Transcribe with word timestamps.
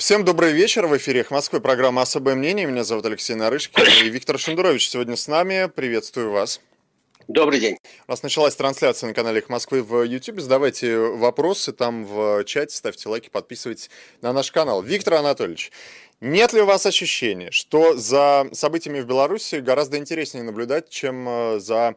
Всем 0.00 0.24
добрый 0.24 0.54
вечер. 0.54 0.86
В 0.86 0.96
эфире 0.96 1.20
«Эхо 1.20 1.34
Москвы» 1.34 1.60
программа 1.60 2.00
«Особое 2.00 2.34
мнение». 2.34 2.64
Меня 2.64 2.84
зовут 2.84 3.04
Алексей 3.04 3.34
Нарышкин 3.34 3.84
и 4.02 4.08
Виктор 4.08 4.38
Шендурович 4.38 4.88
сегодня 4.88 5.14
с 5.14 5.28
нами. 5.28 5.68
Приветствую 5.68 6.30
вас. 6.30 6.62
Добрый 7.28 7.60
день. 7.60 7.76
У 8.08 8.10
нас 8.10 8.22
началась 8.22 8.56
трансляция 8.56 9.08
на 9.08 9.14
канале 9.14 9.40
«Эхо 9.40 9.52
Москвы» 9.52 9.82
в 9.82 10.02
YouTube. 10.04 10.40
Задавайте 10.40 10.96
вопросы 10.96 11.72
там 11.74 12.06
в 12.06 12.44
чате, 12.44 12.74
ставьте 12.74 13.10
лайки, 13.10 13.28
подписывайтесь 13.28 13.90
на 14.22 14.32
наш 14.32 14.50
канал. 14.50 14.82
Виктор 14.82 15.12
Анатольевич, 15.14 15.70
нет 16.22 16.54
ли 16.54 16.62
у 16.62 16.64
вас 16.64 16.86
ощущения, 16.86 17.50
что 17.50 17.94
за 17.94 18.46
событиями 18.52 19.00
в 19.00 19.06
Беларуси 19.06 19.56
гораздо 19.56 19.98
интереснее 19.98 20.44
наблюдать, 20.44 20.88
чем 20.88 21.28
э, 21.28 21.58
за 21.58 21.94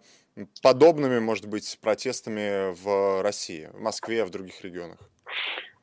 подобными, 0.62 1.20
может 1.20 1.46
быть, 1.46 1.80
протестами 1.80 2.74
в 2.74 3.24
России, 3.24 3.70
в 3.72 3.80
Москве, 3.80 4.26
в 4.26 4.30
других 4.30 4.62
регионах? 4.62 5.00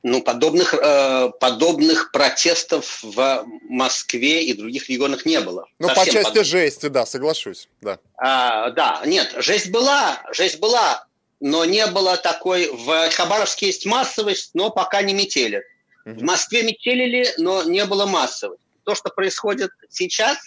Ну, 0.02 0.22
подобных, 0.22 0.72
э, 0.72 1.30
подобных 1.40 2.10
протестов 2.10 3.02
в 3.02 3.44
Москве 3.68 4.44
и 4.44 4.54
других 4.54 4.88
регионах 4.88 5.26
не 5.26 5.40
было. 5.40 5.66
Ну, 5.78 5.88
по 5.88 6.06
части 6.06 6.38
под... 6.38 6.46
жести, 6.46 6.86
да, 6.86 7.04
соглашусь, 7.04 7.68
да. 7.82 7.98
А, 8.16 8.70
да, 8.70 9.02
нет, 9.04 9.34
жесть 9.36 9.70
была, 9.70 10.22
жесть 10.32 10.58
была, 10.58 11.06
но 11.38 11.66
не 11.66 11.86
было 11.86 12.16
такой... 12.16 12.70
В 12.72 13.10
Хабаровске 13.10 13.66
есть 13.66 13.84
массовость, 13.84 14.52
но 14.54 14.70
пока 14.70 15.02
не 15.02 15.12
метели. 15.12 15.62
Угу. 16.06 16.20
В 16.20 16.22
Москве 16.22 16.62
метелили, 16.62 17.34
но 17.36 17.62
не 17.64 17.84
было 17.84 18.06
массовости. 18.06 18.64
То, 18.84 18.94
что 18.94 19.10
происходит 19.10 19.70
сейчас, 19.90 20.38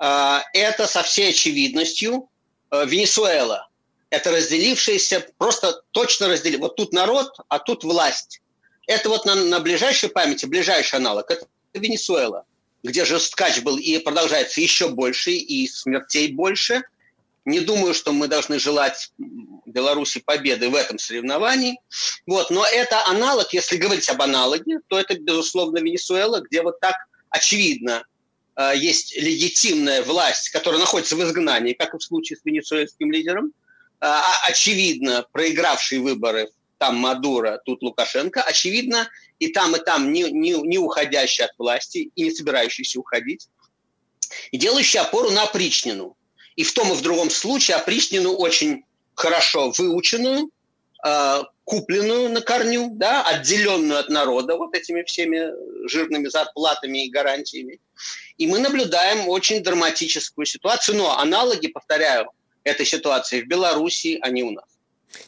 э, 0.00 0.38
это 0.52 0.86
со 0.86 1.02
всей 1.02 1.30
очевидностью 1.30 2.28
э, 2.70 2.86
Венесуэла. 2.86 3.68
Это 4.10 4.30
разделившиеся, 4.30 5.26
просто 5.38 5.82
точно 5.90 6.28
разделили. 6.28 6.60
Вот 6.60 6.76
тут 6.76 6.92
народ, 6.92 7.32
а 7.48 7.58
тут 7.58 7.82
власть 7.82 8.42
это 8.86 9.08
вот 9.08 9.24
на, 9.24 9.34
на 9.34 9.60
ближайшей 9.60 10.08
памяти, 10.08 10.46
ближайший 10.46 10.96
аналог, 10.96 11.30
это 11.30 11.46
Венесуэла, 11.74 12.44
где 12.82 13.04
же 13.04 13.18
скач 13.20 13.60
был 13.60 13.76
и 13.76 13.98
продолжается 13.98 14.60
еще 14.60 14.88
больше, 14.88 15.32
и 15.32 15.66
смертей 15.68 16.32
больше. 16.32 16.82
Не 17.44 17.60
думаю, 17.60 17.94
что 17.94 18.12
мы 18.12 18.26
должны 18.26 18.58
желать 18.58 19.12
Беларуси 19.66 20.20
победы 20.20 20.68
в 20.68 20.74
этом 20.74 20.98
соревновании. 20.98 21.78
Вот, 22.26 22.50
но 22.50 22.66
это 22.66 23.06
аналог, 23.06 23.52
если 23.52 23.76
говорить 23.76 24.08
об 24.08 24.22
аналоге, 24.22 24.80
то 24.88 24.98
это, 24.98 25.16
безусловно, 25.16 25.78
Венесуэла, 25.78 26.40
где 26.40 26.62
вот 26.62 26.80
так 26.80 26.96
очевидно 27.30 28.04
э, 28.56 28.72
есть 28.76 29.16
легитимная 29.16 30.02
власть, 30.02 30.50
которая 30.50 30.80
находится 30.80 31.14
в 31.14 31.22
изгнании, 31.22 31.72
как 31.72 31.94
и 31.94 31.98
в 31.98 32.02
случае 32.02 32.36
с 32.36 32.44
венесуэльским 32.44 33.12
лидером, 33.12 33.52
э, 34.00 34.06
очевидно 34.48 35.24
проигравший 35.30 35.98
выборы 35.98 36.48
там 36.78 36.96
Мадуро, 36.96 37.60
тут 37.64 37.82
Лукашенко, 37.82 38.42
очевидно, 38.42 39.08
и 39.38 39.48
там, 39.48 39.74
и 39.76 39.78
там 39.78 40.12
не, 40.12 40.30
не, 40.30 40.52
не 40.52 40.78
уходящий 40.78 41.44
от 41.44 41.52
власти 41.58 42.10
и 42.14 42.22
не 42.22 42.30
собирающийся 42.30 43.00
уходить, 43.00 43.48
и 44.50 44.56
делающий 44.58 45.00
опору 45.00 45.30
на 45.30 45.44
опричнину. 45.44 46.16
И 46.56 46.64
в 46.64 46.72
том 46.72 46.92
и 46.92 46.96
в 46.96 47.02
другом 47.02 47.30
случае 47.30 47.76
опричнину 47.76 48.32
очень 48.32 48.84
хорошо 49.14 49.72
выученную, 49.76 50.50
э, 51.06 51.42
купленную 51.64 52.30
на 52.30 52.40
корню, 52.40 52.90
да, 52.92 53.22
отделенную 53.22 53.98
от 53.98 54.08
народа 54.08 54.56
вот 54.56 54.74
этими 54.74 55.02
всеми 55.02 55.50
жирными 55.88 56.28
зарплатами 56.28 57.06
и 57.06 57.10
гарантиями. 57.10 57.80
И 58.38 58.46
мы 58.46 58.58
наблюдаем 58.58 59.28
очень 59.28 59.62
драматическую 59.62 60.46
ситуацию, 60.46 60.96
но 60.96 61.18
аналоги, 61.18 61.66
повторяю, 61.66 62.30
этой 62.64 62.84
ситуации 62.84 63.42
в 63.42 63.46
Беларуси, 63.46 64.18
они 64.22 64.42
у 64.42 64.50
нас. 64.50 64.75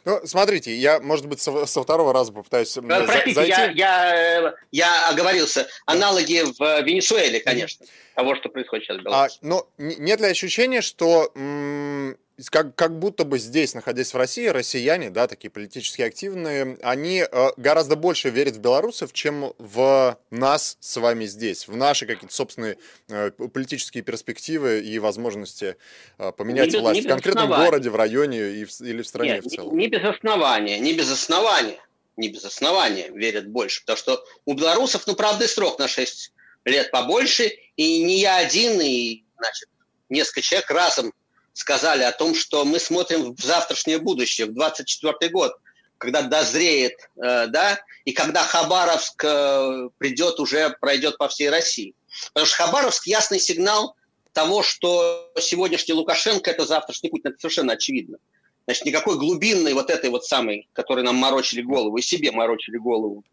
Ну, 0.05 0.21
смотрите, 0.25 0.75
я, 0.75 1.01
может 1.01 1.27
быть, 1.27 1.41
со, 1.41 1.67
со 1.67 1.83
второго 1.83 2.13
раза 2.13 2.33
попытаюсь 2.33 2.77
э, 2.77 2.81
Простите, 2.83 3.35
зайти. 3.35 3.51
Я, 3.51 3.71
я, 3.73 4.55
я 4.71 5.09
оговорился. 5.09 5.67
Аналоги 5.87 6.43
в 6.59 6.83
Венесуэле, 6.83 7.41
конечно, 7.41 7.87
того, 8.15 8.35
что 8.37 8.49
происходит 8.49 8.87
сейчас 8.87 8.99
в 8.99 9.03
Беларуси. 9.03 9.39
А, 9.43 9.47
но 9.47 9.69
нет 9.79 10.21
ли 10.21 10.27
ощущения, 10.27 10.81
что 10.81 11.31
м- 11.35 12.17
как, 12.51 12.75
как 12.77 12.99
будто 12.99 13.25
бы 13.25 13.39
здесь, 13.39 13.75
находясь 13.75 14.15
в 14.15 14.17
России, 14.17 14.47
россияне, 14.47 15.11
да, 15.11 15.27
такие 15.27 15.51
политически 15.51 16.03
активные, 16.03 16.79
они 16.83 17.25
э, 17.31 17.49
гораздо 17.57 17.97
больше 17.97 18.31
верят 18.31 18.57
в 18.57 18.61
белорусов, 18.61 19.13
чем 19.13 19.53
в 19.59 20.19
нас 20.31 20.77
с 20.81 20.97
вами 20.99 21.25
здесь, 21.25 21.67
в 21.67 21.77
наши 21.77 22.07
какие-то 22.07 22.35
собственные 22.35 22.79
э, 23.09 23.33
политические 23.33 24.05
перспективы 24.05 24.81
и 24.81 24.99
возможности 25.01 25.77
э, 26.19 26.31
поменять 26.33 26.73
не 26.73 26.79
власть 26.79 27.05
в 27.05 27.09
конкретном 27.09 27.45
основания. 27.45 27.71
городе, 27.71 27.91
в 27.91 27.97
районе 27.97 28.51
и 28.51 28.65
в, 28.65 28.81
или 28.83 29.03
в 29.03 29.09
стране 29.09 29.35
Нет, 29.35 29.45
в 29.45 29.49
целом. 29.49 29.77
Не, 29.77 29.85
не 29.85 29.89
без 29.89 30.05
основания, 30.05 30.79
не 30.79 30.95
без 30.95 31.11
основания, 31.11 31.81
не 32.17 32.29
без 32.29 32.45
основания 32.45 33.11
верят 33.11 33.49
больше, 33.49 33.81
потому 33.81 33.97
что 33.97 34.25
у 34.45 34.55
белорусов, 34.55 35.07
ну, 35.09 35.17
правда, 35.17 35.49
срок 35.49 35.81
на 35.81 35.89
6 35.89 36.33
лет 36.65 36.91
побольше, 36.93 37.51
и 37.77 38.05
не 38.05 38.21
я 38.21 38.37
один, 38.37 38.81
и, 38.81 39.25
значит, 39.37 39.69
несколько 40.09 40.43
человек 40.43 40.71
разом 40.71 41.13
сказали 41.59 42.05
о 42.05 42.13
том, 42.13 42.35
что 42.35 42.65
мы 42.65 42.79
смотрим 42.79 43.35
в 43.35 43.41
завтрашнее 43.41 43.99
будущее, 43.99 44.47
в 44.47 44.55
24 44.55 45.31
год, 45.31 45.53
когда 45.99 46.23
дозреет, 46.23 47.11
э, 47.17 47.47
да, 47.49 47.81
и 48.05 48.13
когда 48.13 48.45
Хабаровск 48.45 49.25
э, 49.25 49.89
придет 49.99 50.39
уже, 50.39 50.71
пройдет 50.81 51.19
по 51.19 51.29
всей 51.29 51.51
России. 51.51 51.95
Потому 52.33 52.47
что 52.47 52.57
Хабаровск– 52.57 53.07
ясный 53.07 53.41
сигнал 53.41 53.97
того, 54.33 54.63
что 54.63 55.33
сегодняшний 55.41 55.95
Лукашенко– 55.95 56.51
это 56.53 56.65
завтрашний 56.65 57.11
путь, 57.11 57.23
это 57.25 57.37
совершенно 57.39 57.73
очевидно. 57.73 58.19
Значит, 58.67 58.85
никакой 58.85 59.19
глубинной 59.19 59.73
вот 59.73 59.91
этой 59.91 60.11
вот 60.11 60.25
самой, 60.25 60.69
которой 60.73 61.03
нам 61.03 61.17
морочили 61.17 61.63
голову, 61.63 61.97
и 61.97 62.03
себе 62.03 62.31
морочили 62.31 62.77
голову 62.77 63.25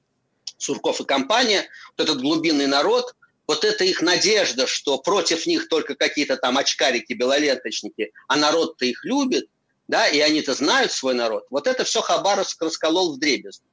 Сурков 0.57 1.01
и 1.01 1.05
компания, 1.05 1.67
вот 1.95 2.09
этот 2.09 2.21
глубинный 2.21 2.67
народ– 2.67 3.13
вот 3.47 3.63
это 3.63 3.83
их 3.83 4.01
надежда, 4.01 4.67
что 4.67 4.97
против 4.97 5.45
них 5.45 5.67
только 5.67 5.95
какие-то 5.95 6.37
там 6.37 6.57
очкарики, 6.57 7.13
белоленточники, 7.13 8.11
а 8.27 8.35
народ-то 8.35 8.85
их 8.85 9.03
любит, 9.05 9.47
да, 9.87 10.07
и 10.07 10.19
они-то 10.19 10.53
знают 10.53 10.91
свой 10.91 11.13
народ. 11.13 11.45
Вот 11.49 11.67
это 11.67 11.83
все 11.83 12.01
Хабаровск 12.01 12.61
расколол 12.61 13.15
в 13.15 13.19
дребезги. 13.19 13.63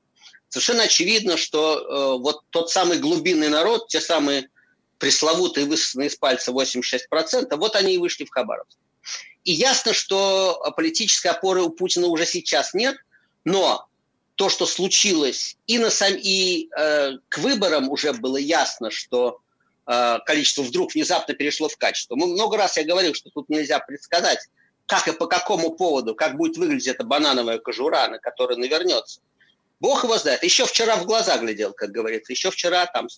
Совершенно 0.48 0.82
очевидно, 0.82 1.38
что 1.38 1.78
э, 1.78 2.20
вот 2.20 2.42
тот 2.50 2.70
самый 2.70 2.98
глубинный 2.98 3.48
народ, 3.48 3.88
те 3.88 4.00
самые 4.00 4.50
пресловутые 4.98 5.66
высосанные 5.66 6.08
из 6.08 6.16
пальца 6.16 6.52
86%, 6.52 7.56
вот 7.56 7.74
они 7.74 7.94
и 7.94 7.98
вышли 7.98 8.24
в 8.24 8.30
Хабаровск. 8.30 8.78
И 9.44 9.52
ясно, 9.52 9.92
что 9.92 10.62
политической 10.76 11.28
опоры 11.28 11.62
у 11.62 11.70
Путина 11.70 12.06
уже 12.06 12.26
сейчас 12.26 12.74
нет, 12.74 12.96
но 13.44 13.88
то, 14.36 14.48
что 14.48 14.66
случилось, 14.66 15.56
и, 15.66 15.78
на 15.78 15.90
сам, 15.90 16.12
и 16.14 16.68
э, 16.76 17.12
к 17.28 17.38
выборам 17.38 17.88
уже 17.90 18.12
было 18.12 18.36
ясно, 18.36 18.90
что 18.90 19.40
количество 19.84 20.62
вдруг 20.62 20.94
внезапно 20.94 21.34
перешло 21.34 21.68
в 21.68 21.76
качество. 21.76 22.14
Много 22.14 22.56
раз 22.56 22.76
я 22.76 22.84
говорил, 22.84 23.14
что 23.14 23.30
тут 23.30 23.48
нельзя 23.48 23.78
предсказать, 23.80 24.38
как 24.86 25.08
и 25.08 25.12
по 25.12 25.26
какому 25.26 25.72
поводу, 25.72 26.14
как 26.14 26.36
будет 26.36 26.56
выглядеть 26.56 26.86
эта 26.86 27.04
банановая 27.04 27.58
кожура, 27.58 28.08
на 28.08 28.18
которой 28.18 28.56
навернется. 28.56 29.20
Бог 29.80 30.04
его 30.04 30.16
знает. 30.18 30.44
Еще 30.44 30.64
вчера 30.64 30.96
в 30.96 31.06
глаза 31.06 31.38
глядел, 31.38 31.72
как 31.72 31.90
говорится. 31.90 32.32
Еще 32.32 32.50
вчера 32.50 32.86
там 32.86 33.08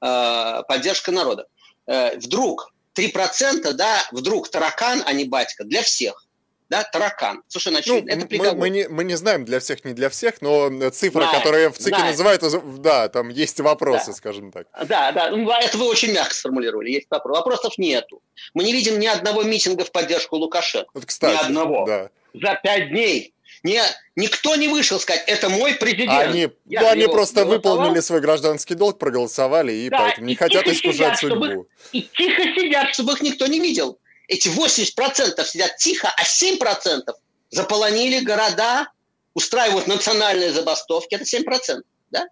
э, 0.00 0.62
поддержка 0.68 1.10
народа. 1.10 1.46
Э, 1.86 2.16
вдруг 2.18 2.72
3%, 2.94 3.72
да, 3.72 4.06
вдруг 4.12 4.48
таракан, 4.48 5.02
а 5.06 5.12
не 5.12 5.24
батька, 5.24 5.64
для 5.64 5.82
всех 5.82 6.23
да, 6.70 6.82
таракан. 6.82 7.42
Совершенно 7.48 7.78
очевидно. 7.80 8.12
Ну, 8.12 8.18
это 8.18 8.26
приговор. 8.26 8.54
Мы, 8.54 8.60
мы, 8.60 8.70
не, 8.70 8.88
мы 8.88 9.04
не 9.04 9.14
знаем 9.16 9.44
для 9.44 9.60
всех, 9.60 9.84
не 9.84 9.92
для 9.92 10.08
всех, 10.08 10.40
но 10.40 10.90
цифра, 10.90 11.20
знает, 11.20 11.36
которая 11.36 11.70
в 11.70 11.76
ЦИКе 11.78 11.96
знает. 11.96 12.10
называют, 12.12 12.80
да, 12.80 13.08
там 13.08 13.28
есть 13.28 13.60
вопросы, 13.60 14.08
да. 14.08 14.12
скажем 14.12 14.50
так. 14.50 14.66
Да, 14.86 15.12
да, 15.12 15.30
ну, 15.30 15.50
это 15.50 15.76
вы 15.76 15.86
очень 15.86 16.12
мягко 16.12 16.34
сформулировали, 16.34 16.90
есть 16.90 17.06
вопросы. 17.10 17.38
Вопросов 17.38 17.78
нету. 17.78 18.22
Мы 18.54 18.64
не 18.64 18.72
видим 18.72 18.98
ни 18.98 19.06
одного 19.06 19.42
митинга 19.42 19.84
в 19.84 19.92
поддержку 19.92 20.36
Лукашенко. 20.36 20.90
Вот, 20.94 21.04
кстати, 21.04 21.34
ни 21.34 21.46
одного. 21.46 21.84
Да. 21.86 22.10
За 22.34 22.58
пять 22.62 22.88
дней. 22.88 23.34
Не, 23.62 23.80
никто 24.14 24.56
не 24.56 24.68
вышел 24.68 25.00
сказать, 25.00 25.24
это 25.26 25.48
мой 25.48 25.74
президент. 25.74 26.10
Они, 26.10 26.50
Я 26.66 26.82
ну, 26.82 26.88
они 26.88 27.06
просто 27.06 27.46
выполнили 27.46 28.00
свой 28.00 28.20
гражданский 28.20 28.74
долг, 28.74 28.98
проголосовали 28.98 29.72
и 29.72 29.88
да, 29.88 29.98
поэтому 29.98 30.26
не 30.26 30.34
и 30.34 30.36
хотят 30.36 30.66
искушать 30.66 30.96
сидят, 30.96 31.18
судьбу. 31.18 31.44
Чтобы, 31.44 31.66
и 31.92 32.02
тихо 32.02 32.42
сидят, 32.42 32.92
чтобы 32.92 33.12
их 33.14 33.22
никто 33.22 33.46
не 33.46 33.60
видел 33.60 33.98
эти 34.28 34.48
80% 34.48 35.44
сидят 35.44 35.76
тихо, 35.76 36.12
а 36.16 36.22
7% 36.22 37.12
заполонили 37.50 38.24
города, 38.24 38.88
устраивают 39.34 39.86
национальные 39.86 40.52
забастовки. 40.52 41.14
Это 41.14 41.24
7%. 41.24 41.82
Да? 42.10 42.28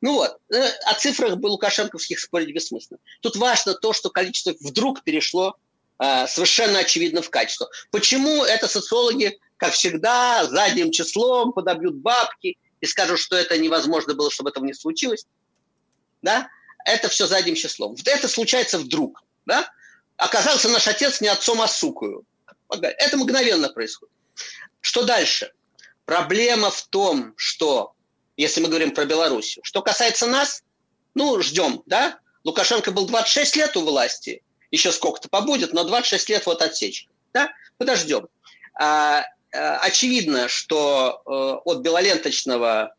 Ну 0.00 0.14
вот, 0.14 0.38
э, 0.52 0.68
о 0.86 0.94
цифрах 0.94 1.36
лукашенковских 1.40 2.18
спорить 2.18 2.54
бессмысленно. 2.54 2.98
Тут 3.20 3.36
важно 3.36 3.74
то, 3.74 3.92
что 3.92 4.10
количество 4.10 4.54
вдруг 4.60 5.02
перешло 5.02 5.56
э, 5.98 6.26
совершенно 6.26 6.80
очевидно 6.80 7.22
в 7.22 7.30
качество. 7.30 7.68
Почему 7.90 8.44
это 8.44 8.66
социологи, 8.66 9.38
как 9.56 9.72
всегда, 9.72 10.46
задним 10.46 10.90
числом 10.90 11.52
подобьют 11.52 11.96
бабки 11.96 12.56
и 12.80 12.86
скажут, 12.86 13.18
что 13.18 13.36
это 13.36 13.58
невозможно 13.58 14.14
было, 14.14 14.30
чтобы 14.30 14.50
этого 14.50 14.64
не 14.64 14.74
случилось? 14.74 15.26
Да? 16.22 16.48
Это 16.84 17.08
все 17.08 17.26
задним 17.26 17.54
числом. 17.54 17.94
Это 18.04 18.28
случается 18.28 18.78
вдруг. 18.78 19.22
Да? 19.44 19.68
Оказался 20.18 20.68
наш 20.68 20.86
отец 20.86 21.22
не 21.22 21.28
отцом, 21.28 21.62
а 21.62 21.68
сукою. 21.68 22.24
Это 22.68 23.16
мгновенно 23.16 23.70
происходит. 23.70 24.12
Что 24.80 25.04
дальше? 25.04 25.52
Проблема 26.04 26.70
в 26.70 26.82
том, 26.88 27.32
что, 27.36 27.94
если 28.36 28.60
мы 28.60 28.68
говорим 28.68 28.92
про 28.92 29.06
Белоруссию, 29.06 29.64
что 29.64 29.80
касается 29.80 30.26
нас, 30.26 30.62
ну, 31.14 31.40
ждем, 31.40 31.82
да? 31.86 32.18
Лукашенко 32.44 32.92
был 32.92 33.06
26 33.06 33.56
лет 33.56 33.76
у 33.76 33.80
власти, 33.82 34.42
еще 34.70 34.92
сколько-то 34.92 35.28
побудет, 35.28 35.72
но 35.72 35.84
26 35.84 36.28
лет 36.28 36.46
вот 36.46 36.62
отсечка, 36.62 37.12
да? 37.32 37.50
Подождем. 37.78 38.28
А, 38.74 39.24
а, 39.52 39.78
очевидно, 39.78 40.48
что 40.48 41.22
э, 41.24 41.30
от 41.64 41.78
белоленточного 41.80 42.94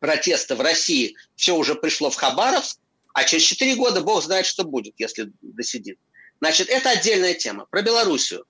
протеста 0.00 0.56
в 0.56 0.60
России 0.60 1.16
все 1.34 1.56
уже 1.56 1.74
пришло 1.74 2.10
в 2.10 2.16
Хабаровск, 2.16 2.78
а 3.12 3.24
через 3.24 3.44
4 3.44 3.74
года 3.76 4.00
бог 4.00 4.22
знает, 4.22 4.46
что 4.46 4.64
будет, 4.64 4.94
если 4.98 5.32
досидит. 5.42 5.98
Значит, 6.40 6.68
это 6.68 6.90
отдельная 6.90 7.34
тема. 7.34 7.66
Про 7.70 7.82
Белоруссию. 7.82 8.44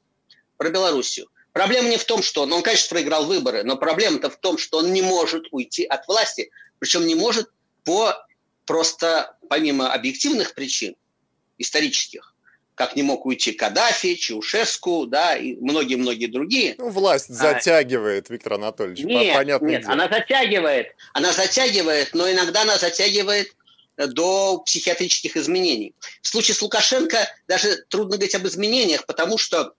Про 0.56 0.70
Белоруссию. 0.70 1.28
Проблема 1.52 1.88
не 1.88 1.96
в 1.96 2.04
том, 2.04 2.22
что... 2.22 2.46
Ну, 2.46 2.56
он, 2.56 2.62
конечно, 2.62 2.88
проиграл 2.90 3.26
выборы, 3.26 3.64
но 3.64 3.76
проблема-то 3.76 4.30
в 4.30 4.36
том, 4.36 4.58
что 4.58 4.78
он 4.78 4.92
не 4.92 5.02
может 5.02 5.46
уйти 5.50 5.84
от 5.84 6.06
власти. 6.06 6.50
Причем 6.78 7.06
не 7.06 7.14
может 7.14 7.50
по 7.84 8.14
просто, 8.66 9.36
помимо 9.48 9.92
объективных 9.92 10.54
причин, 10.54 10.94
исторических, 11.56 12.34
как 12.74 12.94
не 12.94 13.02
мог 13.02 13.26
уйти 13.26 13.52
Каддафи, 13.52 14.14
Чаушеску, 14.14 15.06
да, 15.06 15.36
и 15.36 15.56
многие-многие 15.56 16.26
другие. 16.26 16.76
Ну, 16.78 16.90
власть 16.90 17.30
а, 17.30 17.32
затягивает, 17.32 18.30
а, 18.30 18.32
Виктор 18.32 18.52
Анатольевич, 18.52 19.00
нет, 19.00 19.34
понятное 19.34 19.70
нет, 19.70 19.82
дело. 19.82 19.94
она 19.94 20.08
затягивает, 20.08 20.94
она 21.12 21.32
затягивает, 21.32 22.10
но 22.14 22.30
иногда 22.30 22.62
она 22.62 22.78
затягивает 22.78 23.56
до 24.06 24.58
психиатрических 24.58 25.36
изменений. 25.36 25.94
В 26.22 26.28
случае 26.28 26.54
с 26.54 26.62
Лукашенко 26.62 27.28
даже 27.48 27.84
трудно 27.88 28.16
говорить 28.16 28.34
об 28.34 28.46
изменениях, 28.46 29.06
потому 29.06 29.38
что 29.38 29.74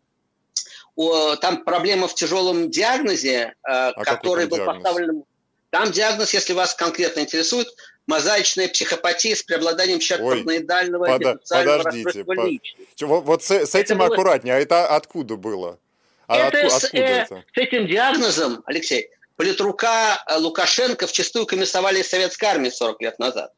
о, 0.95 1.35
там 1.37 1.63
проблема 1.63 2.07
в 2.07 2.15
тяжелом 2.15 2.69
диагнозе, 2.69 3.31
э, 3.37 3.51
а 3.63 4.03
который 4.03 4.47
был 4.47 4.57
диагноз? 4.57 4.83
поставлен. 4.83 5.23
Там 5.69 5.91
диагноз, 5.91 6.33
если 6.33 6.53
вас 6.53 6.73
конкретно 6.73 7.21
интересует, 7.21 7.67
мозаичная 8.07 8.67
психопатия 8.67 9.35
с 9.35 9.43
преобладанием 9.43 9.99
черт 9.99 10.21
параноидального 10.21 11.05
под, 11.05 11.47
подождите, 11.47 12.25
по, 12.25 13.05
вот, 13.05 13.23
вот 13.23 13.43
с, 13.43 13.51
с 13.51 13.75
этим 13.75 14.01
это 14.01 14.11
аккуратнее, 14.11 14.55
было... 14.55 14.59
а 14.59 14.61
это 14.61 14.87
откуда 14.87 15.37
было? 15.37 15.79
А 16.27 16.37
это, 16.37 16.65
отку, 16.65 16.79
с, 16.79 16.93
э, 16.93 16.97
это 16.97 17.43
с 17.53 17.57
этим 17.57 17.87
диагнозом, 17.87 18.63
Алексей, 18.65 19.09
политрука 19.37 20.21
э, 20.27 20.37
Лукашенко 20.37 21.07
в 21.07 21.11
чистую 21.11 21.45
комиссовали 21.45 22.01
из 22.01 22.09
советской 22.09 22.45
армии 22.45 22.69
40 22.69 23.01
лет 23.01 23.19
назад 23.19 23.53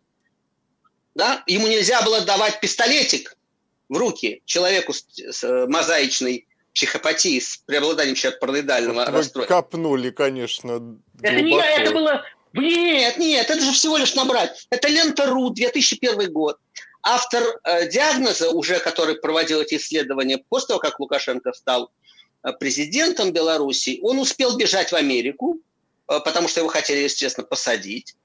да, 1.15 1.43
ему 1.47 1.67
нельзя 1.67 2.01
было 2.01 2.21
давать 2.21 2.59
пистолетик 2.59 3.35
в 3.89 3.97
руки 3.97 4.41
человеку 4.45 4.93
с, 4.93 5.05
с 5.17 5.43
э, 5.43 5.67
мозаичной 5.67 6.47
психопатией, 6.73 7.41
с 7.41 7.57
преобладанием 7.57 8.15
параноидального 8.39 9.05
вот 9.05 9.09
расстройства. 9.09 9.55
копнули, 9.55 10.09
конечно, 10.11 10.97
Это 11.21 11.41
не 11.41 11.51
я, 11.51 11.81
это 11.81 11.91
было... 11.91 12.23
Нет, 12.53 13.17
нет, 13.17 13.49
это 13.49 13.61
же 13.61 13.71
всего 13.71 13.97
лишь 13.97 14.13
набрать. 14.15 14.67
Это 14.69 14.87
Лента.ру, 14.89 15.51
2001 15.51 16.31
год. 16.31 16.57
Автор 17.03 17.43
э, 17.63 17.89
диагноза, 17.89 18.49
уже 18.51 18.79
который 18.79 19.15
проводил 19.15 19.61
эти 19.61 19.75
исследования 19.75 20.43
после 20.49 20.67
того, 20.67 20.79
как 20.79 20.99
Лукашенко 20.99 21.53
стал 21.53 21.91
э, 22.43 22.51
президентом 22.53 23.31
Беларуси, 23.31 23.99
он 24.03 24.19
успел 24.19 24.57
бежать 24.57 24.91
в 24.91 24.95
Америку, 24.95 25.59
э, 26.07 26.19
потому 26.23 26.47
что 26.47 26.59
его 26.59 26.69
хотели, 26.69 26.99
естественно, 26.99 27.47
посадить, 27.47 28.15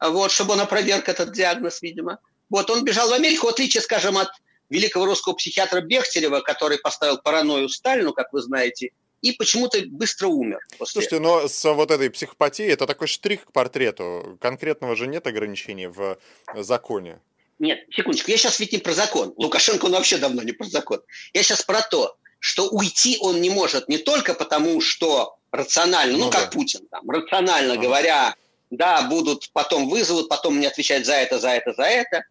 вот, 0.00 0.30
чтобы 0.30 0.52
он 0.52 0.60
опроверг 0.60 1.08
этот 1.08 1.32
диагноз, 1.32 1.82
видимо. 1.82 2.18
Вот, 2.50 2.68
он 2.70 2.84
бежал 2.84 3.08
в 3.08 3.12
Америку, 3.12 3.46
в 3.46 3.50
отличие, 3.50 3.80
скажем, 3.80 4.18
от 4.18 4.28
великого 4.68 5.06
русского 5.06 5.34
психиатра 5.34 5.80
Бехтерева, 5.80 6.40
который 6.40 6.78
поставил 6.78 7.18
паранойю 7.18 7.68
Сталину, 7.68 8.12
как 8.12 8.32
вы 8.32 8.42
знаете, 8.42 8.90
и 9.22 9.32
почему-то 9.32 9.78
быстро 9.86 10.28
умер. 10.28 10.58
После 10.78 10.92
Слушайте, 10.92 11.18
но 11.20 11.46
с 11.46 11.72
вот 11.72 11.90
этой 11.90 12.10
психопатией 12.10 12.72
это 12.72 12.86
такой 12.86 13.06
штрих 13.06 13.46
к 13.46 13.52
портрету. 13.52 14.38
Конкретного 14.40 14.96
же 14.96 15.06
нет 15.06 15.26
ограничений 15.26 15.86
в 15.86 16.18
законе. 16.54 17.20
Нет, 17.58 17.80
секундочку, 17.94 18.30
я 18.30 18.38
сейчас 18.38 18.58
ведь 18.58 18.72
не 18.72 18.78
про 18.78 18.92
закон. 18.92 19.34
Лукашенко, 19.36 19.84
он 19.84 19.92
вообще 19.92 20.16
давно 20.16 20.42
не 20.42 20.52
про 20.52 20.64
закон. 20.64 21.00
Я 21.34 21.42
сейчас 21.42 21.62
про 21.62 21.82
то, 21.82 22.16
что 22.38 22.68
уйти 22.70 23.18
он 23.20 23.42
не 23.42 23.50
может 23.50 23.88
не 23.88 23.98
только 23.98 24.32
потому, 24.32 24.80
что 24.80 25.36
рационально, 25.52 26.16
ну, 26.16 26.24
ну 26.26 26.30
как 26.30 26.44
да. 26.44 26.50
Путин, 26.52 26.86
там, 26.90 27.08
рационально 27.10 27.74
ага. 27.74 27.82
говоря, 27.82 28.34
да, 28.70 29.02
будут, 29.02 29.50
потом 29.52 29.88
вызовут, 29.88 30.28
потом 30.28 30.56
мне 30.56 30.68
отвечать 30.68 31.04
за 31.04 31.14
это, 31.14 31.38
за 31.38 31.50
это, 31.50 31.72
за 31.74 31.82
это. 31.82 32.24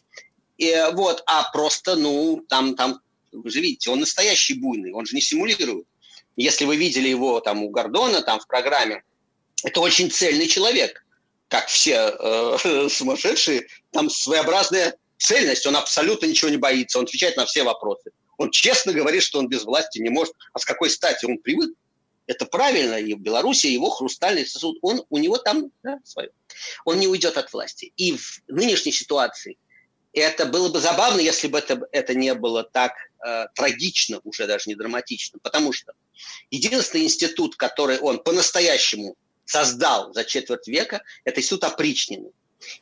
И, 0.58 0.74
вот, 0.94 1.24
а 1.26 1.50
просто, 1.52 1.96
ну, 1.96 2.44
там, 2.48 2.76
там, 2.76 3.02
вы 3.32 3.50
же 3.50 3.62
видите, 3.62 3.90
он 3.90 4.00
настоящий 4.00 4.56
буйный, 4.56 4.94
он 4.94 5.06
же 5.06 5.16
не 5.16 5.22
симулирует. 5.22 5.86
Если 6.36 6.66
вы 6.66 6.78
видели 6.78 7.10
его 7.10 7.40
там 7.42 7.64
у 7.64 7.70
Гордона, 7.70 8.22
там 8.22 8.40
в 8.40 8.48
программе, 8.48 9.04
это 9.64 9.82
очень 9.82 10.10
цельный 10.10 10.48
человек, 10.48 11.06
как 11.50 11.68
все 11.68 12.16
э, 12.18 12.88
сумасшедшие, 12.90 13.68
там 13.92 14.10
своеобразная 14.10 14.96
цельность, 15.18 15.66
он 15.66 15.76
абсолютно 15.76 16.26
ничего 16.26 16.50
не 16.50 16.58
боится, 16.58 17.00
он 17.00 17.06
отвечает 17.06 17.36
на 17.36 17.46
все 17.46 17.64
вопросы. 17.64 18.12
Он 18.38 18.52
честно 18.52 18.94
говорит, 18.94 19.22
что 19.22 19.40
он 19.40 19.50
без 19.50 19.66
власти 19.66 20.00
не 20.00 20.10
может. 20.10 20.34
А 20.54 20.60
с 20.60 20.66
какой 20.66 20.90
стати 20.90 21.26
он 21.26 21.40
привык 21.40 21.72
это 22.30 22.46
правильно, 22.46 22.94
и 22.94 23.16
в 23.16 23.20
Беларуси 23.20 23.66
его 23.66 23.90
хрустальный 23.90 24.46
сосуд, 24.46 24.78
он, 24.84 25.04
у 25.10 25.18
него 25.18 25.40
там 25.40 25.72
да, 25.82 25.98
свое. 26.04 26.30
Он 26.86 27.00
не 27.00 27.08
уйдет 27.08 27.38
от 27.38 27.52
власти. 27.52 27.92
И 27.98 28.16
в 28.16 28.42
нынешней 28.48 28.92
ситуации 28.92 29.58
это 30.14 30.46
было 30.46 30.70
бы 30.70 30.80
забавно, 30.80 31.20
если 31.22 31.48
бы 31.48 31.58
это, 31.58 31.82
это 31.92 32.14
не 32.14 32.36
было 32.36 32.64
так 32.64 32.94
э, 33.26 33.46
трагично, 33.56 34.22
уже 34.24 34.46
даже 34.46 34.66
не 34.68 34.76
драматично, 34.76 35.40
потому 35.42 35.74
что 35.74 35.94
единственный 36.52 37.06
институт, 37.06 37.56
который 37.56 37.98
он 37.98 38.20
по-настоящему 38.20 39.16
создал 39.46 40.14
за 40.14 40.24
четверть 40.24 40.68
века, 40.68 41.02
это 41.24 41.40
институт 41.40 41.64
опричнины. 41.64 42.30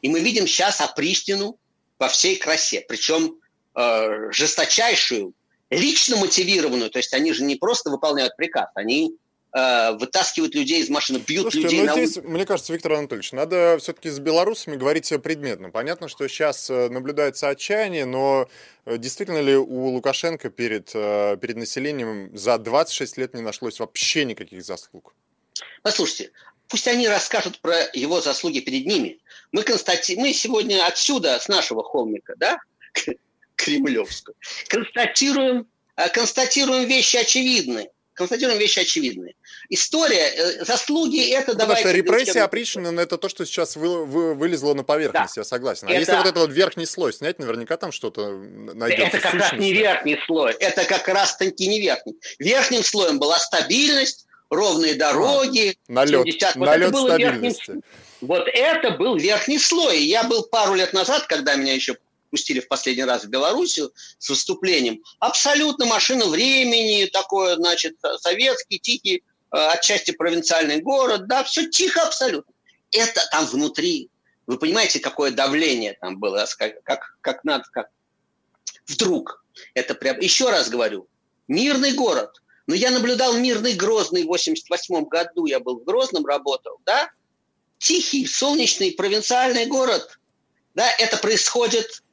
И 0.01 0.09
мы 0.09 0.19
видим 0.19 0.45
сейчас 0.45 0.81
опричнину 0.81 1.57
во 1.97 2.09
всей 2.09 2.35
красе, 2.35 2.83
причем 2.85 3.39
э, 3.75 4.29
жесточайшую, 4.29 5.33
лично 5.69 6.17
мотивированную, 6.17 6.89
то 6.89 6.99
есть 6.99 7.13
они 7.13 7.31
же 7.31 7.43
не 7.43 7.55
просто 7.55 7.89
выполняют 7.89 8.35
приказ, 8.35 8.67
они 8.75 9.15
вытаскивают 9.53 10.55
людей 10.55 10.81
из 10.81 10.89
машины, 10.89 11.17
бьют 11.17 11.43
Слушайте, 11.43 11.67
людей 11.67 11.79
ну, 11.81 11.85
на 11.87 12.05
здесь, 12.05 12.23
мне 12.23 12.45
кажется, 12.45 12.73
Виктор 12.73 12.93
Анатольевич, 12.93 13.31
надо 13.31 13.77
все-таки 13.79 14.09
с 14.09 14.19
белорусами 14.19 14.75
говорить 14.75 15.11
предметно. 15.23 15.69
Понятно, 15.71 16.09
что 16.09 16.27
сейчас 16.27 16.69
э, 16.69 16.89
наблюдается 16.89 17.49
отчаяние, 17.49 18.05
но 18.05 18.49
э, 18.85 18.97
действительно 18.97 19.41
ли 19.41 19.55
у 19.55 19.87
Лукашенко 19.87 20.49
перед, 20.49 20.91
перед 20.91 21.55
населением 21.55 22.35
за 22.37 22.57
26 22.57 23.17
лет 23.17 23.33
не 23.33 23.41
нашлось 23.41 23.79
вообще 23.79 24.25
никаких 24.25 24.63
заслуг? 24.63 25.15
Послушайте, 25.81 26.31
пусть 26.67 26.87
они 26.87 27.07
расскажут 27.07 27.59
про 27.59 27.75
его 27.93 28.21
заслуги 28.21 28.59
перед 28.59 28.85
ними. 28.85 29.19
Мы, 29.51 29.63
констати... 29.63 30.15
мы 30.17 30.33
сегодня 30.33 30.85
отсюда, 30.85 31.39
с 31.39 31.47
нашего 31.47 31.83
холмика, 31.83 32.35
да, 32.37 32.59
Кремлевского, 33.55 34.35
констатируем, 34.67 35.67
констатируем 36.13 36.87
вещи 36.87 37.17
очевидные 37.17 37.89
констатируем 38.17 38.59
вещи 38.59 38.79
очевидные. 38.79 39.35
История, 39.69 40.27
э, 40.35 40.65
заслуги 40.65 41.29
это 41.31 41.53
ну, 41.53 41.59
давайте... 41.59 41.83
Потому 41.83 42.03
что 42.03 42.11
репрессия 42.11 42.43
опричнина, 42.43 42.99
это 42.99 43.17
то, 43.17 43.29
что 43.29 43.45
сейчас 43.45 43.75
вы, 43.75 44.05
вы, 44.05 44.33
вылезло 44.33 44.73
на 44.73 44.83
поверхность, 44.83 45.35
да. 45.35 45.41
я 45.41 45.45
согласен. 45.45 45.87
А 45.87 45.91
это... 45.91 45.99
если 45.99 46.11
вот 46.13 46.25
этот 46.25 46.37
вот 46.37 46.51
верхний 46.51 46.85
слой 46.85 47.13
снять, 47.13 47.39
наверняка 47.39 47.77
там 47.77 47.91
что-то 47.91 48.29
найдется. 48.29 49.17
Это 49.17 49.19
как 49.19 49.33
раз 49.35 49.53
не 49.53 49.71
верхний 49.71 50.19
слой, 50.25 50.53
это 50.53 50.83
как 50.83 51.07
раз 51.07 51.37
таки 51.37 51.67
не 51.67 51.79
верхний. 51.79 52.15
Верхним 52.39 52.83
слоем 52.83 53.19
была 53.19 53.37
стабильность, 53.39 54.25
ровные 54.49 54.95
дороги. 54.95 55.77
А, 55.87 55.91
налет, 55.91 56.25
70, 56.25 56.55
вот 56.55 56.65
налет 56.65 56.95
стабильности. 56.95 57.71
Верхним... 57.71 57.83
Вот 58.21 58.47
это 58.51 58.91
был 58.91 59.15
верхний 59.15 59.59
слой. 59.59 59.99
Я 59.99 60.23
был 60.23 60.43
пару 60.43 60.73
лет 60.73 60.91
назад, 60.93 61.27
когда 61.27 61.55
меня 61.55 61.73
еще 61.73 61.97
пустили 62.29 62.59
в 62.59 62.67
последний 62.67 63.03
раз 63.03 63.23
в 63.23 63.29
Белоруссию 63.29 63.91
с 64.17 64.29
выступлением. 64.29 65.03
Абсолютно 65.19 65.85
машина 65.85 66.25
времени, 66.25 67.05
такой, 67.05 67.55
значит, 67.55 67.95
советский, 68.19 68.79
тихий, 68.79 69.17
э, 69.17 69.57
отчасти 69.57 70.11
провинциальный 70.11 70.81
город, 70.81 71.27
да, 71.27 71.43
все 71.43 71.69
тихо 71.69 72.03
абсолютно. 72.03 72.53
Это 72.91 73.21
там 73.31 73.45
внутри. 73.45 74.09
Вы 74.45 74.57
понимаете, 74.57 74.99
какое 74.99 75.31
давление 75.31 75.97
там 75.99 76.19
было, 76.19 76.45
как, 76.57 76.81
как, 76.83 77.17
как 77.21 77.43
надо, 77.43 77.65
как 77.71 77.87
вдруг. 78.87 79.43
Это 79.73 79.93
прям, 79.95 80.19
еще 80.19 80.49
раз 80.49 80.69
говорю, 80.69 81.07
мирный 81.47 81.93
город. 81.93 82.41
Но 82.67 82.75
я 82.75 82.91
наблюдал 82.91 83.37
мирный 83.37 83.73
Грозный 83.73 84.23
в 84.23 84.27
88 84.27 85.05
году, 85.05 85.45
я 85.45 85.59
был 85.59 85.79
в 85.79 85.83
Грозном, 85.83 86.25
работал, 86.25 86.79
да? 86.85 87.09
Тихий, 87.77 88.25
солнечный, 88.25 88.91
провинциальный 88.91 89.65
город. 89.65 90.19
Да, 90.75 90.89
это 90.99 91.17
происходит 91.17 92.03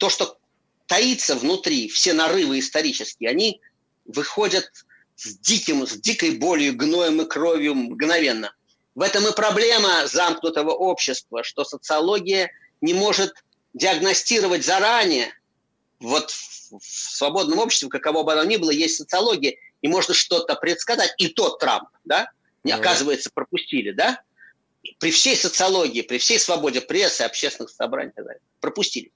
то, 0.00 0.08
что 0.08 0.38
таится 0.86 1.36
внутри, 1.36 1.88
все 1.88 2.14
нарывы 2.14 2.58
исторические, 2.58 3.28
они 3.28 3.60
выходят 4.06 4.68
с, 5.14 5.36
диким, 5.36 5.86
с 5.86 5.92
дикой 5.92 6.38
болью, 6.38 6.74
гноем 6.74 7.20
и 7.20 7.26
кровью 7.26 7.74
мгновенно. 7.74 8.52
В 8.94 9.02
этом 9.02 9.26
и 9.26 9.32
проблема 9.32 10.06
замкнутого 10.06 10.70
общества, 10.70 11.44
что 11.44 11.64
социология 11.64 12.50
не 12.80 12.94
может 12.94 13.44
диагностировать 13.74 14.64
заранее. 14.64 15.32
Вот 16.00 16.30
в 16.30 16.80
свободном 16.82 17.58
обществе, 17.58 17.90
каково 17.90 18.22
бы 18.22 18.32
оно 18.32 18.44
ни 18.44 18.56
было, 18.56 18.70
есть 18.70 18.96
социология, 18.96 19.56
и 19.82 19.88
можно 19.88 20.14
что-то 20.14 20.54
предсказать. 20.56 21.12
И 21.18 21.28
тот 21.28 21.58
Трамп, 21.60 21.90
да, 22.04 22.30
не, 22.64 22.72
оказывается, 22.72 23.30
пропустили, 23.32 23.92
да? 23.92 24.22
при 24.98 25.10
всей 25.10 25.36
социологии, 25.36 26.00
при 26.00 26.16
всей 26.16 26.38
свободе 26.38 26.80
прессы, 26.80 27.20
общественных 27.20 27.70
собраний 27.70 28.10
и 28.10 28.14
так 28.14 28.24
далее, 28.24 28.40
пропустили 28.60 29.12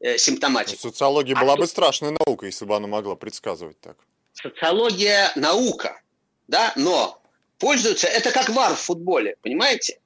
э, 0.00 0.18
симптоматику. 0.18 0.80
Социология 0.80 1.36
а 1.36 1.40
была 1.40 1.52
что... 1.52 1.62
бы 1.62 1.66
страшной 1.66 2.10
наукой, 2.12 2.48
если 2.48 2.64
бы 2.64 2.76
она 2.76 2.86
могла 2.86 3.16
предсказывать 3.16 3.80
так. 3.80 3.96
Социология 4.34 5.32
наука, 5.34 6.00
да, 6.48 6.72
но 6.76 7.20
пользуются, 7.58 8.06
это 8.06 8.30
как 8.30 8.48
вар 8.50 8.74
в 8.74 8.80
футболе, 8.80 9.36
понимаете? 9.42 9.98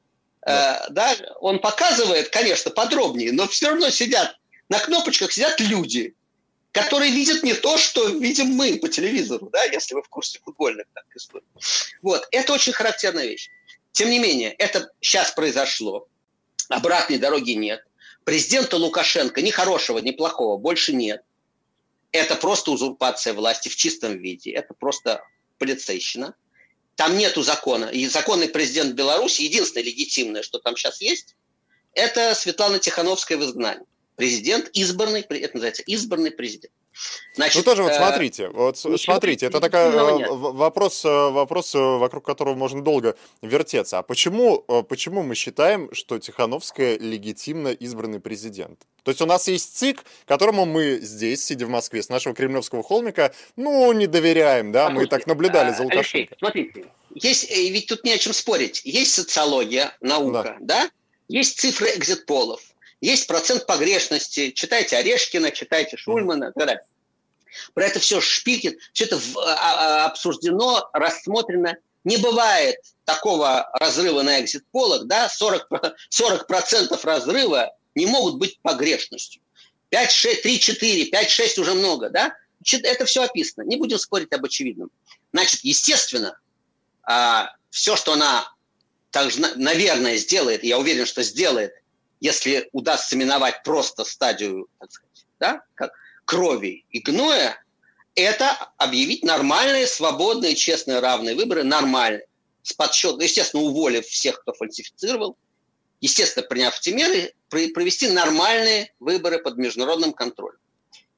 Да. 0.43 0.87
Э, 0.88 0.93
да, 0.93 1.17
он 1.40 1.59
показывает, 1.59 2.31
конечно, 2.31 2.71
подробнее, 2.71 3.33
но 3.33 3.47
все 3.49 3.69
равно 3.69 3.90
сидят, 3.90 4.38
на 4.69 4.79
кнопочках 4.79 5.33
сидят 5.33 5.61
люди, 5.61 6.14
которые 6.73 7.11
видят 7.11 7.43
не 7.43 7.55
то, 7.55 7.76
что 7.76 8.09
видим 8.09 8.47
мы 8.47 8.79
по 8.79 8.88
телевизору, 8.88 9.50
да, 9.50 9.64
если 9.64 9.95
вы 9.95 10.02
в 10.02 10.09
курсе 10.09 10.38
футбольных 10.43 10.87
так, 10.95 11.05
историй. 11.14 11.47
Вот, 12.02 12.26
это 12.31 12.52
очень 12.52 12.73
характерная 12.73 13.26
вещь. 13.26 13.50
Тем 13.93 14.11
не 14.11 14.19
менее, 14.19 14.52
это 14.52 14.93
сейчас 15.00 15.33
произошло, 15.33 16.07
обратной 16.69 17.19
дороги 17.19 17.52
нет. 17.52 17.85
Президента 18.25 18.77
Лукашенко 18.77 19.43
ни 19.43 19.50
хорошего, 19.50 19.99
ни 19.99 20.11
плохого 20.11 20.57
больше 20.57 20.93
нет. 20.93 21.23
Это 22.12 22.37
просто 22.37 22.71
узурпация 22.71 23.35
власти 23.35 23.69
в 23.69 23.77
чистом 23.77 24.19
виде. 24.19 24.50
Это 24.50 24.75
просто 24.75 25.25
полицейщина. 25.59 26.35
Там 26.97 27.17
нету 27.17 27.43
закона. 27.43 27.87
И 27.87 28.07
законный 28.07 28.49
президент 28.49 28.95
Беларуси, 28.95 29.43
единственное 29.43 29.85
легитимное, 29.85 30.43
что 30.43 30.59
там 30.59 30.77
сейчас 30.77 31.00
есть, 31.00 31.37
это 31.95 32.35
Светлана 32.35 32.79
Тихановская 32.79 33.39
в 33.39 33.45
изгнании. 33.45 33.87
Президент 34.17 34.69
избранный, 34.75 35.23
это 35.23 35.55
называется 35.55 35.83
избранный 35.83 36.31
президент. 36.31 36.75
Значит, 37.35 37.57
ну 37.57 37.62
тоже 37.62 37.83
вот 37.83 37.92
э, 37.92 37.97
смотрите, 37.97 38.49
вот 38.49 38.76
смотрите, 38.76 39.47
это 39.47 39.61
такой 39.61 39.80
э, 39.80 40.26
вопрос, 40.30 41.04
э, 41.04 41.09
вопрос, 41.09 41.75
вокруг 41.75 42.25
которого 42.25 42.54
можно 42.54 42.83
долго 42.83 43.16
вертеться. 43.40 43.99
А 43.99 44.02
почему, 44.02 44.59
почему 44.88 45.23
мы 45.23 45.35
считаем, 45.35 45.92
что 45.95 46.19
Тихановская 46.19 46.99
легитимно 46.99 47.69
избранный 47.69 48.21
президент? 48.21 48.80
То 49.04 49.11
есть 49.11 49.23
у 49.23 49.26
нас 49.26 49.49
есть 49.49 49.76
ЦИК, 49.78 50.04
которому 50.26 50.66
мы 50.66 50.99
здесь, 51.00 51.45
сидя 51.45 51.66
в 51.66 51.71
Москве, 51.71 52.02
с 52.02 52.09
нашего 52.09 52.35
кремлевского 52.35 52.83
холмика, 52.83 53.33
ну, 53.57 53.90
не 53.92 54.07
доверяем, 54.07 54.73
да, 54.73 54.90
мы 54.90 55.07
так 55.07 55.26
наблюдали 55.26 55.73
за 55.73 55.85
Лукашенко. 55.85 56.09
Алексей, 56.09 56.30
смотрите, 56.38 56.85
есть, 57.14 57.50
ведь 57.50 57.87
тут 57.87 58.04
не 58.04 58.12
о 58.12 58.19
чем 58.19 58.33
спорить. 58.33 58.83
Есть 58.85 59.14
социология, 59.14 59.97
наука, 60.00 60.57
да? 60.61 60.85
да? 60.85 60.90
Есть 61.28 61.61
цифры 61.61 61.88
экзит-полов, 61.95 62.61
есть 63.00 63.26
процент 63.26 63.66
погрешности. 63.66 64.50
Читайте 64.50 64.97
Орешкина, 64.97 65.50
читайте 65.50 65.97
Шульмана 65.97 66.45
и 66.45 66.52
так 66.52 66.57
далее. 66.57 66.85
Про 67.75 67.87
это 67.87 67.99
все 67.99 68.21
Шпикин, 68.21 68.76
все 68.92 69.04
это 69.04 69.21
а, 69.37 70.04
а, 70.04 70.07
обсуждено, 70.07 70.88
рассмотрено. 70.92 71.76
Не 72.04 72.16
бывает 72.16 72.76
такого 73.04 73.69
разрыва 73.75 74.23
на 74.23 74.40
экзит-полах, 74.40 75.04
да, 75.07 75.28
40%, 75.28 75.95
40 76.09 77.04
разрыва 77.04 77.75
не 77.95 78.07
могут 78.07 78.37
быть 78.37 78.59
погрешностью. 78.62 79.42
5, 79.90 80.11
6, 80.11 80.42
3, 80.42 80.61
4, 80.61 81.04
5, 81.07 81.30
6 81.30 81.59
уже 81.59 81.75
много, 81.75 82.09
да? 82.09 82.35
Это 82.85 83.04
все 83.07 83.23
описано. 83.23 83.64
Не 83.64 83.76
будем 83.76 83.99
спорить 83.99 84.33
об 84.33 84.45
очевидном. 84.45 84.90
Значит, 85.33 85.61
естественно, 85.62 86.38
а, 87.02 87.50
все, 87.71 87.97
что 87.97 88.12
она, 88.12 88.52
наверное, 89.57 90.16
сделает, 90.16 90.62
я 90.62 90.78
уверен, 90.78 91.07
что 91.07 91.23
сделает, 91.23 91.75
если 92.21 92.69
удастся 92.73 93.17
миновать 93.17 93.62
просто 93.62 94.05
стадию, 94.05 94.69
так 94.79 94.93
сказать, 94.93 95.27
да, 95.39 95.62
как 95.75 95.93
крови 96.25 96.85
и 96.91 97.00
гноя, 97.00 97.62
это 98.15 98.50
объявить 98.77 99.25
нормальные, 99.25 99.87
свободные, 99.87 100.55
честные, 100.55 101.00
равные 101.00 101.35
выборы, 101.35 101.65
нормальные, 101.65 102.27
с 102.62 102.73
подсчетом, 102.75 103.21
естественно, 103.21 103.62
уволив 103.62 104.07
всех, 104.07 104.41
кто 104.43 104.53
фальсифицировал, 104.53 105.37
естественно, 106.00 106.47
приняв 106.47 106.79
эти 106.79 106.91
меры, 106.91 107.33
провести 107.49 108.09
нормальные 108.09 108.93
выборы 109.00 109.39
под 109.39 109.57
международным 109.57 110.12
контролем. 110.12 110.59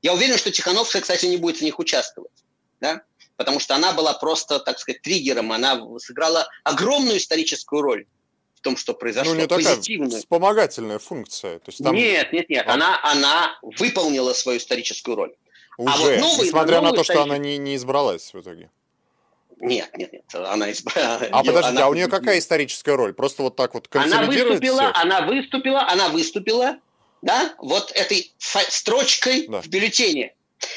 Я 0.03 0.15
уверен, 0.15 0.39
что 0.39 0.51
Тихановская, 0.51 1.03
кстати, 1.03 1.27
не 1.27 1.37
будет 1.37 1.59
в 1.59 1.63
них 1.63 1.79
участвовать, 1.79 2.33
да? 2.81 3.03
потому 3.37 3.59
что 3.59 3.75
она 3.75 3.93
была 3.93 4.13
просто, 4.15 4.61
так 4.61 4.79
сказать, 4.79 5.03
триггером, 5.03 5.53
она 5.53 5.81
сыграла 5.99 6.49
огромную 6.65 7.19
историческую 7.19 7.83
роль 7.83 8.07
том, 8.63 8.77
что 8.77 8.95
произошло. 8.95 9.35
Ну, 9.35 9.41
не 9.41 9.47
такая 9.47 9.77
вспомогательная 10.19 10.99
функция. 10.99 11.59
То 11.59 11.69
есть 11.69 11.83
там... 11.83 11.95
Нет, 11.95 12.33
нет, 12.33 12.49
нет. 12.49 12.67
А... 12.67 12.75
Она, 12.75 13.01
она 13.03 13.59
выполнила 13.63 14.33
свою 14.33 14.59
историческую 14.59 15.17
роль. 15.17 15.35
Уже, 15.79 15.93
а 15.93 15.97
вот 15.99 16.19
новый, 16.19 16.47
несмотря 16.47 16.77
новый 16.77 16.91
на 16.91 16.97
то, 16.97 17.05
что 17.05 17.23
она 17.23 17.39
не, 17.39 17.59
не 17.59 17.77
избралась 17.77 18.33
в 18.33 18.41
итоге. 18.41 18.71
Нет, 19.59 19.97
нет, 19.97 20.13
нет, 20.13 20.25
она 20.35 20.73
избрала. 20.73 21.21
А 21.31 21.45
подождите, 21.45 21.77
она... 21.77 21.87
а 21.87 21.89
у 21.89 21.95
нее 21.95 22.09
какая 22.09 22.39
историческая 22.39 22.97
роль? 22.97 23.15
Просто 23.15 23.43
вот 23.43 23.55
так 23.57 23.75
вот 23.75 23.89
Она 23.93 24.23
выступила, 24.23 24.93
всех? 24.93 25.03
она 25.03 25.21
выступила, 25.23 25.89
она 25.89 26.09
выступила, 26.09 26.79
да, 27.23 27.55
вот 27.59 27.93
этой 27.93 28.35
строчкой 28.39 29.47
да. 29.47 29.61
в 29.61 29.69
бюллетене. 29.69 30.35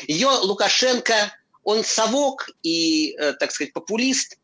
Ее 0.08 0.28
Лукашенко, 0.28 1.34
он 1.64 1.84
совок 1.84 2.50
и, 2.62 3.16
э, 3.18 3.34
так 3.34 3.52
сказать, 3.52 3.74
популист, 3.74 4.38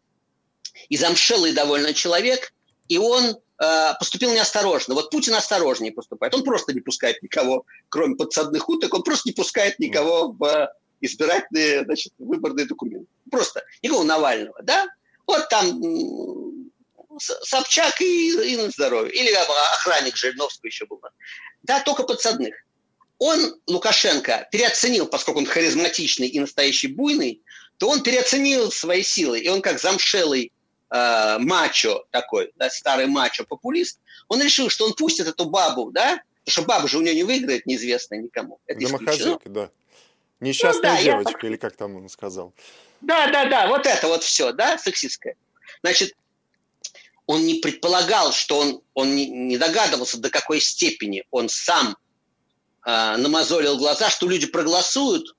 и 0.90 0.98
замшелый 0.98 1.54
довольно 1.54 1.94
человек, 1.94 2.54
и 2.92 2.98
он 2.98 3.24
э, 3.24 3.94
поступил 4.00 4.34
неосторожно. 4.34 4.96
Вот 4.96 5.12
Путин 5.12 5.34
осторожнее 5.34 5.94
поступает. 5.94 6.36
Он 6.36 6.44
просто 6.44 6.74
не 6.74 6.82
пускает 6.82 7.24
никого, 7.24 7.66
кроме 7.88 8.18
подсадных 8.18 8.68
уток, 8.68 8.94
он 8.94 9.04
просто 9.04 9.30
не 9.30 9.34
пускает 9.34 9.80
никого 9.80 10.34
в 10.34 10.70
избирательные, 11.00 11.86
значит, 11.86 12.12
выборные 12.18 12.66
документы. 12.66 13.08
Просто 13.32 13.64
никого 13.82 14.04
Навального, 14.04 14.62
да? 14.62 14.90
Вот 15.26 15.48
там 15.48 15.82
Собчак 17.18 18.02
и, 18.02 18.54
и 18.54 18.58
на 18.58 18.70
здоровье. 18.70 19.14
Или 19.14 19.32
охранник 19.32 20.18
Жириновского 20.18 20.68
еще 20.68 20.86
был. 20.86 21.00
Да, 21.64 21.80
только 21.80 22.04
подсадных. 22.04 22.54
Он, 23.20 23.56
Лукашенко, 23.68 24.50
переоценил, 24.52 25.06
поскольку 25.06 25.40
он 25.40 25.46
харизматичный 25.46 26.28
и 26.28 26.42
настоящий 26.42 26.88
буйный, 26.88 27.42
то 27.78 27.88
он 27.88 28.04
переоценил 28.04 28.70
свои 28.70 29.02
силы. 29.02 29.40
И 29.40 29.48
он 29.48 29.62
как 29.62 29.80
замшелый 29.80 30.52
э, 30.92 31.38
мачо 31.40 32.06
такой, 32.12 32.52
да, 32.58 32.70
старый 32.70 33.08
мачо-популист, 33.08 34.00
он 34.28 34.42
решил, 34.42 34.70
что 34.70 34.86
он 34.86 34.94
пустит 34.94 35.28
эту 35.28 35.46
бабу, 35.46 35.92
да, 35.92 36.22
потому 36.44 36.52
что 36.52 36.62
баба 36.64 36.88
же 36.88 36.98
у 36.98 37.02
нее 37.02 37.16
не 37.16 37.24
выиграет, 37.24 37.66
неизвестно 37.66 38.16
никому. 38.16 38.60
Это 38.68 38.80
Домохозяйка, 38.82 39.50
да. 39.50 39.70
Несчастная 40.40 40.92
ну, 40.92 40.98
да, 40.98 41.04
девочка, 41.04 41.40
я... 41.44 41.50
или 41.50 41.58
как 41.58 41.76
там 41.76 41.96
он 41.96 42.10
сказал. 42.10 42.54
Да, 43.02 43.28
да, 43.32 43.46
да, 43.46 43.68
вот 43.68 43.86
это 43.86 44.08
вот 44.08 44.24
все, 44.24 44.52
да, 44.52 44.78
сексистское. 44.78 45.36
Значит, 45.82 46.16
он 47.26 47.46
не 47.46 47.56
предполагал, 47.56 48.34
что 48.34 48.60
он, 48.60 48.82
он 48.94 49.16
не, 49.16 49.58
догадывался, 49.58 50.18
до 50.18 50.30
какой 50.30 50.60
степени 50.60 51.24
он 51.32 51.48
сам 51.48 51.96
э, 52.86 53.16
намазолил 53.18 53.78
глаза, 53.78 54.10
что 54.10 54.28
люди 54.28 54.48
проголосуют. 54.48 55.36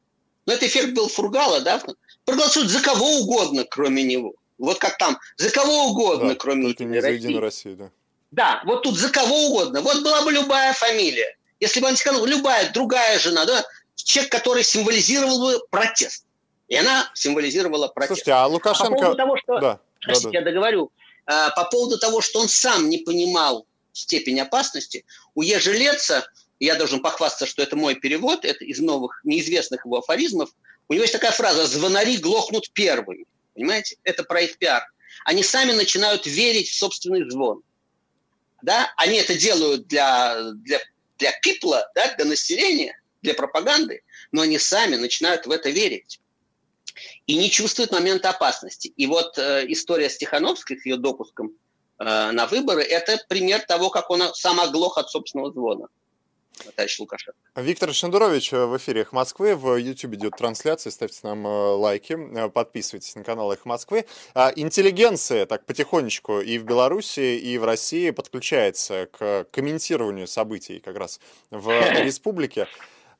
Но 0.46 0.54
это 0.54 0.66
эффект 0.66 0.94
был 0.94 1.08
Фургала, 1.08 1.60
да? 1.60 1.82
Проголосуют 2.24 2.70
за 2.70 2.80
кого 2.80 3.18
угодно, 3.18 3.64
кроме 3.68 4.02
него. 4.04 4.34
Вот 4.62 4.78
как 4.78 4.96
там, 4.96 5.18
за 5.38 5.50
кого 5.50 5.86
угодно, 5.86 6.28
да, 6.28 6.34
кроме 6.36 6.66
только 6.66 6.84
не 6.84 7.00
за 7.00 7.10
Единую 7.10 7.40
Россию, 7.40 7.76
да. 7.76 7.90
Да, 8.30 8.62
вот 8.64 8.84
тут 8.84 8.96
за 8.96 9.10
кого 9.10 9.48
угодно. 9.48 9.80
Вот 9.80 10.04
была 10.04 10.22
бы 10.22 10.30
любая 10.30 10.72
фамилия. 10.72 11.36
Если 11.58 11.80
бы 11.80 11.88
он 11.88 11.96
сказал, 11.96 12.24
любая 12.24 12.72
другая 12.72 13.18
жена, 13.18 13.44
да, 13.44 13.64
человек, 13.96 14.30
который 14.30 14.62
символизировал 14.62 15.40
бы 15.40 15.60
протест. 15.68 16.26
И 16.68 16.76
она 16.76 17.10
символизировала 17.12 17.88
протест. 17.88 18.20
Слушайте, 18.20 18.32
а 18.34 18.46
Лукашенко... 18.46 18.92
по 18.92 18.98
поводу 18.98 19.16
того, 19.16 19.36
что... 19.36 19.58
Да, 19.58 19.80
Простите, 20.00 20.28
да, 20.28 20.32
да. 20.32 20.38
я 20.38 20.44
договорю. 20.44 20.92
А, 21.26 21.50
по 21.50 21.64
поводу 21.64 21.98
того, 21.98 22.20
что 22.20 22.38
он 22.38 22.48
сам 22.48 22.88
не 22.88 22.98
понимал 22.98 23.66
степень 23.92 24.38
опасности, 24.38 25.04
у 25.34 25.42
Ежелеца, 25.42 26.24
я 26.60 26.76
должен 26.76 27.02
похвастаться, 27.02 27.46
что 27.46 27.62
это 27.64 27.74
мой 27.74 27.96
перевод, 27.96 28.44
это 28.44 28.64
из 28.64 28.78
новых 28.78 29.22
неизвестных 29.24 29.84
его 29.84 29.98
афоризмов, 29.98 30.50
у 30.88 30.92
него 30.94 31.02
есть 31.02 31.12
такая 31.12 31.32
фраза 31.32 31.66
«звонари 31.66 32.18
глохнут 32.18 32.70
первыми». 32.72 33.26
Понимаете? 33.54 33.96
Это 34.04 34.24
про 34.24 34.40
их 34.40 34.58
пиар. 34.58 34.84
Они 35.24 35.42
сами 35.42 35.72
начинают 35.72 36.26
верить 36.26 36.68
в 36.68 36.74
собственный 36.76 37.28
звон. 37.30 37.62
Да? 38.62 38.92
Они 38.96 39.18
это 39.18 39.34
делают 39.34 39.86
для, 39.86 40.52
для, 40.54 40.80
для 41.18 41.32
пипла, 41.40 41.90
да? 41.94 42.14
для 42.14 42.24
населения, 42.24 43.00
для 43.20 43.34
пропаганды, 43.34 44.02
но 44.30 44.42
они 44.42 44.58
сами 44.58 44.96
начинают 44.96 45.46
в 45.46 45.50
это 45.50 45.70
верить 45.70 46.20
и 47.26 47.36
не 47.36 47.50
чувствуют 47.50 47.92
момента 47.92 48.30
опасности. 48.30 48.92
И 48.96 49.06
вот 49.06 49.38
э, 49.38 49.64
история 49.68 50.10
с 50.10 50.18
Тихановской, 50.18 50.78
с 50.78 50.84
ее 50.84 50.96
допуском 50.96 51.52
э, 51.98 52.30
на 52.30 52.46
выборы, 52.46 52.82
это 52.82 53.18
пример 53.28 53.60
того, 53.60 53.90
как 53.90 54.10
он 54.10 54.34
сам 54.34 54.60
оглох 54.60 54.98
от 54.98 55.10
собственного 55.10 55.52
звона 55.52 55.88
товарищ 56.76 56.98
Лукашенко. 56.98 57.38
Виктор 57.56 57.92
Шендерович 57.92 58.52
э, 58.52 58.66
в 58.66 58.76
эфире 58.76 59.02
«Эхо 59.02 59.14
Москвы». 59.14 59.54
В 59.54 59.76
YouTube 59.76 60.14
идет 60.14 60.36
трансляция. 60.36 60.90
Ставьте 60.90 61.18
нам 61.22 61.46
э, 61.46 61.50
лайки, 61.50 62.12
э, 62.12 62.48
подписывайтесь 62.48 63.14
на 63.14 63.24
канал 63.24 63.52
«Эхо 63.52 63.68
Москвы». 63.68 64.06
А 64.34 64.52
интеллигенция 64.54 65.46
так 65.46 65.66
потихонечку 65.66 66.40
и 66.40 66.58
в 66.58 66.64
Беларуси, 66.64 67.38
и 67.38 67.58
в 67.58 67.64
России 67.64 68.10
подключается 68.10 69.08
к 69.12 69.46
комментированию 69.50 70.26
событий 70.26 70.78
как 70.80 70.96
раз 70.96 71.20
в 71.50 71.68
республике. 72.02 72.68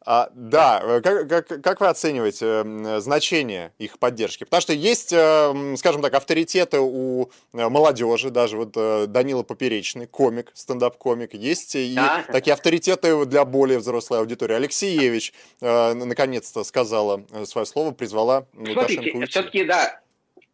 А, 0.04 0.30
да, 0.34 0.80
э, 0.82 1.00
как, 1.00 1.28
как, 1.28 1.62
как 1.62 1.80
вы 1.80 1.86
оцениваете 1.86 2.64
э, 2.64 3.00
значение 3.00 3.72
их 3.78 3.98
поддержки? 3.98 4.44
Потому 4.44 4.60
что 4.60 4.72
есть, 4.72 5.12
э, 5.12 5.74
скажем 5.76 6.02
так, 6.02 6.14
авторитеты 6.14 6.78
у 6.80 7.30
молодежи, 7.52 8.30
даже 8.30 8.56
вот 8.56 8.72
Данила 8.72 9.42
Поперечный, 9.42 10.06
комик, 10.06 10.50
стендап-комик, 10.54 11.34
есть 11.34 11.76
и 11.76 11.94
да. 11.94 12.24
такие 12.30 12.52
авторитеты 12.54 13.24
для 13.26 13.44
более 13.44 13.78
взрослой 13.78 14.18
аудитории. 14.18 14.54
Алексеевич 14.54 15.32
наконец-то 15.60 16.64
сказала 16.64 17.24
свое 17.44 17.66
слово, 17.66 17.92
призвала 17.92 18.46
Смотрите, 18.54 19.26
все-таки, 19.26 19.64
да, 19.64 20.00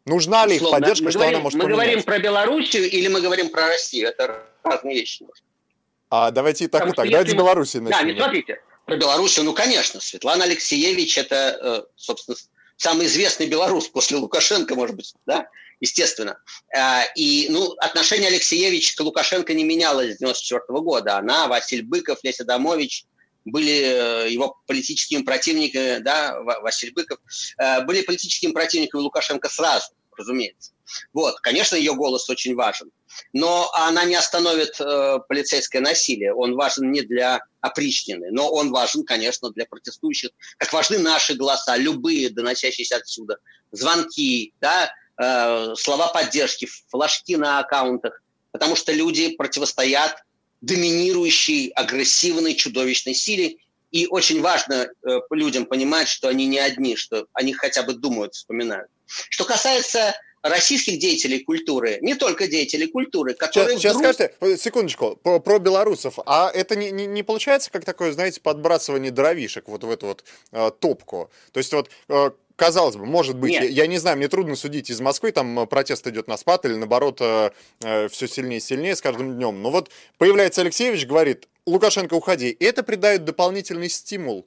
Нужна 0.05 0.47
ли 0.47 0.57
их 0.57 0.63
поддержка, 0.63 1.05
мы 1.05 1.11
что 1.11 1.19
говорим, 1.19 1.37
она 1.37 1.43
может 1.45 1.59
Мы 1.59 1.65
поменять? 1.65 1.85
говорим 1.85 2.03
про 2.03 2.19
Белоруссию 2.19 2.91
или 2.91 3.09
мы 3.09 3.21
говорим 3.21 3.51
про 3.51 3.69
Россию? 3.69 4.09
Это 4.09 4.43
разные 4.63 4.95
вещи. 4.95 5.27
А 6.11 6.31
давайте 6.31 6.65
и 6.65 6.69
так, 6.69 6.89
и 6.89 6.93
так. 6.93 7.11
Давайте 7.11 7.33
с 7.33 7.35
Беларуси 7.35 7.77
начнем. 7.77 8.01
Да, 8.01 8.13
не 8.13 8.19
смотрите. 8.19 8.61
Про 8.89 8.97
Белоруссию, 8.97 9.45
ну, 9.45 9.53
конечно, 9.53 10.01
Светлана 10.01 10.45
Алексеевич– 10.45 11.19
это, 11.19 11.59
э, 11.61 11.83
собственно, 11.95 12.39
самый 12.79 13.05
известный 13.05 13.47
белорус 13.47 13.87
после 13.87 14.17
Лукашенко, 14.17 14.75
может 14.75 14.97
быть, 14.97 15.13
да, 15.27 15.47
естественно. 15.79 16.39
А, 16.75 17.05
и, 17.15 17.49
ну, 17.51 17.73
отношение 17.81 18.29
Алексеевич 18.29 18.95
к 18.95 19.01
Лукашенко 19.01 19.53
не 19.53 19.63
менялось 19.63 20.15
с 20.15 20.19
94 20.21 20.63
года. 20.81 21.19
Она, 21.19 21.49
Василий 21.49 21.83
Быков, 21.83 22.21
Леся 22.23 22.45
Домович 22.45 23.05
были 23.45 24.25
э, 24.25 24.31
его 24.31 24.59
политическими 24.67 25.21
противниками, 25.21 25.99
да, 25.99 26.41
Василий 26.41 26.93
Быков, 26.93 27.19
э, 27.59 27.85
были 27.85 28.01
политическими 28.01 28.53
противниками 28.53 29.03
Лукашенко 29.03 29.51
сразу, 29.51 29.89
разумеется. 30.17 30.73
Вот, 31.13 31.41
конечно, 31.41 31.77
ее 31.77 31.95
голос 31.95 32.29
очень 32.31 32.55
важен, 32.55 32.91
но 33.33 33.71
она 33.75 34.05
не 34.05 34.15
остановит 34.15 34.81
э, 34.81 35.19
полицейское 35.29 35.83
насилие. 35.83 36.35
Он 36.35 36.55
важен 36.55 36.91
не 36.91 37.03
для 37.03 37.41
опричнины, 37.61 38.29
но 38.31 38.51
он 38.51 38.71
важен, 38.71 39.05
конечно, 39.05 39.51
для 39.51 39.67
протестующих. 39.67 40.31
Как 40.57 40.73
важны 40.73 40.99
наши 40.99 41.35
голоса, 41.35 41.77
любые, 41.77 42.31
доносящиеся 42.31 42.97
отсюда, 42.97 43.39
звонки, 43.73 44.53
да, 44.61 44.91
э, 45.21 45.75
слова 45.77 46.09
поддержки, 46.09 46.69
флажки 46.89 47.37
на 47.37 47.59
аккаунтах, 47.61 48.23
потому 48.53 48.77
что 48.77 48.93
люди 48.93 49.37
противостоят 49.37 50.23
доминирующей, 50.61 51.69
агрессивной, 51.69 52.55
чудовищной 52.55 53.15
силе. 53.15 53.57
И 53.91 54.07
очень 54.07 54.43
важно 54.43 54.89
э, 55.03 55.21
людям 55.31 55.65
понимать, 55.65 56.09
что 56.09 56.29
они 56.29 56.47
не 56.47 56.59
одни, 56.59 56.97
что 56.97 57.27
они 57.33 57.55
хотя 57.55 57.83
бы 57.83 57.95
думают, 57.95 58.35
вспоминают. 58.35 58.91
Что 59.07 59.45
касается 59.45 60.15
российских 60.43 60.99
деятелей 60.99 61.41
культуры, 61.41 61.99
не 62.01 62.15
только 62.15 62.47
деятелей 62.47 62.87
культуры, 62.87 63.35
которые 63.35 63.79
Сейчас, 63.79 63.97
вдруг... 63.97 64.15
сейчас 64.15 64.31
скажите, 64.37 64.63
секундочку, 64.63 65.17
про, 65.23 65.41
про 65.41 65.59
белорусов. 65.59 66.19
А 66.27 66.51
это 66.53 66.77
не, 66.77 66.91
не, 66.91 67.07
не 67.07 67.23
получается 67.23 67.71
как 67.71 67.85
такое, 67.85 68.13
знаете, 68.13 68.41
подбрасывание 68.41 69.11
дровишек 69.11 69.69
вот 69.69 69.85
в 69.85 69.91
эту 69.91 70.07
вот 70.07 70.25
э, 70.53 70.71
топку? 70.79 71.31
То 71.53 71.59
есть 71.59 71.73
вот 71.73 71.91
э, 72.09 72.31
казалось 72.59 72.97
бы, 72.97 73.07
может 73.07 73.37
быть, 73.37 73.53
я, 73.53 73.63
я 73.63 73.87
не 73.87 73.99
знаю, 73.99 74.17
мне 74.17 74.29
трудно 74.29 74.57
судить 74.57 74.91
из 74.91 75.01
Москвы, 75.01 75.33
там 75.33 75.61
э, 75.61 75.67
протест 75.67 76.07
идет 76.09 76.27
на 76.29 76.37
спад 76.37 76.65
или 76.65 76.75
наоборот 76.75 77.19
э, 77.21 77.51
э, 77.83 78.09
все 78.09 78.27
сильнее 78.27 78.59
и 78.59 78.61
сильнее 78.61 78.97
с 78.97 79.01
каждым 79.01 79.37
днем. 79.37 79.63
Но 79.63 79.71
вот 79.71 79.91
появляется 80.19 80.61
Алексеевич, 80.61 81.07
говорит, 81.07 81.49
Лукашенко, 81.67 82.15
уходи. 82.15 82.51
И 82.51 82.65
это 82.65 82.83
придает 82.83 83.25
дополнительный 83.25 83.89
стимул. 83.89 84.47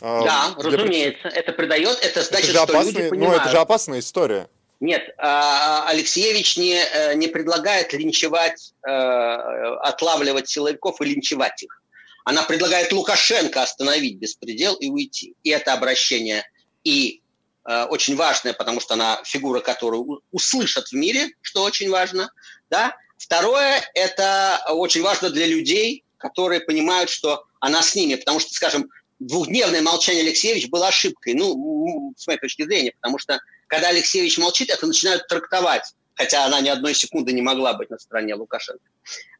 Э, 0.00 0.22
да, 0.24 0.54
разумеется, 0.58 1.28
это 1.28 1.52
придает, 1.52 1.98
это 2.02 2.22
значит, 2.22 2.50
это 2.50 2.58
что 2.58 2.62
опасный, 2.64 2.92
люди 2.92 3.10
понимают. 3.10 3.36
Ну, 3.36 3.40
это 3.40 3.50
же 3.50 3.58
опасная 3.58 4.00
история. 4.00 4.48
Нет, 4.80 5.14
а, 5.18 5.88
Алексеевич 5.88 6.56
не, 6.56 6.74
э, 6.74 7.14
не 7.14 7.28
предлагает 7.28 7.92
линчевать, 7.92 8.74
э, 8.82 8.90
отлавливать 8.90 10.48
силовиков 10.48 11.00
и 11.00 11.04
линчевать 11.06 11.62
их. 11.62 11.82
Она 12.24 12.42
предлагает 12.42 12.92
Лукашенко 12.92 13.62
остановить 13.62 14.18
беспредел 14.18 14.74
и 14.74 14.88
уйти. 14.88 15.34
И 15.42 15.50
это 15.50 15.74
обращение 15.74 16.48
и 16.82 17.22
э, 17.66 17.84
очень 17.84 18.16
важное, 18.16 18.52
потому 18.52 18.80
что 18.80 18.94
она 18.94 19.22
фигура, 19.24 19.60
которую 19.60 20.22
услышат 20.32 20.88
в 20.88 20.92
мире, 20.92 21.28
что 21.40 21.62
очень 21.62 21.90
важно. 21.90 22.30
Да? 22.68 22.96
Второе, 23.16 23.82
это 23.94 24.60
очень 24.70 25.02
важно 25.02 25.30
для 25.30 25.46
людей, 25.46 26.04
которые 26.18 26.60
понимают, 26.60 27.10
что 27.10 27.44
она 27.60 27.82
с 27.82 27.94
ними, 27.94 28.16
потому 28.16 28.40
что, 28.40 28.52
скажем, 28.52 28.90
двухдневное 29.18 29.82
молчание 29.82 30.22
Алексеевич 30.22 30.68
было 30.68 30.88
ошибкой, 30.88 31.34
ну, 31.34 32.12
с 32.16 32.26
моей 32.26 32.38
точки 32.38 32.64
зрения, 32.64 32.92
потому 33.00 33.18
что 33.18 33.38
когда 33.66 33.88
Алексеевич 33.88 34.38
молчит, 34.38 34.70
это 34.70 34.86
начинают 34.86 35.26
трактовать, 35.28 35.94
хотя 36.14 36.44
она 36.44 36.60
ни 36.60 36.68
одной 36.68 36.94
секунды 36.94 37.32
не 37.32 37.42
могла 37.42 37.74
быть 37.74 37.90
на 37.90 37.98
стороне 37.98 38.34
Лукашенко. 38.34 38.84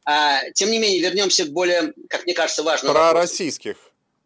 А, 0.05 0.39
тем 0.51 0.69
не 0.69 0.79
менее, 0.79 1.01
вернемся 1.01 1.45
к 1.45 1.49
более, 1.49 1.93
как 2.09 2.25
мне 2.25 2.33
кажется, 2.33 2.63
важному 2.63 2.93
Про 2.93 3.05
вопросу. 3.05 3.21
российских. 3.23 3.75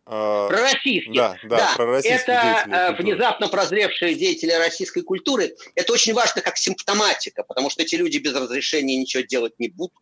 А, 0.06 0.48
про 0.48 0.62
российских. 0.62 1.14
Да, 1.14 1.38
да, 1.44 1.58
да. 1.58 1.74
Про 1.76 1.86
российских 1.86 2.24
это 2.24 2.66
а, 2.72 2.92
внезапно 2.94 3.48
прозревшие 3.48 4.16
деятели 4.16 4.52
российской 4.52 5.02
культуры. 5.02 5.56
Это 5.76 5.94
очень 5.94 6.14
важно 6.14 6.42
как 6.42 6.58
симптоматика, 6.58 7.44
потому 7.44 7.70
что 7.70 7.84
эти 7.84 7.96
люди 7.96 8.18
без 8.18 8.34
разрешения 8.34 8.98
ничего 8.98 9.22
делать 9.22 9.54
не 9.60 9.70
будут. 9.70 9.94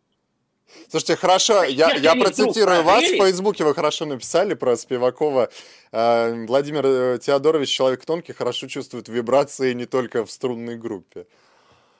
Слушайте, 0.90 1.16
хорошо, 1.16 1.64
я, 1.64 1.92
я 1.94 2.14
процитирую 2.14 2.82
вас. 2.82 3.02
В 3.02 3.16
Фейсбуке 3.16 3.64
вы 3.64 3.74
хорошо 3.74 4.04
написали 4.06 4.54
про 4.54 4.76
Спивакова. 4.76 5.50
Э, 5.92 6.46
Владимир 6.46 6.86
э, 6.86 7.18
Теодорович, 7.18 7.68
человек 7.70 8.04
тонкий, 8.04 8.32
хорошо 8.32 8.68
чувствует 8.68 9.08
вибрации 9.08 9.72
не 9.72 9.86
только 9.86 10.24
в 10.24 10.30
струнной 10.30 10.76
группе. 10.76 11.26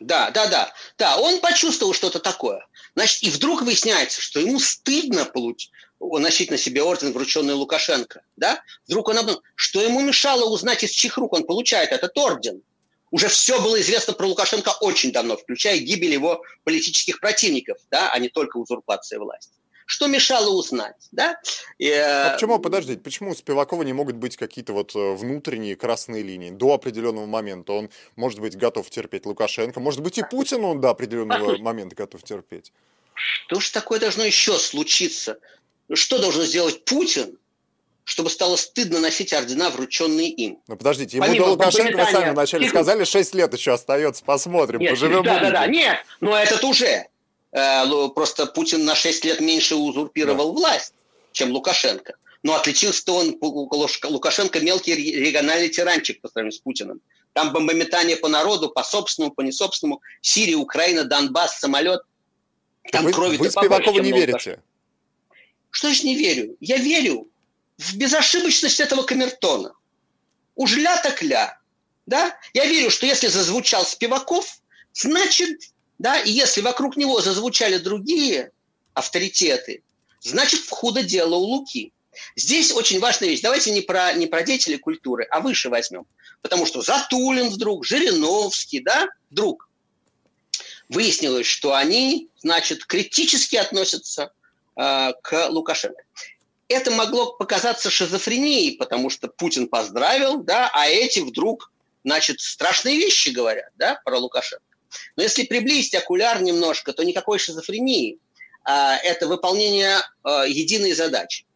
Да, 0.00 0.30
да, 0.30 0.46
да. 0.46 0.72
Да, 0.96 1.18
он 1.18 1.40
почувствовал 1.40 1.92
что-то 1.92 2.20
такое. 2.20 2.66
Значит, 2.94 3.22
и 3.24 3.30
вдруг 3.30 3.62
выясняется, 3.62 4.20
что 4.20 4.40
ему 4.40 4.58
стыдно 4.60 5.24
получить, 5.24 5.72
носить 6.00 6.50
на 6.50 6.56
себе 6.56 6.82
орден, 6.82 7.12
врученный 7.12 7.54
Лукашенко. 7.54 8.22
Да? 8.36 8.62
Вдруг 8.86 9.08
он 9.08 9.18
обнаружил, 9.18 9.42
что 9.54 9.80
ему 9.82 10.00
мешало 10.00 10.48
узнать, 10.48 10.84
из 10.84 10.90
чьих 10.90 11.16
рук 11.18 11.32
он 11.32 11.44
получает 11.44 11.90
этот 11.92 12.16
орден. 12.16 12.62
Уже 13.10 13.28
все 13.28 13.60
было 13.60 13.80
известно 13.80 14.12
про 14.12 14.26
Лукашенко 14.26 14.70
очень 14.80 15.12
давно, 15.12 15.36
включая 15.36 15.78
гибель 15.78 16.12
его 16.12 16.42
политических 16.64 17.20
противников, 17.20 17.78
да, 17.90 18.10
а 18.12 18.18
не 18.18 18.28
только 18.28 18.58
узурпация 18.58 19.18
власти. 19.18 19.52
Что 19.86 20.06
мешало 20.06 20.50
узнать, 20.50 21.08
да? 21.12 21.40
И, 21.78 21.90
а 21.90 22.34
почему, 22.34 22.58
подождите, 22.58 23.00
почему 23.00 23.30
у 23.30 23.34
Спивакова 23.34 23.82
не 23.84 23.94
могут 23.94 24.16
быть 24.16 24.36
какие-то 24.36 24.74
вот 24.74 24.94
э, 24.94 25.14
внутренние 25.14 25.76
красные 25.76 26.22
линии? 26.22 26.50
До 26.50 26.74
определенного 26.74 27.24
момента 27.24 27.72
он, 27.72 27.88
может 28.14 28.38
быть, 28.40 28.54
готов 28.54 28.90
терпеть 28.90 29.24
Лукашенко, 29.24 29.80
может 29.80 30.02
быть, 30.02 30.18
и 30.18 30.22
Путин 30.30 30.62
он 30.62 30.82
до 30.82 30.90
определенного 30.90 31.56
момента 31.62 31.96
готов 31.96 32.22
терпеть. 32.22 32.70
Что 33.14 33.60
ж 33.60 33.70
такое 33.70 33.98
должно 33.98 34.24
еще 34.24 34.58
случиться? 34.58 35.38
Что 35.94 36.18
должен 36.18 36.42
сделать 36.42 36.84
Путин, 36.84 37.38
чтобы 38.08 38.30
стало 38.30 38.56
стыдно 38.56 39.00
носить 39.00 39.34
ордена, 39.34 39.68
врученные 39.68 40.30
им. 40.30 40.58
Ну 40.66 40.76
подождите, 40.78 41.18
ему 41.18 41.26
Помимо 41.26 41.44
до 41.44 41.50
Лукашенко, 41.50 41.98
вы 41.98 42.10
сами 42.10 42.30
вначале 42.30 42.64
Тихо. 42.64 42.76
сказали, 42.76 43.04
6 43.04 43.34
лет 43.34 43.52
еще 43.52 43.74
остается, 43.74 44.24
посмотрим, 44.24 44.80
нет, 44.80 44.90
поживем 44.92 45.22
Да, 45.22 45.38
да, 45.40 45.50
да, 45.50 45.66
нет, 45.66 45.98
но 46.20 46.34
этот 46.34 46.64
уже. 46.64 47.06
Э, 47.52 48.08
просто 48.14 48.46
Путин 48.46 48.86
на 48.86 48.94
6 48.94 49.26
лет 49.26 49.40
меньше 49.40 49.74
узурпировал 49.74 50.54
да. 50.54 50.58
власть, 50.58 50.94
чем 51.32 51.52
Лукашенко. 51.52 52.14
Но 52.42 52.54
отличился-то 52.54 53.14
он, 53.14 53.36
Лукашенко 53.40 54.60
мелкий 54.60 54.94
региональный 54.94 55.68
тиранчик 55.68 56.22
по 56.22 56.28
сравнению 56.28 56.52
с 56.52 56.60
Путиным. 56.60 57.02
Там 57.34 57.52
бомбометание 57.52 58.16
по 58.16 58.28
народу, 58.28 58.70
по 58.70 58.84
собственному, 58.84 59.34
по 59.34 59.42
несобственному. 59.42 60.00
Сирия, 60.22 60.56
Украина, 60.56 61.04
Донбасс, 61.04 61.58
самолет. 61.58 62.00
Там 62.90 63.04
вы, 63.04 63.12
крови 63.12 63.36
Вы 63.36 63.50
Спивакова 63.50 64.00
не 64.00 64.12
верите? 64.12 64.62
Что 65.70 65.92
ж 65.92 66.04
не 66.04 66.16
верю? 66.16 66.56
Я 66.60 66.78
верю 66.78 67.28
в 67.78 67.96
безошибочность 67.96 68.80
этого 68.80 69.02
камертона. 69.02 69.72
Уж 70.56 70.76
ля 70.76 70.96
так 70.98 71.22
ля. 71.22 71.58
Да? 72.06 72.36
Я 72.52 72.66
верю, 72.66 72.90
что 72.90 73.06
если 73.06 73.28
зазвучал 73.28 73.86
Спиваков, 73.86 74.60
значит, 74.92 75.60
да, 75.98 76.18
и 76.18 76.30
если 76.30 76.60
вокруг 76.60 76.96
него 76.96 77.20
зазвучали 77.20 77.78
другие 77.78 78.50
авторитеты, 78.94 79.82
значит, 80.20 80.68
худо 80.68 81.02
дело 81.02 81.36
у 81.36 81.44
Луки. 81.44 81.92
Здесь 82.34 82.72
очень 82.72 82.98
важная 82.98 83.28
вещь. 83.28 83.42
Давайте 83.42 83.70
не 83.70 83.80
про, 83.80 84.12
не 84.14 84.26
про 84.26 84.42
деятелей 84.42 84.78
культуры, 84.78 85.26
а 85.30 85.40
выше 85.40 85.68
возьмем. 85.68 86.06
Потому 86.42 86.66
что 86.66 86.82
Затулин 86.82 87.50
вдруг, 87.50 87.84
Жириновский, 87.84 88.80
да, 88.80 89.08
вдруг 89.30 89.68
выяснилось, 90.88 91.46
что 91.46 91.74
они, 91.74 92.28
значит, 92.38 92.84
критически 92.86 93.56
относятся 93.56 94.32
э, 94.74 95.12
к 95.22 95.48
Лукашенко 95.50 96.02
это 96.68 96.90
могло 96.90 97.32
показаться 97.32 97.90
шизофренией, 97.90 98.76
потому 98.76 99.10
что 99.10 99.28
Путин 99.28 99.68
поздравил, 99.68 100.42
да, 100.42 100.70
а 100.72 100.86
эти 100.86 101.20
вдруг, 101.20 101.72
значит, 102.04 102.40
страшные 102.40 102.96
вещи 102.96 103.30
говорят, 103.30 103.70
да, 103.76 104.00
про 104.04 104.18
Лукашенко. 104.18 104.64
Но 105.16 105.22
если 105.22 105.44
приблизить 105.44 105.94
окуляр 105.94 106.42
немножко, 106.42 106.92
то 106.92 107.04
никакой 107.04 107.38
шизофрении. 107.38 108.18
А, 108.64 108.96
это 108.96 109.26
выполнение 109.26 109.98
а, 110.22 110.46
единой 110.46 110.92
задачи. 110.92 111.46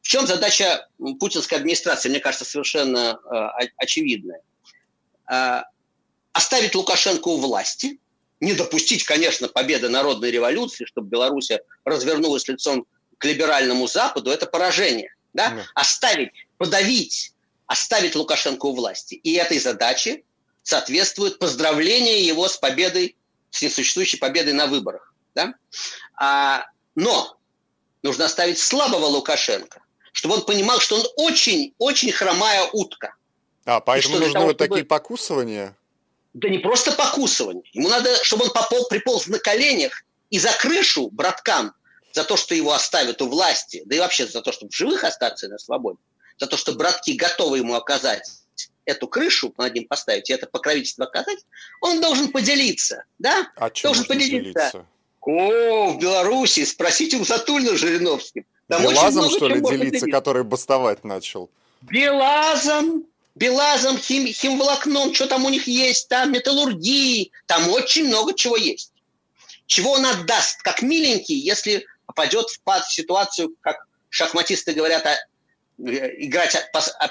В 0.00 0.08
чем 0.08 0.26
задача 0.26 0.86
путинской 1.20 1.58
администрации, 1.58 2.08
мне 2.08 2.20
кажется, 2.20 2.44
совершенно 2.44 3.12
а, 3.12 3.56
очевидная. 3.76 4.40
А, 5.26 5.64
оставить 6.32 6.74
Лукашенко 6.74 7.28
у 7.28 7.38
власти, 7.38 7.98
не 8.40 8.52
допустить, 8.52 9.04
конечно, 9.04 9.48
победы 9.48 9.88
народной 9.88 10.30
революции, 10.30 10.84
чтобы 10.84 11.08
Беларусь 11.08 11.50
развернулась 11.84 12.48
лицом 12.48 12.86
к 13.18 13.24
либеральному 13.24 13.86
Западу, 13.86 14.30
это 14.30 14.46
поражение. 14.46 15.14
да? 15.32 15.66
Оставить, 15.74 16.32
подавить, 16.58 17.32
оставить 17.66 18.14
Лукашенко 18.14 18.66
у 18.66 18.74
власти. 18.74 19.14
И 19.14 19.34
этой 19.34 19.58
задаче 19.58 20.22
соответствует 20.62 21.38
поздравление 21.38 22.26
его 22.26 22.48
с 22.48 22.56
победой, 22.56 23.16
с 23.50 23.62
несуществующей 23.62 24.18
победой 24.18 24.52
на 24.52 24.66
выборах. 24.66 25.12
Да? 25.34 25.54
А, 26.16 26.66
но 26.94 27.36
нужно 28.02 28.26
оставить 28.26 28.58
слабого 28.58 29.06
Лукашенко, 29.06 29.82
чтобы 30.12 30.36
он 30.36 30.46
понимал, 30.46 30.80
что 30.80 30.96
он 30.96 31.06
очень-очень 31.16 32.12
хромая 32.12 32.64
утка. 32.72 33.14
А, 33.64 33.80
поэтому 33.80 34.18
нужны 34.18 34.32
того, 34.32 34.46
вот 34.46 34.56
чтобы... 34.56 34.68
такие 34.68 34.84
покусывания? 34.84 35.76
Да 36.34 36.48
не 36.48 36.58
просто 36.58 36.92
покусывание. 36.92 37.64
Ему 37.72 37.88
надо, 37.88 38.12
чтобы 38.24 38.44
он 38.44 38.50
попол, 38.50 38.86
приполз 38.88 39.26
на 39.28 39.38
коленях 39.38 40.04
и 40.30 40.38
за 40.38 40.52
крышу 40.52 41.08
браткам 41.10 41.72
за 42.14 42.24
то, 42.24 42.36
что 42.36 42.54
его 42.54 42.72
оставят 42.72 43.20
у 43.20 43.28
власти, 43.28 43.82
да 43.86 43.96
и 43.96 43.98
вообще 43.98 44.26
за 44.26 44.40
то, 44.40 44.52
чтобы 44.52 44.70
в 44.70 44.76
живых 44.76 45.02
остаться 45.02 45.48
на 45.48 45.58
свободе, 45.58 45.98
за 46.38 46.46
то, 46.46 46.56
что 46.56 46.72
братки 46.72 47.12
готовы 47.12 47.58
ему 47.58 47.74
оказать 47.74 48.30
эту 48.84 49.08
крышу 49.08 49.52
над 49.58 49.74
ним 49.74 49.86
поставить 49.86 50.30
и 50.30 50.32
это 50.32 50.46
покровительство 50.46 51.06
оказать, 51.06 51.38
он 51.80 52.00
должен 52.00 52.30
поделиться, 52.30 53.04
да? 53.18 53.50
А 53.56 53.68
должен 53.82 54.04
поделиться. 54.04 54.60
Делиться? 54.60 54.86
О, 55.22 55.92
в 55.92 55.98
Беларуси, 55.98 56.64
спросите 56.64 57.16
у 57.16 57.24
Сатульна 57.24 57.76
Жириновским. 57.76 58.46
Там 58.68 58.82
Белазом, 58.82 59.28
что 59.30 59.48
ли, 59.48 59.60
делиться, 59.60 60.06
который 60.06 60.44
бастовать 60.44 61.02
начал? 61.02 61.50
Белазом, 61.82 63.04
Белазом, 63.34 63.98
хим, 63.98 64.26
химволокном, 64.26 65.12
что 65.14 65.26
там 65.26 65.44
у 65.44 65.48
них 65.48 65.66
есть, 65.66 66.08
там 66.08 66.32
металлургии, 66.32 67.32
там 67.46 67.68
очень 67.70 68.06
много 68.06 68.34
чего 68.34 68.56
есть. 68.56 68.92
Чего 69.66 69.92
он 69.92 70.06
отдаст, 70.06 70.62
как 70.62 70.82
миленький, 70.82 71.36
если 71.36 71.86
попадет 72.14 72.46
в 72.48 72.92
ситуацию, 72.92 73.54
как 73.60 73.86
шахматисты 74.08 74.72
говорят, 74.72 75.04
а, 75.06 75.16
играть 75.78 76.56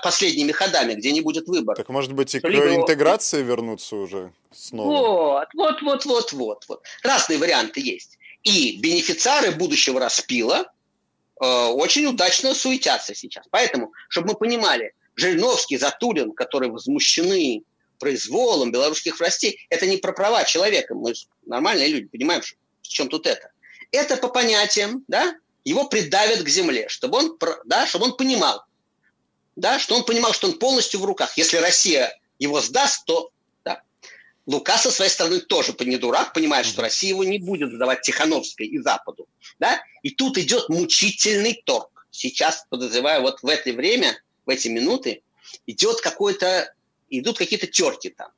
последними 0.01 0.51
ходами, 0.51 0.93
где 0.93 1.11
не 1.11 1.21
будет 1.21 1.47
выбора. 1.47 1.75
Так 1.75 1.89
может 1.89 2.13
быть 2.13 2.33
и 2.33 2.39
к 2.39 2.47
либо... 2.47 2.75
интеграции 2.75 3.43
вернуться 3.43 3.97
уже 3.97 4.31
снова? 4.51 4.87
Вот, 4.87 5.47
вот, 5.53 5.81
вот, 5.81 6.05
вот, 6.05 6.33
вот, 6.33 6.65
вот. 6.67 6.83
Разные 7.03 7.37
варианты 7.39 7.81
есть. 7.81 8.17
И 8.43 8.79
бенефициары 8.79 9.51
будущего 9.51 9.99
распила 9.99 10.71
э, 11.41 11.45
очень 11.45 12.05
удачно 12.05 12.53
суетятся 12.53 13.13
сейчас. 13.13 13.45
Поэтому, 13.51 13.91
чтобы 14.09 14.29
мы 14.29 14.35
понимали, 14.35 14.93
Жириновский, 15.15 15.77
Затулин, 15.77 16.31
которые 16.31 16.71
возмущены 16.71 17.63
произволом 17.99 18.71
белорусских 18.71 19.19
властей, 19.19 19.59
это 19.69 19.85
не 19.85 19.97
про 19.97 20.13
права 20.13 20.43
человека. 20.43 20.95
Мы 20.95 21.13
нормальные 21.45 21.89
люди, 21.89 22.07
понимаем, 22.07 22.41
в 22.41 22.87
чем 22.87 23.09
тут 23.09 23.27
это. 23.27 23.52
Это 23.93 24.17
по 24.17 24.27
понятиям, 24.27 25.05
да, 25.07 25.35
его 25.63 25.87
придавят 25.87 26.41
к 26.41 26.49
земле, 26.49 26.89
чтобы 26.89 27.19
он, 27.19 27.37
да, 27.63 27.85
чтобы 27.85 28.05
он 28.05 28.17
понимал, 28.17 28.65
да, 29.55 29.77
что 29.77 29.95
он 29.95 30.03
понимал, 30.03 30.33
что 30.33 30.47
он 30.47 30.57
полностью 30.57 30.99
в 30.99 31.05
руках. 31.05 31.37
Если 31.37 31.57
Россия 31.57 32.19
его 32.39 32.59
сдаст, 32.59 33.05
то 33.05 33.29
да. 33.63 33.83
Лука 34.47 34.79
со 34.79 34.89
своей 34.89 35.11
стороны 35.11 35.39
тоже 35.41 35.75
не 35.81 35.97
дурак, 35.97 36.33
понимает, 36.33 36.65
что 36.65 36.81
Россия 36.81 37.11
его 37.11 37.23
не 37.23 37.37
будет 37.37 37.71
сдавать 37.71 38.01
Тихановской 38.01 38.65
и 38.65 38.79
Западу. 38.79 39.27
Да? 39.59 39.79
И 40.01 40.09
тут 40.09 40.39
идет 40.39 40.69
мучительный 40.69 41.61
торг. 41.63 42.07
Сейчас, 42.09 42.65
подозреваю, 42.69 43.21
вот 43.21 43.43
в 43.43 43.47
это 43.47 43.71
время, 43.71 44.19
в 44.47 44.49
эти 44.49 44.69
минуты, 44.69 45.21
идет 45.67 46.01
какой-то, 46.01 46.73
идут 47.09 47.37
какие-то 47.37 47.67
терки 47.67 48.09
там 48.09 48.31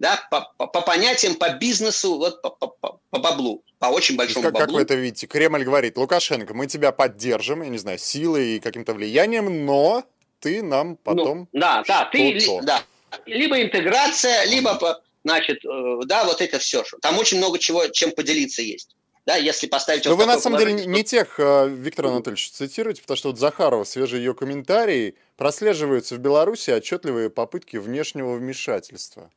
да, 0.00 0.18
по, 0.30 0.50
по, 0.56 0.66
по 0.66 0.80
понятиям, 0.80 1.34
по 1.36 1.50
бизнесу, 1.50 2.16
вот 2.16 2.40
по, 2.42 2.50
по, 2.50 2.98
по 3.10 3.18
баблу, 3.18 3.62
по 3.78 3.86
очень 3.86 4.16
большому 4.16 4.44
как, 4.44 4.54
баблу. 4.54 4.66
Как 4.66 4.74
вы 4.74 4.82
это 4.82 4.94
видите? 4.94 5.26
Кремль 5.26 5.62
говорит, 5.62 5.96
Лукашенко, 5.98 6.54
мы 6.54 6.66
тебя 6.66 6.90
поддержим, 6.90 7.62
я 7.62 7.68
не 7.68 7.78
знаю, 7.78 7.98
силой 7.98 8.56
и 8.56 8.60
каким-то 8.60 8.94
влиянием, 8.94 9.66
но 9.66 10.04
ты 10.40 10.62
нам 10.62 10.90
ну, 10.90 10.98
потом... 11.04 11.38
Ну, 11.52 11.60
да, 11.60 11.84
да, 11.86 12.08
ты, 12.10 12.40
да, 12.62 12.82
либо 13.26 13.60
интеграция, 13.60 14.44
либо, 14.46 15.02
значит, 15.22 15.64
э, 15.66 16.00
да, 16.06 16.24
вот 16.24 16.40
это 16.40 16.58
все. 16.58 16.82
Там 17.02 17.18
очень 17.18 17.36
много 17.36 17.58
чего, 17.58 17.86
чем 17.88 18.12
поделиться 18.12 18.62
есть. 18.62 18.96
Да, 19.26 19.36
если 19.36 19.66
поставить... 19.66 20.06
Но 20.06 20.16
вы 20.16 20.24
на 20.24 20.40
самом 20.40 20.58
деле 20.58 20.86
не 20.86 21.04
тех, 21.04 21.38
э, 21.38 21.68
Виктор 21.68 22.06
Анатольевич, 22.06 22.50
цитируете, 22.52 23.02
потому 23.02 23.18
что 23.18 23.28
вот 23.28 23.38
Захарова, 23.38 23.84
свежие 23.84 24.24
ее 24.24 24.32
комментарии, 24.32 25.14
прослеживаются 25.36 26.14
в 26.14 26.18
Беларуси 26.20 26.70
отчетливые 26.70 27.28
попытки 27.28 27.76
внешнего 27.76 28.32
вмешательства. 28.32 29.30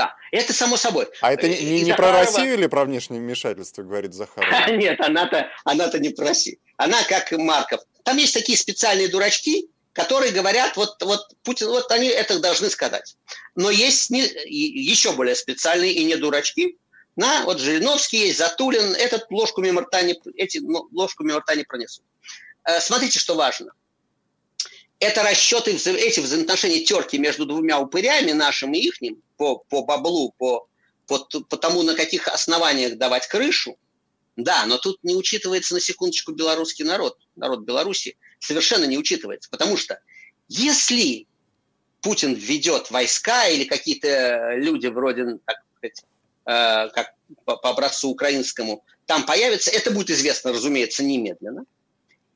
Да, 0.00 0.16
это 0.32 0.54
само 0.54 0.78
собой. 0.78 1.08
А 1.20 1.30
это 1.30 1.46
не, 1.46 1.62
не, 1.62 1.82
не 1.82 1.94
про 1.94 2.10
Россию 2.10 2.54
или 2.54 2.66
про 2.68 2.86
внешнее 2.86 3.20
вмешательство, 3.20 3.82
говорит 3.82 4.14
Захарова? 4.14 4.70
Нет, 4.70 4.98
она-то 4.98 5.50
она 5.64 5.90
не 5.98 6.08
про 6.08 6.28
Россию. 6.28 6.56
Она 6.78 6.96
как 7.04 7.32
Марков. 7.32 7.82
Там 8.02 8.16
есть 8.16 8.32
такие 8.32 8.56
специальные 8.56 9.08
дурачки, 9.08 9.68
которые 9.92 10.32
говорят, 10.32 10.78
вот, 10.78 11.02
вот 11.02 11.28
Путин, 11.42 11.66
вот 11.68 11.92
они 11.92 12.08
это 12.08 12.38
должны 12.38 12.70
сказать. 12.70 13.14
Но 13.56 13.68
есть 13.68 14.08
не, 14.08 14.22
еще 14.46 15.12
более 15.12 15.34
специальные 15.34 15.92
и 15.92 16.04
не 16.04 16.16
дурачки. 16.16 16.78
На, 17.16 17.44
вот 17.44 17.60
Жириновский 17.60 18.28
есть, 18.28 18.38
Затулин, 18.38 18.94
этот 18.94 19.30
ложку 19.30 19.60
мимо 19.60 19.82
рта 19.82 20.00
не, 20.00 20.18
эти 20.34 20.58
ну, 20.62 20.88
ложку 20.92 21.24
мимо 21.24 21.40
рта 21.40 21.56
не 21.56 21.64
пронесут. 21.64 22.04
Э, 22.64 22.80
смотрите, 22.80 23.18
что 23.18 23.34
важно 23.34 23.72
это 25.00 25.22
расчеты, 25.22 25.72
эти 25.72 26.20
взаимоотношения 26.20 26.84
терки 26.84 27.18
между 27.18 27.46
двумя 27.46 27.80
упырями, 27.80 28.32
нашим 28.32 28.74
и 28.74 28.78
ихним, 28.78 29.20
по, 29.38 29.56
по 29.56 29.82
баблу, 29.82 30.34
по, 30.36 30.68
по, 31.06 31.18
по 31.18 31.56
тому, 31.56 31.82
на 31.82 31.94
каких 31.94 32.28
основаниях 32.28 32.98
давать 32.98 33.26
крышу, 33.26 33.78
да, 34.36 34.66
но 34.66 34.76
тут 34.76 35.02
не 35.02 35.16
учитывается 35.16 35.74
на 35.74 35.80
секундочку 35.80 36.32
белорусский 36.32 36.84
народ, 36.84 37.18
народ 37.34 37.60
Беларуси, 37.60 38.16
совершенно 38.38 38.84
не 38.84 38.98
учитывается, 38.98 39.48
потому 39.50 39.76
что 39.76 40.00
если 40.48 41.26
Путин 42.02 42.34
введет 42.34 42.90
войска 42.90 43.48
или 43.48 43.64
какие-то 43.64 44.54
люди 44.56 44.86
вроде, 44.86 45.38
так 45.46 45.56
сказать, 45.76 46.04
э, 46.46 46.88
как 46.94 47.14
по, 47.44 47.56
по 47.56 47.70
образцу 47.70 48.10
украинскому, 48.10 48.84
там 49.06 49.24
появятся, 49.24 49.70
это 49.70 49.90
будет 49.90 50.10
известно, 50.10 50.52
разумеется, 50.52 51.02
немедленно. 51.02 51.64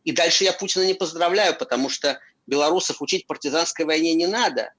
И 0.04 0.12
дальше 0.12 0.44
я 0.44 0.52
Путина 0.52 0.84
не 0.84 0.94
поздравляю, 0.94 1.56
потому 1.56 1.88
что 1.88 2.20
белорусов 2.46 3.00
учить 3.02 3.26
партизанской 3.26 3.84
войне 3.84 4.14
не 4.14 4.26
надо. 4.26 4.72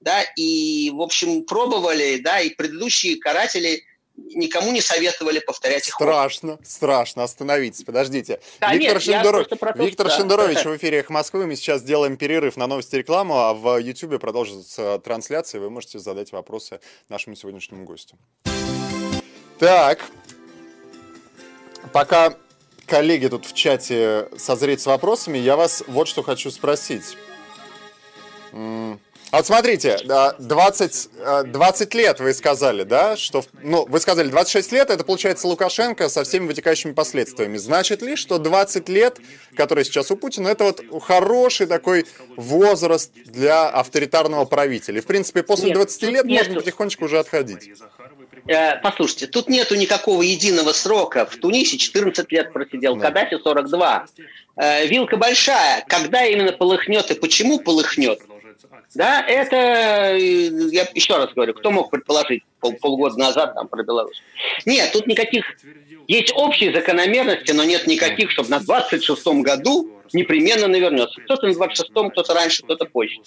Да, 0.00 0.22
и, 0.36 0.90
в 0.94 1.00
общем, 1.00 1.44
пробовали, 1.44 2.18
да, 2.18 2.40
и 2.40 2.50
предыдущие 2.50 3.16
каратели 3.16 3.82
никому 4.16 4.72
не 4.72 4.80
советовали 4.80 5.40
повторять 5.40 5.88
их. 5.88 5.94
Страшно, 5.94 6.56
ход. 6.56 6.66
страшно. 6.66 7.24
Остановитесь, 7.24 7.84
подождите. 7.84 8.40
Да, 8.60 8.74
Виктор, 8.74 8.94
нет, 8.94 9.02
Шендеров... 9.02 9.48
то, 9.48 9.72
Виктор 9.76 10.08
да. 10.08 10.16
Шендерович 10.16 10.64
в 10.64 10.76
эфире 10.76 10.98
«Эхо 10.98 11.12
Москвы». 11.12 11.46
Мы 11.46 11.56
сейчас 11.56 11.82
делаем 11.82 12.16
перерыв 12.16 12.56
на 12.56 12.66
новости 12.66 12.96
рекламу, 12.96 13.38
а 13.38 13.54
в 13.54 13.78
YouTube 13.78 14.18
продолжится 14.20 14.98
трансляция. 14.98 15.60
Вы 15.60 15.70
можете 15.70 15.98
задать 15.98 16.32
вопросы 16.32 16.80
нашему 17.08 17.36
сегодняшнему 17.36 17.84
гостю. 17.84 18.16
Так, 19.58 20.04
пока 21.92 22.36
коллеги 22.86 23.28
тут 23.28 23.46
в 23.46 23.54
чате 23.54 24.28
созреть 24.36 24.80
с 24.80 24.86
вопросами, 24.86 25.38
я 25.38 25.56
вас 25.56 25.82
вот 25.86 26.08
что 26.08 26.22
хочу 26.22 26.50
спросить. 26.50 27.16
А 29.32 29.38
вот 29.38 29.46
смотрите, 29.46 29.98
20, 30.38 31.08
20 31.46 31.94
э, 31.94 31.98
лет 31.98 32.20
вы 32.20 32.32
сказали, 32.32 32.84
да, 32.84 33.16
что, 33.16 33.44
ну, 33.60 33.84
вы 33.84 33.98
сказали 33.98 34.28
26 34.28 34.72
лет, 34.72 34.88
это 34.88 35.02
получается 35.02 35.48
Лукашенко 35.48 36.08
со 36.08 36.22
всеми 36.22 36.46
вытекающими 36.46 36.92
последствиями. 36.92 37.56
Значит 37.56 38.02
ли, 38.02 38.14
что 38.14 38.38
20 38.38 38.88
лет, 38.88 39.18
которые 39.56 39.84
сейчас 39.84 40.12
у 40.12 40.16
Путина, 40.16 40.48
это 40.48 40.64
вот 40.64 40.80
хороший 41.02 41.66
такой 41.66 42.06
возраст 42.36 43.12
для 43.12 43.68
авторитарного 43.68 44.44
правителя? 44.44 44.98
И, 44.98 45.00
в 45.00 45.06
принципе, 45.06 45.42
после 45.42 45.74
20 45.74 46.02
лет 46.04 46.24
можно 46.24 46.54
потихонечку 46.54 47.06
уже 47.06 47.18
отходить. 47.18 47.68
Э, 48.48 48.76
послушайте, 48.80 49.26
тут 49.26 49.48
нету 49.48 49.74
никакого 49.74 50.22
единого 50.22 50.72
срока. 50.72 51.26
В 51.26 51.36
Тунисе 51.36 51.78
14 51.78 52.30
лет 52.30 52.52
просидел, 52.52 52.96
в 52.96 53.00
Каддафи 53.00 53.38
42. 53.42 54.06
Э, 54.56 54.86
вилка 54.86 55.16
большая. 55.16 55.84
Когда 55.88 56.24
именно 56.24 56.52
полыхнет 56.52 57.10
и 57.10 57.14
почему 57.14 57.58
полыхнет, 57.58 58.20
да, 58.94 59.20
это, 59.26 59.56
э, 59.56 60.18
я 60.70 60.88
еще 60.94 61.16
раз 61.16 61.32
говорю, 61.34 61.54
кто 61.54 61.70
мог 61.70 61.90
предположить 61.90 62.44
пол, 62.60 62.74
полгода 62.74 63.18
назад 63.18 63.54
там 63.54 63.68
про 63.68 63.82
Беларусь? 63.82 64.22
Нет, 64.64 64.92
тут 64.92 65.06
никаких, 65.06 65.44
есть 66.06 66.32
общие 66.34 66.72
закономерности, 66.72 67.52
но 67.52 67.64
нет 67.64 67.86
никаких, 67.86 68.30
чтобы 68.30 68.48
на 68.50 68.58
26-м 68.58 69.42
году 69.42 69.95
непременно 70.12 70.68
навернется. 70.68 71.20
Кто-то 71.22 71.46
на 71.46 71.52
26-м, 71.52 72.10
кто-то 72.10 72.34
раньше, 72.34 72.62
кто-то 72.62 72.84
позже. 72.84 73.20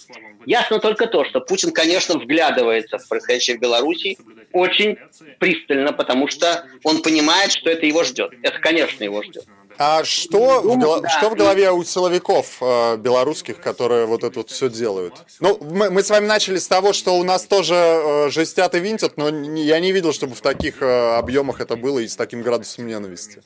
Ясно 0.45 0.79
только 0.79 1.07
то, 1.07 1.25
что 1.25 1.41
Путин, 1.41 1.71
конечно, 1.71 2.17
вглядывается 2.17 2.97
в 2.97 3.07
происходящее 3.07 3.57
в 3.57 3.59
Беларуси 3.59 4.17
очень 4.51 4.97
пристально, 5.39 5.93
потому 5.93 6.27
что 6.27 6.65
он 6.83 7.01
понимает, 7.01 7.51
что 7.51 7.69
это 7.69 7.85
его 7.85 8.03
ждет. 8.03 8.31
Это, 8.41 8.59
конечно, 8.59 9.03
его 9.03 9.21
ждет. 9.23 9.45
А 9.81 10.03
что, 10.03 10.61
Думаю, 10.61 10.77
в, 10.77 10.83
гол... 10.83 11.01
да. 11.01 11.09
что 11.09 11.29
в 11.29 11.35
голове 11.35 11.71
у 11.71 11.81
силовиков 11.85 12.57
э, 12.59 12.97
белорусских, 12.97 13.61
которые 13.61 14.05
вот 14.07 14.25
это 14.25 14.39
вот 14.39 14.49
все 14.49 14.69
делают? 14.69 15.13
Ну, 15.39 15.57
мы, 15.61 15.89
мы 15.89 16.03
с 16.03 16.09
вами 16.09 16.25
начали 16.25 16.57
с 16.57 16.67
того, 16.67 16.91
что 16.91 17.17
у 17.17 17.23
нас 17.23 17.45
тоже 17.45 17.75
э, 17.75 18.29
жестят 18.29 18.75
и 18.75 18.79
винтят, 18.79 19.15
но 19.15 19.29
не, 19.29 19.63
я 19.63 19.79
не 19.79 19.93
видел, 19.93 20.11
чтобы 20.11 20.35
в 20.35 20.41
таких 20.41 20.81
э, 20.81 21.15
объемах 21.15 21.61
это 21.61 21.77
было 21.77 21.99
и 21.99 22.09
с 22.09 22.17
таким 22.17 22.41
градусом 22.41 22.87
ненависти. 22.87 23.41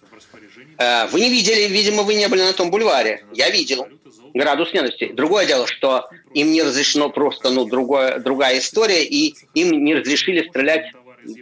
Э, 0.80 1.06
вы 1.12 1.20
не 1.20 1.30
видели, 1.30 1.68
видимо, 1.68 2.02
вы 2.02 2.16
не 2.16 2.28
были 2.28 2.42
на 2.42 2.54
том 2.54 2.72
бульваре. 2.72 3.24
Я 3.34 3.52
видел. 3.52 3.88
градус 4.34 4.74
ненависти. 4.74 5.12
Другое 5.14 5.46
дело, 5.46 5.68
что 5.68 6.10
им 6.34 6.52
не 6.52 6.64
разрешено 6.64 7.12
просто, 7.12 7.52
ну, 7.52 7.66
другое, 7.66 8.18
другая 8.18 8.58
история, 8.58 9.04
и 9.04 9.36
им 9.54 9.86
не 9.86 9.94
разрешили 9.94 10.50
стрелять 10.50 10.86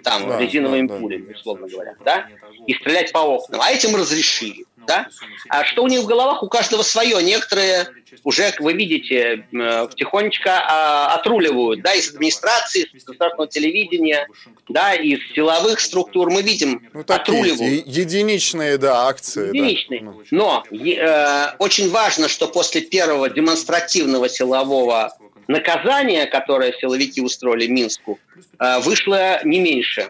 там 0.04 0.28
да, 0.28 0.40
резиновыми 0.40 0.88
да, 0.88 0.98
пулями, 0.98 1.34
условно 1.34 1.68
говоря, 1.68 1.96
да, 2.04 2.28
и 2.68 2.74
стрелять 2.74 3.12
по 3.12 3.20
окнам. 3.20 3.62
А 3.62 3.72
этим 3.72 3.96
разрешили, 3.96 4.66
да. 4.88 5.08
А 5.50 5.64
что 5.66 5.84
у 5.84 5.88
них 5.88 6.02
в 6.02 6.06
головах? 6.06 6.44
У 6.44 6.48
каждого 6.48 6.84
свое. 6.84 7.22
Некоторые 7.24 7.88
уже, 8.24 8.54
вы 8.60 8.74
видите, 8.74 9.46
э, 9.52 9.88
тихонечко 9.96 10.52
а, 10.52 11.16
отруливают, 11.16 11.82
да, 11.82 11.94
из 11.94 12.14
администрации, 12.14 12.84
из 12.94 13.04
государственного 13.04 13.50
телевидения, 13.50 14.28
да, 14.68 14.94
из 14.94 15.20
силовых 15.34 15.80
структур 15.80 16.30
мы 16.30 16.42
видим, 16.42 16.88
ну, 16.94 17.02
отруливают. 17.08 17.88
Единичные, 17.88 18.78
да, 18.78 19.08
акции. 19.08 19.48
Единичные. 19.48 20.02
Да. 20.02 20.12
Но 20.32 20.64
э, 20.72 21.56
очень 21.60 21.90
важно, 21.90 22.28
что 22.28 22.48
после 22.48 22.82
первого 22.82 23.30
демонстративного 23.30 24.28
силового 24.30 25.14
наказания, 25.48 26.26
которое 26.26 26.74
силовики 26.74 27.22
устроили 27.22 27.68
Минску, 27.68 28.20
э, 28.60 28.80
вышло 28.80 29.44
не 29.44 29.60
меньше. 29.60 30.10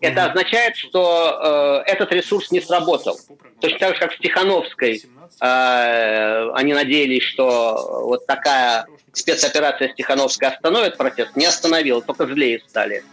Это 0.00 0.26
означает, 0.26 0.76
что 0.76 1.82
э, 1.86 1.90
этот 1.90 2.12
ресурс 2.12 2.50
не 2.50 2.60
сработал. 2.60 3.18
Точно 3.60 3.78
так 3.78 3.94
же, 3.94 4.00
как 4.00 4.12
в 4.14 4.18
Тихановской 4.18 5.02
э, 5.40 6.50
они 6.54 6.74
надеялись, 6.74 7.22
что 7.22 8.02
вот 8.04 8.26
такая 8.26 8.86
спецоперация 9.12 9.90
Стехановской 9.90 10.48
остановит 10.48 10.96
протест, 10.96 11.36
не 11.36 11.46
остановила, 11.46 12.00
только 12.02 12.26
злее 12.26 12.60
стали. 12.66 13.04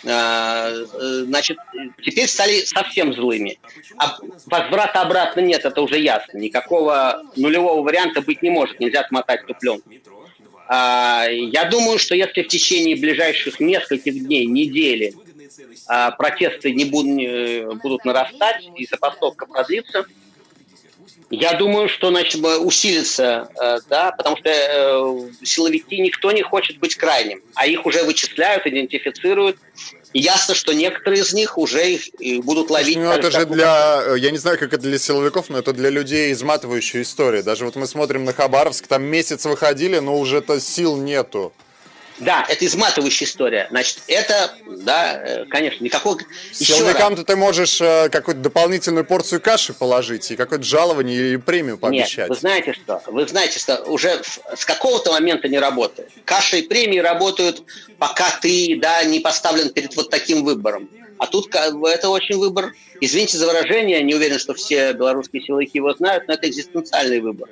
Значит, 0.00 1.58
теперь 2.00 2.28
стали 2.28 2.64
совсем 2.64 3.12
злыми. 3.12 3.58
А 3.96 4.16
возврата 4.46 5.00
обратно 5.00 5.40
нет, 5.40 5.64
это 5.64 5.82
уже 5.82 5.98
ясно. 5.98 6.38
Никакого 6.38 7.24
нулевого 7.34 7.82
варианта 7.82 8.20
быть 8.20 8.40
не 8.40 8.50
может. 8.50 8.78
Нельзя 8.78 9.00
отмотать 9.00 9.44
ту 9.46 9.54
пленку. 9.54 9.90
А, 10.68 11.26
я 11.28 11.64
думаю, 11.64 11.98
что 11.98 12.14
если 12.14 12.42
в 12.42 12.48
течение 12.48 12.94
ближайших 12.94 13.58
нескольких 13.58 14.26
дней, 14.26 14.46
недели 14.46 15.14
а, 15.86 16.10
протесты 16.10 16.72
не 16.72 16.84
будут, 16.84 17.80
будут 17.82 18.04
нарастать 18.04 18.68
и 18.76 18.86
забастовка 18.86 19.46
продлится, 19.46 20.06
я 21.30 21.54
думаю, 21.54 21.88
что 21.88 22.08
значит, 22.08 22.42
усилится, 22.42 23.50
э, 23.60 23.78
да, 23.90 24.12
потому 24.12 24.38
что 24.38 24.48
э, 24.48 25.44
силовики 25.44 26.00
никто 26.00 26.32
не 26.32 26.42
хочет 26.42 26.78
быть 26.78 26.94
крайним, 26.96 27.42
а 27.54 27.66
их 27.66 27.84
уже 27.84 28.02
вычисляют, 28.04 28.66
идентифицируют, 28.66 29.58
ясно, 30.12 30.54
что 30.54 30.72
некоторые 30.72 31.22
из 31.22 31.32
них 31.32 31.58
уже 31.58 31.92
их 31.92 32.44
будут 32.44 32.70
ловить. 32.70 32.96
Ну, 32.96 33.10
это 33.10 33.30
же 33.30 33.46
для, 33.46 34.02
э, 34.06 34.18
я 34.18 34.30
не 34.30 34.38
знаю, 34.38 34.58
как 34.58 34.72
это 34.72 34.82
для 34.82 34.98
силовиков, 34.98 35.48
но 35.48 35.58
это 35.58 35.72
для 35.72 35.90
людей 35.90 36.32
изматывающая 36.32 37.02
история. 37.02 37.42
Даже 37.42 37.64
вот 37.64 37.76
мы 37.76 37.86
смотрим 37.86 38.24
на 38.24 38.32
Хабаровск, 38.32 38.86
там 38.86 39.02
месяц 39.04 39.44
выходили, 39.44 39.98
но 39.98 40.18
уже-то 40.18 40.60
сил 40.60 40.96
нету. 40.96 41.52
Да, 42.20 42.44
это 42.48 42.66
изматывающая 42.66 43.26
история. 43.26 43.66
Значит, 43.70 44.00
это, 44.06 44.52
да, 44.66 45.14
э, 45.14 45.44
конечно, 45.46 45.84
никакой... 45.84 46.16
Силовикам-то 46.52 47.24
ты 47.24 47.36
можешь 47.36 47.80
э, 47.80 48.08
какую-то 48.10 48.40
дополнительную 48.40 49.04
порцию 49.04 49.40
каши 49.40 49.72
положить 49.72 50.30
и 50.30 50.36
какое-то 50.36 50.64
жалование 50.64 51.16
или 51.16 51.36
премию 51.36 51.78
пообещать. 51.78 52.28
Нет, 52.28 52.30
вы 52.30 52.34
знаете 52.36 52.72
что? 52.72 53.02
Вы 53.06 53.26
знаете, 53.26 53.58
что 53.58 53.76
уже 53.84 54.20
с 54.56 54.64
какого-то 54.64 55.12
момента 55.12 55.48
не 55.48 55.58
работает. 55.58 56.10
Каша 56.24 56.56
и 56.56 56.62
премии 56.62 56.98
работают, 56.98 57.62
пока 57.98 58.30
ты, 58.40 58.78
да, 58.80 59.04
не 59.04 59.20
поставлен 59.20 59.70
перед 59.70 59.94
вот 59.96 60.10
таким 60.10 60.44
выбором. 60.44 60.88
А 61.18 61.26
тут 61.26 61.54
это 61.54 62.08
очень 62.08 62.36
выбор, 62.38 62.74
извините 63.00 63.38
за 63.38 63.46
выражение, 63.46 64.02
не 64.02 64.14
уверен, 64.14 64.38
что 64.38 64.54
все 64.54 64.92
белорусские 64.92 65.42
силовики 65.42 65.78
его 65.78 65.92
знают, 65.94 66.28
но 66.28 66.34
это 66.34 66.48
экзистенциальный 66.48 67.20
выбор 67.20 67.48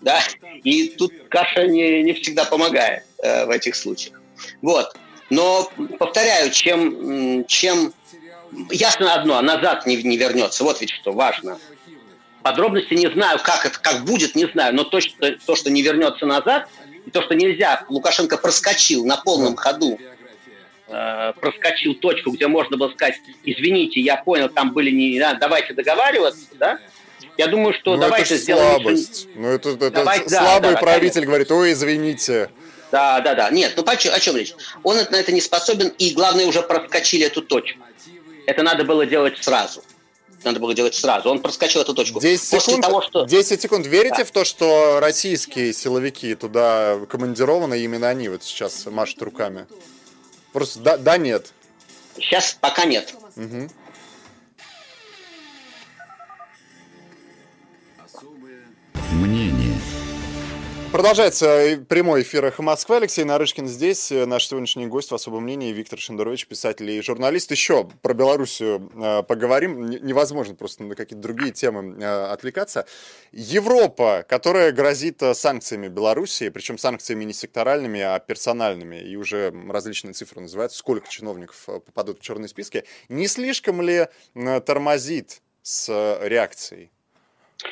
да, 0.00 0.20
и 0.64 0.88
тут 0.88 1.12
каша 1.28 1.66
не, 1.66 2.02
не 2.02 2.12
всегда 2.12 2.44
помогает 2.44 3.04
э, 3.22 3.46
в 3.46 3.50
этих 3.50 3.74
случаях. 3.74 4.20
Вот. 4.62 4.94
Но, 5.30 5.70
повторяю, 5.98 6.50
чем, 6.50 7.44
чем 7.46 7.92
ясно 8.70 9.14
одно, 9.14 9.40
назад 9.42 9.86
не, 9.86 9.96
не 10.02 10.16
вернется, 10.16 10.64
вот 10.64 10.80
ведь 10.80 10.90
что 10.90 11.12
важно. 11.12 11.58
Подробности 12.42 12.94
не 12.94 13.10
знаю, 13.10 13.38
как 13.42 13.66
это, 13.66 13.78
как 13.78 14.04
будет, 14.04 14.34
не 14.36 14.46
знаю, 14.46 14.74
но 14.74 14.84
то, 14.84 15.00
что, 15.00 15.32
то, 15.44 15.56
что 15.56 15.70
не 15.70 15.82
вернется 15.82 16.24
назад, 16.24 16.68
и 17.04 17.10
то, 17.10 17.22
что 17.22 17.34
нельзя, 17.34 17.84
Лукашенко 17.88 18.38
проскочил 18.38 19.04
на 19.04 19.16
полном 19.16 19.56
ходу, 19.56 19.98
э, 20.88 21.32
проскочил 21.40 21.94
точку, 21.94 22.30
где 22.30 22.46
можно 22.46 22.76
было 22.76 22.90
сказать, 22.90 23.20
извините, 23.44 24.00
я 24.00 24.16
понял, 24.16 24.48
там 24.48 24.72
были 24.72 24.90
не, 24.90 25.18
да, 25.18 25.34
давайте 25.34 25.74
договариваться, 25.74 26.46
да, 26.58 26.78
я 27.36 27.46
думаю, 27.46 27.72
что 27.72 27.94
ну, 27.94 28.02
давайте 28.02 28.34
это 28.34 28.42
сделаем... 28.42 28.82
слабость. 28.82 29.28
Ну, 29.36 29.48
это, 29.48 29.70
это 29.70 29.90
давайте, 29.90 30.28
слабый 30.28 30.72
да, 30.72 30.78
правитель 30.78 31.14
конечно. 31.14 31.26
говорит, 31.26 31.52
ой, 31.52 31.72
извините. 31.72 32.50
Да, 32.90 33.20
да, 33.20 33.34
да. 33.34 33.50
Нет, 33.50 33.74
ну 33.76 33.84
о 33.86 33.96
чем, 33.96 34.12
о 34.12 34.18
чем 34.18 34.36
речь? 34.36 34.54
Он 34.82 34.96
на 34.96 35.16
это 35.16 35.30
не 35.30 35.40
способен, 35.40 35.88
и 35.98 36.14
главное, 36.14 36.46
уже 36.46 36.62
проскочили 36.62 37.26
эту 37.26 37.42
точку. 37.42 37.78
Это 38.46 38.62
надо 38.62 38.84
было 38.84 39.06
делать 39.06 39.38
сразу. 39.42 39.84
Надо 40.42 40.58
было 40.58 40.74
делать 40.74 40.94
сразу. 40.94 41.30
Он 41.30 41.40
проскочил 41.40 41.82
эту 41.82 41.94
точку. 41.94 42.20
10 42.20 42.50
После 42.50 42.60
секунд, 42.60 42.84
того, 42.84 43.02
что... 43.02 43.24
10 43.24 43.60
секунд. 43.60 43.86
Верите 43.86 44.18
да. 44.18 44.24
в 44.24 44.30
то, 44.30 44.44
что 44.44 44.98
российские 45.00 45.72
силовики 45.72 46.34
туда 46.34 46.98
командированы, 47.08 47.80
именно 47.80 48.08
они 48.08 48.28
вот 48.28 48.42
сейчас 48.42 48.86
машут 48.86 49.20
руками? 49.22 49.66
Просто 50.58 50.80
да, 50.80 50.96
да 50.96 51.16
нет. 51.18 51.52
Сейчас 52.16 52.58
пока 52.60 52.84
нет. 52.84 53.14
Угу. 53.36 53.68
Мнение. 59.12 59.37
Продолжается 60.90 61.46
э, 61.46 61.76
прямой 61.76 62.22
эфир 62.22 62.46
«Эхо 62.46 62.62
Москвы». 62.62 62.96
Алексей 62.96 63.22
Нарышкин 63.22 63.68
здесь. 63.68 64.10
Э, 64.10 64.24
наш 64.24 64.48
сегодняшний 64.48 64.86
гость 64.86 65.10
в 65.10 65.14
особом 65.14 65.42
мнении 65.42 65.70
Виктор 65.70 65.98
Шендерович, 65.98 66.46
писатель 66.46 66.90
и 66.90 67.02
журналист. 67.02 67.50
Еще 67.50 67.84
про 68.00 68.14
Белоруссию 68.14 68.90
э, 68.94 69.22
поговорим. 69.22 69.90
Невозможно 69.90 70.54
просто 70.54 70.84
на 70.84 70.94
какие-то 70.94 71.22
другие 71.22 71.52
темы 71.52 72.02
отвлекаться. 72.04 72.86
Европа, 73.32 74.24
которая 74.26 74.72
грозит 74.72 75.22
санкциями 75.34 75.88
Белоруссии, 75.88 76.48
причем 76.48 76.78
санкциями 76.78 77.24
не 77.24 77.34
секторальными, 77.34 78.00
а 78.00 78.18
персональными, 78.18 78.96
и 78.96 79.14
уже 79.16 79.52
различные 79.68 80.14
цифры 80.14 80.40
называют, 80.40 80.72
сколько 80.72 81.06
чиновников 81.10 81.66
попадут 81.66 82.20
в 82.20 82.22
черные 82.22 82.48
списки, 82.48 82.84
не 83.10 83.28
слишком 83.28 83.82
ли 83.82 84.06
тормозит 84.64 85.42
с 85.62 86.18
реакцией? 86.22 86.90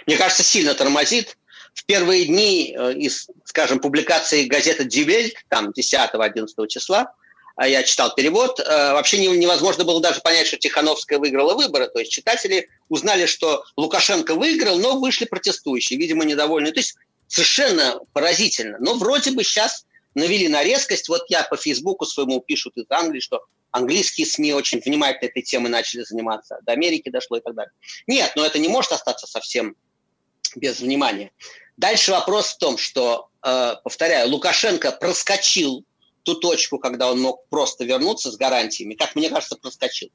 мне 0.06 0.16
кажется, 0.16 0.42
сильно 0.42 0.74
тормозит. 0.74 1.36
В 1.76 1.84
первые 1.84 2.24
дни 2.24 2.74
э, 2.76 2.94
из, 2.94 3.28
скажем, 3.44 3.80
публикации 3.80 4.44
газеты 4.44 4.84
«Die 4.84 5.32
там 5.48 5.70
10-11 5.70 6.46
числа, 6.68 7.12
а 7.54 7.68
я 7.68 7.82
читал 7.82 8.14
перевод, 8.14 8.58
э, 8.58 8.64
вообще 8.64 9.18
невозможно 9.28 9.84
было 9.84 10.00
даже 10.00 10.20
понять, 10.20 10.46
что 10.46 10.56
Тихановская 10.56 11.18
выиграла 11.18 11.54
выборы. 11.54 11.88
То 11.88 12.00
есть 12.00 12.10
читатели 12.10 12.68
узнали, 12.88 13.26
что 13.26 13.64
Лукашенко 13.76 14.34
выиграл, 14.34 14.78
но 14.78 14.98
вышли 14.98 15.26
протестующие, 15.26 15.98
видимо, 15.98 16.24
недовольные. 16.24 16.72
То 16.72 16.80
есть 16.80 16.96
совершенно 17.28 18.00
поразительно. 18.14 18.78
Но 18.80 18.94
вроде 18.94 19.32
бы 19.32 19.44
сейчас 19.44 19.84
навели 20.14 20.48
на 20.48 20.64
резкость. 20.64 21.10
Вот 21.10 21.26
я 21.28 21.42
по 21.42 21.56
Фейсбуку 21.56 22.06
своему 22.06 22.40
пишут 22.40 22.78
из 22.78 22.86
Англии, 22.88 23.20
что 23.20 23.44
английские 23.70 24.26
СМИ 24.26 24.54
очень 24.54 24.80
внимательно 24.80 25.28
этой 25.28 25.42
темой 25.42 25.70
начали 25.70 26.02
заниматься, 26.02 26.58
до 26.62 26.72
Америки 26.72 27.10
дошло 27.10 27.36
и 27.36 27.40
так 27.40 27.54
далее. 27.54 27.72
Нет, 28.06 28.32
но 28.34 28.46
это 28.46 28.58
не 28.58 28.68
может 28.68 28.92
остаться 28.92 29.26
совсем 29.26 29.76
без 30.54 30.80
внимания. 30.80 31.30
Дальше 31.76 32.12
вопрос 32.12 32.48
в 32.48 32.58
том, 32.58 32.78
что, 32.78 33.28
э, 33.42 33.74
повторяю, 33.84 34.28
Лукашенко 34.30 34.92
проскочил 34.92 35.84
ту 36.22 36.34
точку, 36.34 36.78
когда 36.78 37.10
он 37.10 37.20
мог 37.20 37.46
просто 37.48 37.84
вернуться 37.84 38.32
с 38.32 38.36
гарантиями, 38.36 38.94
как 38.94 39.14
мне 39.14 39.28
кажется, 39.28 39.56
проскочил. 39.56 40.10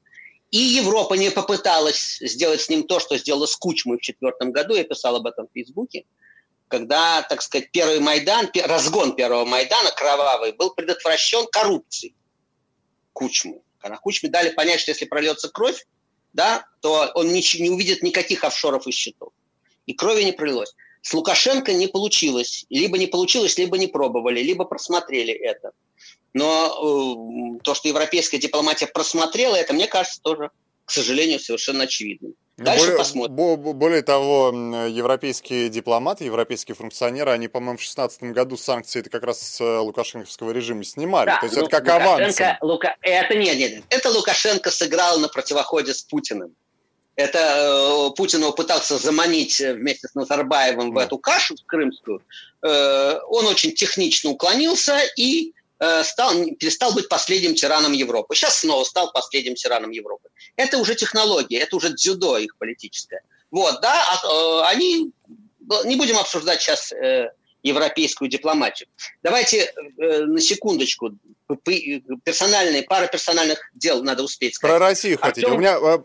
И 0.50 0.58
Европа 0.58 1.14
не 1.14 1.30
попыталась 1.30 2.18
сделать 2.20 2.60
с 2.60 2.68
ним 2.68 2.86
то, 2.86 3.00
что 3.00 3.16
сделала 3.16 3.46
с 3.46 3.56
Кучмой 3.56 3.96
в 3.96 4.02
четвертом 4.02 4.52
году, 4.52 4.74
я 4.74 4.84
писал 4.84 5.16
об 5.16 5.26
этом 5.26 5.46
в 5.46 5.52
Фейсбуке, 5.54 6.04
когда, 6.68 7.22
так 7.22 7.42
сказать, 7.42 7.70
первый 7.70 8.00
Майдан, 8.00 8.50
разгон 8.64 9.14
первого 9.14 9.44
Майдана 9.44 9.90
кровавый 9.92 10.52
был 10.52 10.74
предотвращен 10.74 11.46
коррупцией. 11.50 12.14
Кучмы. 13.12 13.62
Когда 13.78 13.96
Кучме 13.96 14.28
дали 14.28 14.50
понять, 14.50 14.80
что 14.80 14.90
если 14.90 15.06
прольется 15.06 15.48
кровь, 15.48 15.86
да, 16.32 16.66
то 16.80 17.10
он 17.14 17.28
не, 17.28 17.42
не 17.60 17.70
увидит 17.70 18.02
никаких 18.02 18.44
офшоров 18.44 18.86
и 18.86 18.90
счетов. 18.90 19.32
И 19.86 19.94
крови 19.94 20.22
не 20.22 20.32
пролилось. 20.32 20.74
С 21.02 21.12
Лукашенко 21.12 21.72
не 21.72 21.88
получилось. 21.88 22.64
Либо 22.70 22.96
не 22.96 23.06
получилось, 23.06 23.58
либо 23.58 23.76
не 23.76 23.88
пробовали, 23.88 24.40
либо 24.40 24.64
просмотрели 24.64 25.32
это. 25.32 25.72
Но 26.32 27.58
э, 27.58 27.60
то, 27.62 27.74
что 27.74 27.88
европейская 27.88 28.38
дипломатия 28.38 28.86
просмотрела 28.86 29.56
это, 29.56 29.74
мне 29.74 29.88
кажется, 29.88 30.20
тоже, 30.22 30.50
к 30.84 30.90
сожалению, 30.90 31.40
совершенно 31.40 31.84
очевидным. 31.84 32.34
Ну, 32.56 32.64
Дальше 32.64 32.84
более, 32.84 32.98
посмотрим. 32.98 33.36
Более 33.74 34.02
того, 34.02 34.50
европейские 34.88 35.68
дипломаты, 35.68 36.24
европейские 36.24 36.76
функционеры, 36.76 37.32
они, 37.32 37.48
по-моему, 37.48 37.78
в 37.78 37.80
2016 37.80 38.22
году 38.34 38.56
санкции 38.56 39.00
это 39.00 39.10
как 39.10 39.24
раз 39.24 39.40
с 39.40 39.60
э, 39.60 39.78
лукашенковского 39.78 40.52
режима 40.52 40.84
снимали. 40.84 41.26
Да, 41.26 41.40
То 41.40 41.46
есть 41.46 41.56
ну, 41.56 41.62
это 41.62 41.70
как 41.70 41.88
аванс. 41.88 42.38
Лука... 42.60 42.96
Это 43.00 43.34
нет, 43.34 43.56
нет, 43.56 43.82
это 43.90 44.10
Лукашенко 44.10 44.70
сыграл 44.70 45.18
на 45.18 45.28
противоходе 45.28 45.92
с 45.92 46.02
Путиным. 46.02 46.54
Это 47.16 47.38
э, 47.38 48.16
Путин 48.16 48.52
пытался 48.52 48.98
заманить 48.98 49.60
вместе 49.60 50.08
с 50.08 50.14
Назарбаевым 50.14 50.92
в 50.92 50.98
эту 50.98 51.18
кашу 51.18 51.54
крымскую. 51.66 52.22
Э, 52.62 53.18
он 53.28 53.46
очень 53.46 53.72
технично 53.74 54.30
уклонился 54.30 54.98
и 55.16 55.52
э, 55.78 56.04
стал, 56.04 56.32
перестал 56.58 56.92
быть 56.94 57.08
последним 57.08 57.54
тираном 57.54 57.92
Европы. 57.92 58.34
Сейчас 58.34 58.60
снова 58.60 58.84
стал 58.84 59.12
последним 59.12 59.54
тираном 59.54 59.90
Европы. 59.90 60.30
Это 60.56 60.78
уже 60.78 60.94
технология, 60.94 61.58
это 61.58 61.76
уже 61.76 61.90
дзюдо 61.90 62.38
их 62.38 62.56
политическое. 62.56 63.22
Вот, 63.50 63.80
да, 63.82 63.92
а, 63.92 64.26
э, 64.26 64.74
они, 64.74 65.12
не 65.84 65.96
будем 65.96 66.16
обсуждать 66.16 66.62
сейчас 66.62 66.92
э, 66.92 67.30
европейскую 67.62 68.28
дипломатию. 68.28 68.88
Давайте 69.22 69.72
э, 69.98 70.24
на 70.24 70.40
секундочку, 70.40 71.10
персональные, 72.24 72.82
пара 72.82 73.06
персональных 73.06 73.58
дел 73.74 74.02
надо 74.02 74.22
успеть 74.22 74.54
сказать. 74.54 74.78
Про 74.78 74.86
Россию 74.86 75.18
Артем... 75.20 75.28
хотите? 75.28 75.46
У 75.48 75.58
меня 75.58 75.78
э, 75.78 75.98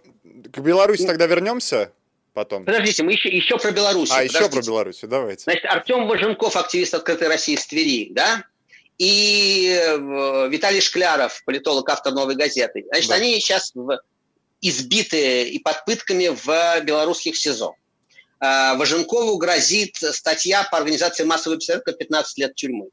к 0.51 0.59
Беларуси 0.59 1.05
тогда 1.05 1.25
вернемся 1.25 1.91
потом. 2.33 2.65
Подождите, 2.65 3.03
мы 3.03 3.13
еще, 3.13 3.29
еще 3.29 3.57
про 3.57 3.71
Беларусь. 3.71 4.11
А, 4.11 4.23
еще 4.23 4.49
про 4.49 4.61
Беларусь, 4.61 4.99
давайте. 5.01 5.43
Значит, 5.43 5.65
Артем 5.65 6.07
Важенков, 6.07 6.55
активист 6.55 6.93
«Открытой 6.93 7.27
России» 7.27 7.55
из 7.55 7.65
Твери, 7.65 8.09
да? 8.11 8.43
И 8.99 9.67
э, 9.69 10.47
Виталий 10.49 10.81
Шкляров, 10.81 11.43
политолог, 11.45 11.89
автор 11.89 12.13
«Новой 12.13 12.35
газеты». 12.35 12.85
Значит, 12.89 13.09
да. 13.09 13.15
они 13.15 13.39
сейчас 13.39 13.71
в, 13.73 13.99
избиты 14.61 15.49
и 15.49 15.59
под 15.59 15.85
пытками 15.85 16.27
в 16.27 16.81
белорусских 16.83 17.35
СИЗО. 17.35 17.75
А, 18.39 18.75
Важенкову 18.75 19.37
грозит 19.37 19.95
статья 19.95 20.63
по 20.69 20.77
организации 20.77 21.23
массового 21.23 21.57
беспорядка 21.57 21.93
15 21.93 22.37
лет 22.37 22.55
тюрьмы. 22.55 22.89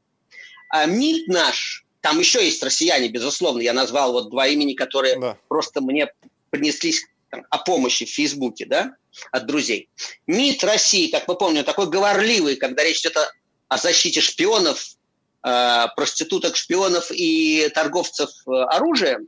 А 0.69 0.85
МИД 0.85 1.27
наш, 1.27 1.85
там 2.01 2.19
еще 2.19 2.43
есть 2.43 2.63
россияне, 2.63 3.09
безусловно, 3.09 3.61
я 3.61 3.73
назвал 3.73 4.13
вот 4.13 4.31
два 4.31 4.47
имени, 4.47 4.73
которые 4.73 5.19
да. 5.19 5.37
просто 5.47 5.81
мне 5.81 6.11
принеслись 6.49 7.05
там, 7.29 7.45
о 7.49 7.57
помощи 7.59 8.05
в 8.05 8.09
Фейсбуке, 8.09 8.65
да, 8.65 8.95
от 9.31 9.45
друзей. 9.45 9.89
МИД 10.27 10.63
России, 10.63 11.09
как 11.09 11.27
мы 11.27 11.35
помним, 11.35 11.63
такой 11.63 11.89
говорливый, 11.89 12.55
когда 12.55 12.83
речь 12.83 13.01
идет 13.01 13.17
о, 13.17 13.31
о 13.67 13.77
защите 13.77 14.21
шпионов, 14.21 14.95
э, 15.45 15.85
проституток, 15.95 16.55
шпионов 16.55 17.11
и 17.11 17.69
торговцев 17.73 18.29
э, 18.47 18.51
оружием, 18.51 19.27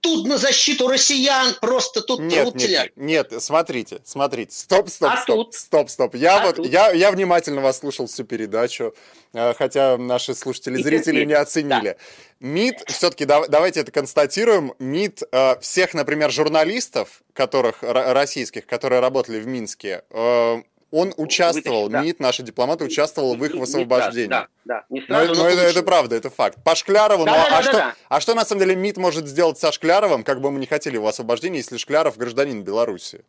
тут 0.00 0.26
на 0.26 0.36
защиту 0.38 0.88
россиян 0.88 1.54
просто 1.60 2.02
тут 2.02 2.20
нет, 2.20 2.54
нет, 2.54 2.92
нет, 2.96 3.32
смотрите, 3.42 4.00
смотрите, 4.04 4.52
стоп, 4.52 4.88
стоп, 4.88 5.12
а 5.12 5.16
стоп, 5.16 5.36
тут? 5.36 5.54
стоп, 5.54 5.90
стоп. 5.90 6.14
Я 6.14 6.40
а 6.40 6.46
вот 6.46 6.56
тут? 6.56 6.66
я 6.66 6.90
я 6.92 7.10
внимательно 7.10 7.60
вас 7.60 7.78
слушал 7.78 8.06
всю 8.06 8.24
передачу, 8.24 8.94
э, 9.32 9.54
хотя 9.54 9.96
наши 9.96 10.34
слушатели, 10.34 10.82
зрители 10.82 11.24
не 11.24 11.34
оценили. 11.34 11.96
Да. 12.40 12.46
МИД, 12.46 12.84
все-таки 12.88 13.24
давайте 13.24 13.80
это 13.80 13.92
констатируем, 13.92 14.74
МИД 14.78 15.22
э, 15.30 15.60
всех, 15.60 15.94
например, 15.94 16.30
журналистов, 16.30 17.22
которых 17.32 17.78
российских, 17.80 18.66
которые 18.66 19.00
работали 19.00 19.40
в 19.40 19.46
Минске, 19.46 20.02
э, 20.10 20.62
он 20.90 21.12
участвовал, 21.16 21.88
да. 21.88 22.00
МИД, 22.00 22.20
наши 22.20 22.42
дипломаты 22.42 22.84
участвовал 22.84 23.34
в 23.34 23.44
их 23.44 23.54
освобождении. 23.54 24.28
Да, 24.28 24.46
да, 24.64 24.84
не 24.88 25.02
сразу, 25.02 25.28
но, 25.28 25.34
но, 25.34 25.42
но 25.42 25.48
это, 25.48 25.62
это 25.62 25.82
правда, 25.82 26.16
это 26.16 26.30
факт. 26.30 26.58
По 26.62 26.74
Шклярову, 26.76 27.24
да, 27.24 27.32
ну, 27.32 27.36
да, 27.36 27.46
а, 27.46 27.50
да, 27.50 27.62
что, 27.62 27.72
да. 27.72 27.94
а 28.08 28.20
что 28.20 28.34
на 28.34 28.44
самом 28.44 28.60
деле 28.60 28.76
МИД 28.76 28.98
может 28.98 29.26
сделать 29.26 29.58
со 29.58 29.72
Шкляровым, 29.72 30.22
как 30.22 30.40
бы 30.40 30.50
мы 30.50 30.60
не 30.60 30.66
хотели 30.66 30.94
его 30.94 31.08
освобождения, 31.08 31.58
если 31.58 31.76
Шкляров 31.76 32.16
гражданин 32.16 32.62
Беларуси? 32.62 33.24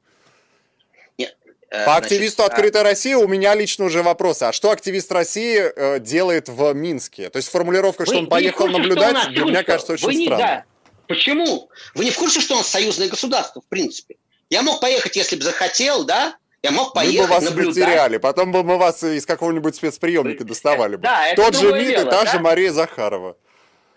Нет, 1.18 1.36
э, 1.72 1.86
По 1.86 1.96
активисту 1.96 2.44
значит, 2.44 2.54
«Открытой 2.54 2.82
а... 2.82 2.84
России» 2.84 3.16
у 3.16 3.28
меня 3.28 3.56
лично 3.56 3.86
уже 3.86 4.04
вопросы. 4.04 4.44
А 4.44 4.52
что 4.52 4.70
активист 4.70 5.12
России 5.12 5.58
э, 5.58 6.00
делает 6.00 6.50
в 6.50 6.74
Минске? 6.74 7.32
То 7.32 7.38
есть 7.38 7.50
формулировка, 7.50 8.06
что 8.06 8.16
вы, 8.16 8.20
он 8.22 8.28
поехал 8.28 8.66
курсе, 8.66 8.78
наблюдать, 8.78 9.30
для 9.30 9.46
меня 9.46 9.64
кажется 9.64 9.94
очень 9.94 10.06
вы 10.06 10.14
странно. 10.14 10.38
Да. 10.38 10.66
Почему? 11.08 11.70
Вы 11.96 12.06
не 12.06 12.12
в 12.12 12.18
курсе, 12.18 12.40
что 12.40 12.56
он 12.56 12.64
союзное 12.64 13.08
государство, 13.08 13.62
в 13.62 13.66
принципе? 13.66 14.18
Я 14.50 14.62
мог 14.62 14.80
поехать, 14.80 15.16
если 15.16 15.36
бы 15.36 15.44
захотел, 15.44 16.06
да, 16.06 16.38
я 16.68 16.72
мог 16.74 16.94
поехать, 16.94 17.22
Мы 17.22 17.28
бы 17.28 17.34
вас 17.34 17.44
наблюдать. 17.44 17.76
потеряли, 17.76 18.18
потом 18.18 18.52
бы 18.52 18.64
мы 18.64 18.78
вас 18.78 19.04
из 19.04 19.26
какого-нибудь 19.26 19.76
спецприемника 19.76 20.44
доставали 20.44 20.98
бы. 20.98 21.04
Да, 21.04 21.34
Тот 21.36 21.56
же 21.56 21.72
МИД 21.72 21.88
дело, 21.88 22.02
и 22.02 22.10
та 22.10 22.24
да? 22.24 22.32
же 22.32 22.40
Мария 22.40 22.72
Захарова. 22.72 23.38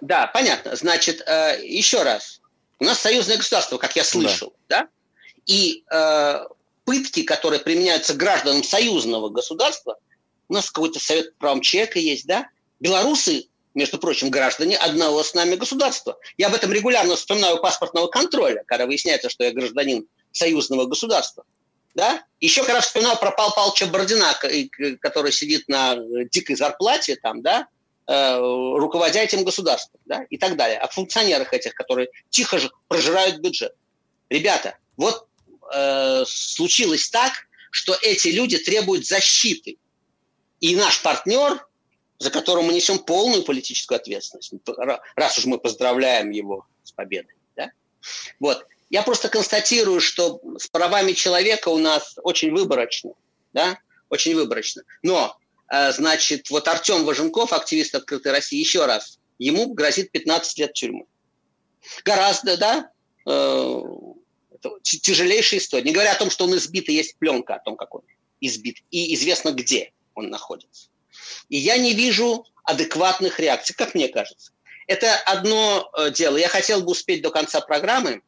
Да, 0.00 0.26
понятно. 0.28 0.76
Значит, 0.76 1.22
э, 1.26 1.60
еще 1.64 2.02
раз. 2.02 2.40
У 2.78 2.84
нас 2.84 2.98
союзное 2.98 3.36
государство, 3.36 3.76
как 3.76 3.96
я 3.96 4.04
слышал, 4.04 4.54
да? 4.68 4.82
да? 4.82 4.88
И 5.46 5.84
э, 5.90 6.46
пытки, 6.84 7.22
которые 7.22 7.60
применяются 7.60 8.14
гражданам 8.14 8.62
союзного 8.62 9.28
государства, 9.28 9.98
у 10.48 10.54
нас 10.54 10.70
какой-то 10.70 10.98
совет 11.00 11.34
по 11.34 11.40
правам 11.40 11.60
человека 11.60 11.98
есть, 11.98 12.26
да? 12.26 12.48
Белорусы, 12.78 13.48
между 13.74 13.98
прочим, 13.98 14.30
граждане 14.30 14.76
одного 14.76 15.22
с 15.22 15.34
нами 15.34 15.56
государства. 15.56 16.18
Я 16.38 16.46
об 16.46 16.54
этом 16.54 16.72
регулярно 16.72 17.16
вспоминаю 17.16 17.60
паспортного 17.60 18.06
контроля, 18.06 18.62
когда 18.66 18.86
выясняется, 18.86 19.28
что 19.28 19.44
я 19.44 19.52
гражданин 19.52 20.06
союзного 20.32 20.86
государства. 20.86 21.44
Да? 21.94 22.24
Еще 22.40 22.62
когда 22.64 22.80
вспоминал 22.80 23.18
про 23.18 23.32
Пал 23.32 23.52
Палча 23.52 23.86
Бородина, 23.86 24.32
который 25.00 25.32
сидит 25.32 25.68
на 25.68 25.96
дикой 26.30 26.56
зарплате, 26.56 27.16
там, 27.16 27.42
да, 27.42 27.66
э, 28.06 28.38
руководя 28.38 29.20
этим 29.20 29.44
государством, 29.44 30.00
да, 30.06 30.24
и 30.30 30.38
так 30.38 30.56
далее. 30.56 30.78
О 30.78 30.88
функционерах 30.88 31.52
этих, 31.52 31.74
которые 31.74 32.08
тихо 32.30 32.58
же 32.58 32.70
прожирают 32.88 33.38
бюджет. 33.38 33.74
Ребята, 34.28 34.76
вот 34.96 35.26
э, 35.74 36.24
случилось 36.26 37.10
так, 37.10 37.32
что 37.70 37.96
эти 38.02 38.28
люди 38.28 38.58
требуют 38.58 39.06
защиты. 39.06 39.78
И 40.60 40.76
наш 40.76 41.02
партнер, 41.02 41.66
за 42.18 42.30
которого 42.30 42.62
мы 42.62 42.72
несем 42.72 42.98
полную 42.98 43.42
политическую 43.42 43.96
ответственность, 43.96 44.52
раз 45.16 45.38
уж 45.38 45.46
мы 45.46 45.58
поздравляем 45.58 46.30
его 46.30 46.66
с 46.84 46.92
победой, 46.92 47.34
да, 47.56 47.70
вот, 48.38 48.66
я 48.90 49.02
просто 49.02 49.28
констатирую, 49.28 50.00
что 50.00 50.40
с 50.58 50.66
правами 50.66 51.12
человека 51.12 51.68
у 51.68 51.78
нас 51.78 52.16
очень 52.22 52.50
выборочно, 52.50 53.12
да, 53.52 53.78
очень 54.08 54.34
выборочно. 54.34 54.82
Но, 55.02 55.38
э, 55.72 55.92
значит, 55.92 56.50
вот 56.50 56.66
Артем 56.66 57.04
Важенков, 57.04 57.52
активист 57.52 57.94
«Открытой 57.94 58.32
России», 58.32 58.58
еще 58.58 58.86
раз, 58.86 59.20
ему 59.38 59.72
грозит 59.72 60.10
15 60.10 60.58
лет 60.58 60.72
тюрьмы. 60.74 61.04
Гораздо, 62.04 62.56
да, 62.56 62.90
э, 63.26 63.82
тяжелейшая 64.82 65.60
история. 65.60 65.84
Не 65.84 65.92
говоря 65.92 66.12
о 66.12 66.18
том, 66.18 66.28
что 66.28 66.44
он 66.44 66.56
избит, 66.56 66.88
и 66.88 66.92
есть 66.92 67.16
пленка 67.16 67.54
о 67.54 67.60
том, 67.60 67.76
как 67.76 67.94
он 67.94 68.02
избит, 68.40 68.82
и 68.90 69.14
известно, 69.14 69.52
где 69.52 69.92
он 70.14 70.30
находится. 70.30 70.88
И 71.48 71.56
я 71.56 71.78
не 71.78 71.94
вижу 71.94 72.44
адекватных 72.64 73.38
реакций, 73.38 73.74
как 73.76 73.94
мне 73.94 74.08
кажется. 74.08 74.52
Это 74.88 75.14
одно 75.26 75.88
э, 75.96 76.10
дело. 76.10 76.36
Я 76.36 76.48
хотел 76.48 76.82
бы 76.82 76.90
успеть 76.90 77.22
до 77.22 77.30
конца 77.30 77.60
программы 77.60 78.22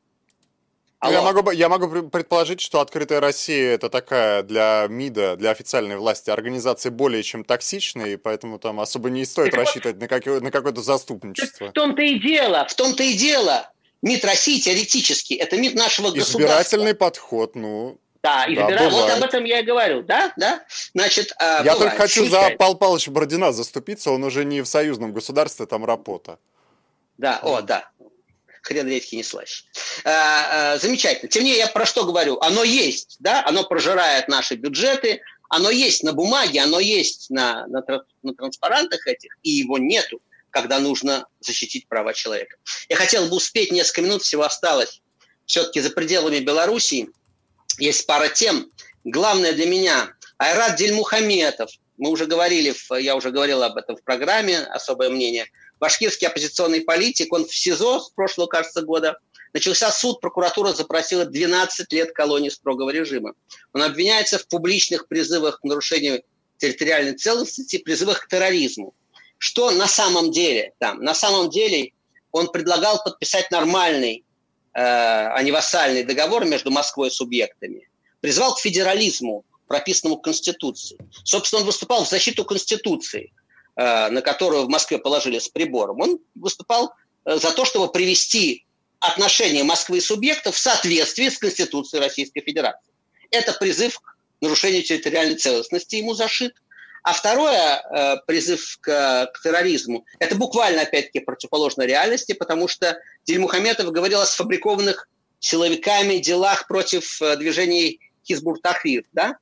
Алло. 1.02 1.14
Я 1.14 1.22
могу, 1.22 1.50
я 1.50 1.68
могу 1.68 2.08
предположить, 2.08 2.60
что 2.60 2.80
«Открытая 2.80 3.18
Россия»— 3.18 3.74
это 3.74 3.90
такая 3.90 4.44
для 4.44 4.86
МИДа, 4.88 5.34
для 5.34 5.50
официальной 5.50 5.96
власти 5.96 6.30
организация 6.30 6.92
более 6.92 7.24
чем 7.24 7.42
токсичная, 7.42 8.10
и 8.10 8.16
поэтому 8.16 8.60
там 8.60 8.78
особо 8.78 9.10
не 9.10 9.24
стоит 9.24 9.50
так 9.50 9.58
рассчитывать 9.58 9.96
вот, 9.96 10.02
на, 10.02 10.06
как, 10.06 10.24
на 10.26 10.50
какое-то 10.52 10.80
заступничество. 10.80 11.70
В 11.70 11.72
том-то 11.72 12.02
и 12.02 12.20
дело, 12.20 12.68
в 12.68 12.74
том-то 12.76 13.02
и 13.02 13.14
дело. 13.14 13.68
МИД 14.02 14.24
России 14.26 14.60
теоретически– 14.60 15.34
это 15.40 15.56
МИД 15.56 15.74
нашего 15.74 16.12
государства. 16.12 16.38
Избирательный 16.38 16.94
подход, 16.94 17.56
ну, 17.56 17.98
да, 18.22 18.44
избира... 18.46 18.68
да 18.68 18.90
вот 18.90 19.10
об 19.10 19.24
этом 19.24 19.42
я 19.42 19.58
и 19.58 19.64
говорю, 19.64 20.04
да, 20.04 20.32
да. 20.36 20.64
Значит, 20.94 21.32
э, 21.40 21.44
я 21.44 21.62
бывает. 21.62 21.78
только 21.80 21.96
хочу 21.96 22.20
Случайно. 22.26 22.50
за 22.50 22.56
Пал 22.56 22.76
Палыча 22.76 23.10
Бородина 23.10 23.50
заступиться, 23.50 24.12
он 24.12 24.22
уже 24.22 24.44
не 24.44 24.60
в 24.60 24.66
союзном 24.66 25.12
государстве, 25.12 25.66
там 25.66 25.84
работа. 25.84 26.38
Да, 27.18 27.40
о, 27.42 27.60
да, 27.60 27.90
хрен 28.62 28.88
редьки 28.88 29.16
не 29.16 29.22
слаще. 29.22 29.64
А, 30.04 30.74
а, 30.74 30.78
замечательно. 30.78 31.28
Тем 31.28 31.44
не 31.44 31.50
менее, 31.50 31.66
я 31.66 31.70
про 31.70 31.84
что 31.84 32.04
говорю? 32.04 32.38
Оно 32.40 32.64
есть, 32.64 33.16
да, 33.18 33.44
оно 33.44 33.64
прожирает 33.64 34.28
наши 34.28 34.54
бюджеты, 34.54 35.20
оно 35.48 35.70
есть 35.70 36.02
на 36.02 36.12
бумаге, 36.12 36.60
оно 36.60 36.80
есть 36.80 37.28
на, 37.28 37.66
на, 37.66 37.84
на 38.22 38.34
транспарантах 38.34 39.06
этих, 39.06 39.36
и 39.42 39.50
его 39.50 39.76
нету, 39.78 40.22
когда 40.50 40.78
нужно 40.78 41.26
защитить 41.40 41.88
права 41.88 42.14
человека. 42.14 42.56
Я 42.88 42.96
хотел 42.96 43.26
бы 43.26 43.36
успеть, 43.36 43.72
несколько 43.72 44.02
минут 44.02 44.22
всего 44.22 44.44
осталось. 44.44 45.02
Все-таки 45.44 45.80
за 45.80 45.90
пределами 45.90 46.38
Белоруссии 46.38 47.10
есть 47.78 48.06
пара 48.06 48.28
тем. 48.28 48.70
Главное 49.04 49.52
для 49.52 49.66
меня– 49.66 50.14
Айрат 50.38 50.76
Дельмухаметов. 50.76 51.70
Мы 51.98 52.10
уже 52.10 52.26
говорили, 52.26 52.74
я 53.00 53.14
уже 53.14 53.30
говорил 53.30 53.62
об 53.62 53.76
этом 53.76 53.96
в 53.96 54.02
программе 54.02 54.58
«Особое 54.58 55.10
мнение» 55.10 55.46
башкирский 55.82 56.28
оппозиционный 56.28 56.82
политик, 56.82 57.32
он 57.32 57.44
в 57.44 57.52
СИЗО 57.52 57.98
с 57.98 58.10
прошлого, 58.10 58.46
кажется, 58.46 58.82
года. 58.82 59.18
Начался 59.52 59.90
суд, 59.90 60.20
прокуратура 60.20 60.72
запросила 60.72 61.24
12 61.24 61.92
лет 61.92 62.12
колонии 62.12 62.50
строгого 62.50 62.90
режима. 62.90 63.34
Он 63.72 63.82
обвиняется 63.82 64.38
в 64.38 64.46
публичных 64.46 65.08
призывах 65.08 65.58
к 65.58 65.64
нарушению 65.64 66.22
территориальной 66.58 67.14
целостности, 67.14 67.78
призывах 67.78 68.20
к 68.20 68.28
терроризму. 68.28 68.94
Что 69.38 69.72
на 69.72 69.88
самом 69.88 70.30
деле 70.30 70.72
там? 70.78 71.02
На 71.02 71.14
самом 71.14 71.50
деле 71.50 71.90
он 72.30 72.52
предлагал 72.52 73.02
подписать 73.02 73.50
нормальный, 73.50 74.24
э, 74.74 74.80
а 74.80 75.42
не 75.42 75.50
вассальный 75.50 76.04
договор 76.04 76.44
между 76.44 76.70
Москвой 76.70 77.08
и 77.08 77.10
субъектами. 77.10 77.88
Призвал 78.20 78.54
к 78.54 78.60
федерализму, 78.60 79.44
прописанному 79.66 80.18
в 80.18 80.22
Конституции. 80.22 80.96
Собственно, 81.24 81.62
он 81.62 81.66
выступал 81.66 82.04
в 82.04 82.08
защиту 82.08 82.44
Конституции– 82.44 83.32
на 84.10 84.20
которую 84.20 84.64
в 84.64 84.68
Москве 84.68 84.98
положили 84.98 85.38
с 85.38 85.48
прибором, 85.48 86.00
он 86.00 86.18
выступал 86.34 86.92
э, 87.24 87.36
за 87.36 87.52
то, 87.52 87.64
чтобы 87.64 87.90
привести 87.90 88.66
отношения 89.00 89.64
Москвы 89.64 89.98
и 89.98 90.00
субъектов 90.00 90.54
в 90.54 90.58
соответствии 90.58 91.28
с 91.28 91.38
Конституцией 91.38 92.02
Российской 92.02 92.40
Федерации. 92.40 92.92
Это 93.30 93.52
призыв 93.54 93.98
к 93.98 94.16
нарушению 94.40 94.82
территориальной 94.82 95.36
целостности 95.36 95.96
ему 95.96 96.14
зашит. 96.14 96.54
А 97.02 97.12
второе, 97.14 97.82
э, 97.82 98.16
призыв 98.26 98.78
к, 98.80 99.30
к 99.34 99.42
терроризму, 99.42 100.04
это 100.20 100.36
буквально, 100.36 100.82
опять-таки, 100.82 101.18
противоположно 101.20 101.82
реальности, 101.82 102.32
потому 102.32 102.68
что 102.68 102.96
Дельмухаметов 103.24 103.90
говорил 103.90 104.20
о 104.20 104.26
сфабрикованных 104.26 105.08
силовиками 105.40 106.18
делах 106.18 106.68
против 106.68 107.20
э, 107.20 107.36
движений 107.36 107.98
Хизбур-Тахрир, 108.28 109.04
да? 109.12 109.36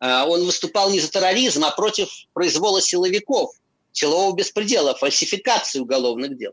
Э, 0.00 0.22
он 0.22 0.44
выступал 0.44 0.90
не 0.90 1.00
за 1.00 1.08
терроризм, 1.08 1.64
а 1.64 1.70
против 1.70 2.08
произвола 2.32 2.80
силовиков, 2.80 3.50
силового 3.92 4.34
беспредела, 4.34 4.94
фальсификации 4.94 5.80
уголовных 5.80 6.36
дел. 6.38 6.52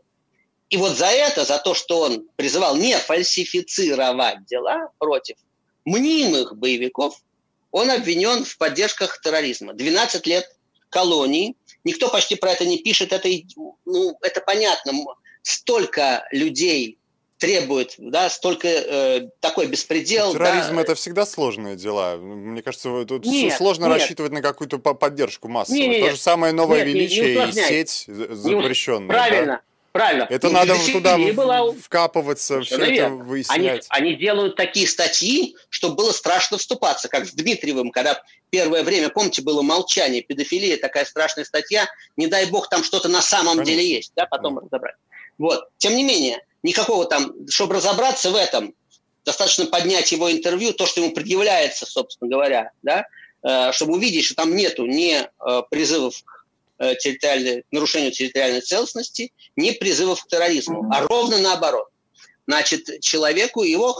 И 0.68 0.76
вот 0.76 0.96
за 0.96 1.06
это, 1.06 1.44
за 1.44 1.58
то, 1.58 1.74
что 1.74 2.00
он 2.00 2.28
призывал 2.36 2.76
не 2.76 2.96
фальсифицировать 2.98 4.46
дела 4.46 4.90
против 4.98 5.36
мнимых 5.84 6.56
боевиков, 6.56 7.20
он 7.70 7.90
обвинен 7.90 8.44
в 8.44 8.58
поддержках 8.58 9.20
терроризма. 9.20 9.74
12 9.74 10.26
лет 10.26 10.50
колонии. 10.88 11.56
Никто 11.84 12.08
почти 12.08 12.34
про 12.34 12.52
это 12.52 12.64
не 12.64 12.78
пишет. 12.78 13.12
Это, 13.12 13.28
ну, 13.84 14.16
это 14.22 14.40
понятно. 14.40 14.92
Столько 15.42 16.26
людей 16.32 16.98
требует, 17.38 17.94
да, 17.98 18.30
столько 18.30 18.68
э, 18.68 19.28
такой 19.40 19.66
беспредел. 19.66 20.32
Терроризм 20.32 20.76
да. 20.76 20.82
это 20.82 20.94
всегда 20.94 21.26
сложные 21.26 21.76
дела. 21.76 22.16
Мне 22.16 22.62
кажется, 22.62 23.04
тут 23.04 23.24
нет, 23.26 23.54
сложно 23.54 23.86
нет. 23.86 23.94
рассчитывать 23.94 24.32
на 24.32 24.42
какую-то 24.42 24.78
поддержку 24.78 25.48
массовую. 25.48 25.82
Нет, 25.82 25.90
нет, 25.90 26.04
То 26.06 26.10
же 26.16 26.20
самое 26.20 26.52
новое 26.52 26.84
нет, 26.84 26.88
величие 26.94 27.34
не, 27.34 27.44
не 27.44 27.48
и 27.50 27.52
сеть 27.52 28.04
запрещенная. 28.06 29.08
Правильно. 29.08 29.46
Да? 29.46 29.60
Правильно. 29.92 30.26
Это 30.28 30.50
надо 30.50 30.74
туда 30.92 31.16
была... 31.16 31.72
вкапываться, 31.72 32.60
все 32.60 32.76
это 32.76 33.08
выяснять. 33.08 33.86
Они, 33.88 34.10
они 34.10 34.16
делают 34.16 34.54
такие 34.54 34.86
статьи, 34.86 35.56
что 35.70 35.90
было 35.90 36.12
страшно 36.12 36.58
вступаться, 36.58 37.08
как 37.08 37.26
с 37.26 37.32
Дмитриевым, 37.32 37.90
когда 37.90 38.22
первое 38.50 38.82
время, 38.82 39.08
помните, 39.08 39.40
было 39.40 39.62
молчание, 39.62 40.20
педофилия, 40.20 40.76
такая 40.76 41.06
страшная 41.06 41.44
статья, 41.44 41.86
не 42.18 42.26
дай 42.26 42.44
бог 42.44 42.68
там 42.68 42.84
что-то 42.84 43.08
на 43.08 43.22
самом 43.22 43.54
Конечно. 43.54 43.64
деле 43.72 43.88
есть, 43.88 44.12
да, 44.14 44.26
потом 44.26 44.56
да. 44.56 44.60
разобрать. 44.62 44.96
Вот. 45.38 45.64
Тем 45.78 45.96
не 45.96 46.04
менее, 46.04 46.42
никакого 46.66 47.06
там, 47.06 47.32
чтобы 47.48 47.74
разобраться 47.74 48.30
в 48.30 48.34
этом, 48.34 48.74
достаточно 49.24 49.66
поднять 49.66 50.12
его 50.12 50.30
интервью, 50.30 50.72
то, 50.72 50.86
что 50.86 51.00
ему 51.00 51.12
предъявляется, 51.12 51.86
собственно 51.86 52.30
говоря, 52.30 52.70
да, 52.82 53.06
э, 53.42 53.72
чтобы 53.72 53.94
увидеть, 53.94 54.24
что 54.24 54.34
там 54.34 54.54
нету 54.54 54.86
ни 54.86 55.14
э, 55.16 55.62
призывов 55.70 56.22
к 56.22 56.36
Э, 56.78 56.94
территориальной, 56.94 57.64
нарушению 57.70 58.12
территориальной 58.12 58.60
целостности, 58.60 59.32
не 59.56 59.72
призывов 59.72 60.22
к 60.22 60.28
терроризму, 60.28 60.86
а 60.92 61.06
ровно 61.06 61.38
наоборот. 61.38 61.88
Значит, 62.46 63.00
человеку 63.00 63.62
его 63.62 63.98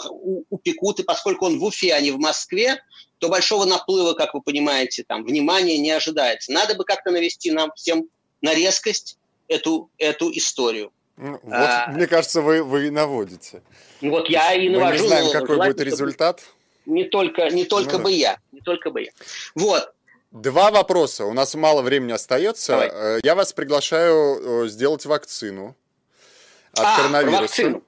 упекут, 0.50 1.00
и 1.00 1.02
поскольку 1.02 1.46
он 1.46 1.58
в 1.58 1.64
Уфе, 1.64 1.94
а 1.94 2.00
не 2.02 2.10
в 2.10 2.18
Москве, 2.18 2.78
то 3.18 3.30
большого 3.30 3.64
наплыва, 3.64 4.12
как 4.12 4.34
вы 4.34 4.42
понимаете, 4.42 5.04
там, 5.08 5.24
внимания 5.24 5.78
не 5.78 5.90
ожидается. 5.90 6.52
Надо 6.52 6.74
бы 6.74 6.84
как-то 6.84 7.10
навести 7.10 7.50
нам 7.50 7.72
всем 7.76 8.10
на 8.42 8.54
резкость 8.54 9.16
эту, 9.48 9.90
эту 9.96 10.30
историю. 10.36 10.92
Ну, 11.16 11.40
вот, 11.42 11.52
а, 11.52 11.86
мне 11.88 12.06
кажется, 12.06 12.42
вы, 12.42 12.62
вы 12.62 12.90
наводите. 12.90 13.62
Вот 14.02 14.28
я 14.28 14.52
и 14.52 14.68
навожу. 14.68 14.94
Мы 14.96 15.00
не 15.00 15.08
знаем, 15.08 15.32
какой 15.32 15.56
будет 15.56 15.80
результат. 15.80 16.42
Не 16.84 17.04
только, 17.04 17.48
не 17.48 17.64
только 17.64 17.98
ну, 17.98 18.04
бы 18.04 18.12
я. 18.12 18.38
Не 18.52 18.60
только 18.60 18.90
бы 18.90 19.02
я. 19.02 19.10
Вот. 19.54 19.92
Два 20.30 20.70
вопроса. 20.70 21.24
У 21.24 21.32
нас 21.32 21.54
мало 21.54 21.82
времени 21.82 22.12
остается. 22.12 22.72
Давай. 22.72 22.90
Э, 22.92 23.20
я 23.22 23.34
вас 23.34 23.52
приглашаю 23.52 24.64
э, 24.64 24.68
сделать 24.68 25.06
вакцину 25.06 25.74
от 26.72 26.84
а, 26.84 26.96
коронавируса. 26.96 27.36
Про 27.36 27.42
вакцину. 27.42 27.82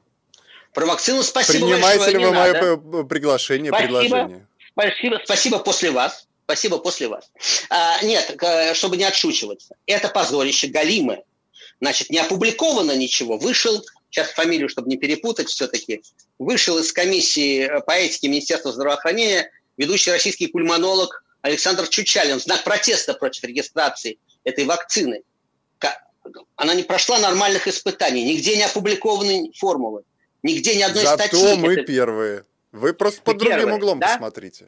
Про 0.73 0.87
вакцину 0.87 1.23
спасибо 1.23 1.67
Принимаете 1.67 1.99
большое, 1.99 2.19
ли 2.19 2.25
вы 2.25 2.33
мое 2.33 2.53
надо. 2.55 3.05
приглашение, 3.05 3.71
спасибо, 3.71 4.01
предложение? 4.01 4.47
Спасибо, 4.73 5.21
спасибо 5.25 5.59
после 5.59 5.91
вас. 5.91 6.27
Спасибо 6.45 6.79
после 6.79 7.09
вас. 7.09 7.31
А, 7.69 8.03
нет, 8.03 8.41
чтобы 8.73 8.97
не 8.97 9.05
отшучиваться. 9.05 9.75
Это 9.87 10.09
позорище 10.09 10.69
галимое. 10.69 11.25
Значит, 11.81 12.11
не 12.11 12.19
опубликовано 12.19 12.97
ничего. 12.97 13.39
Вышел, 13.39 13.85
сейчас 14.11 14.31
фамилию, 14.31 14.69
чтобы 14.69 14.89
не 14.89 14.97
перепутать 14.97 15.49
все-таки, 15.49 16.03
вышел 16.39 16.79
из 16.79 16.93
комиссии 16.93 17.71
по 17.87 17.93
этике 17.93 18.29
Министерства 18.29 18.73
здравоохранения 18.73 19.51
ведущий 19.77 20.11
российский 20.11 20.49
пульмонолог 20.49 21.25
Александр 21.43 21.87
Чучалин 21.89 22.39
в 22.39 22.43
знак 22.43 22.65
протеста 22.65 23.15
против 23.15 23.45
регистрации 23.45 24.19
этой 24.45 24.65
вакцины. 24.65 25.23
Она 26.57 26.75
не 26.75 26.83
прошла 26.83 27.19
нормальных 27.19 27.69
испытаний, 27.69 28.23
нигде 28.23 28.57
не 28.57 28.65
опубликованы 28.65 29.51
формулы, 29.57 30.03
нигде 30.43 30.75
ни 30.75 30.83
одной 30.83 31.05
Зато 31.05 31.25
статьи. 31.25 31.41
Зато 31.41 31.57
мы 31.57 31.73
это... 31.75 31.83
первые. 31.85 32.45
Вы 32.73 32.93
просто 32.93 33.23
под 33.23 33.39
другим 33.39 33.57
первые, 33.57 33.77
углом 33.77 34.01
да? 34.01 34.09
посмотрите. 34.09 34.67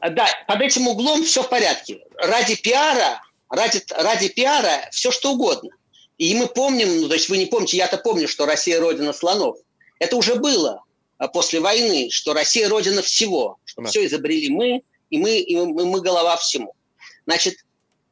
Да, 0.00 0.28
под 0.46 0.60
этим 0.60 0.86
углом 0.86 1.24
все 1.24 1.42
в 1.42 1.48
порядке. 1.48 2.04
Ради 2.16 2.56
пиара, 2.56 3.22
ради, 3.48 3.82
ради 3.90 4.28
пиара 4.28 4.88
все 4.90 5.10
что 5.10 5.32
угодно. 5.32 5.70
И 6.18 6.34
мы 6.34 6.48
помним, 6.48 7.02
ну, 7.02 7.08
то 7.08 7.14
есть 7.14 7.28
вы 7.28 7.38
не 7.38 7.46
помните, 7.46 7.76
я-то 7.76 7.96
помню, 7.96 8.26
что 8.28 8.44
Россия 8.44 8.80
родина 8.80 9.12
слонов. 9.12 9.56
Это 10.00 10.16
уже 10.16 10.34
было 10.34 10.82
а, 11.16 11.28
после 11.28 11.60
войны, 11.60 12.10
что 12.10 12.34
Россия 12.34 12.68
родина 12.68 13.02
всего, 13.02 13.58
что 13.64 13.82
да. 13.82 13.88
все 13.88 14.04
изобрели 14.04 14.50
мы, 14.50 14.82
и 15.10 15.18
мы, 15.18 15.38
и 15.38 15.56
мы, 15.56 15.86
мы 15.86 16.00
голова 16.00 16.36
всему. 16.36 16.74
Значит, 17.24 17.64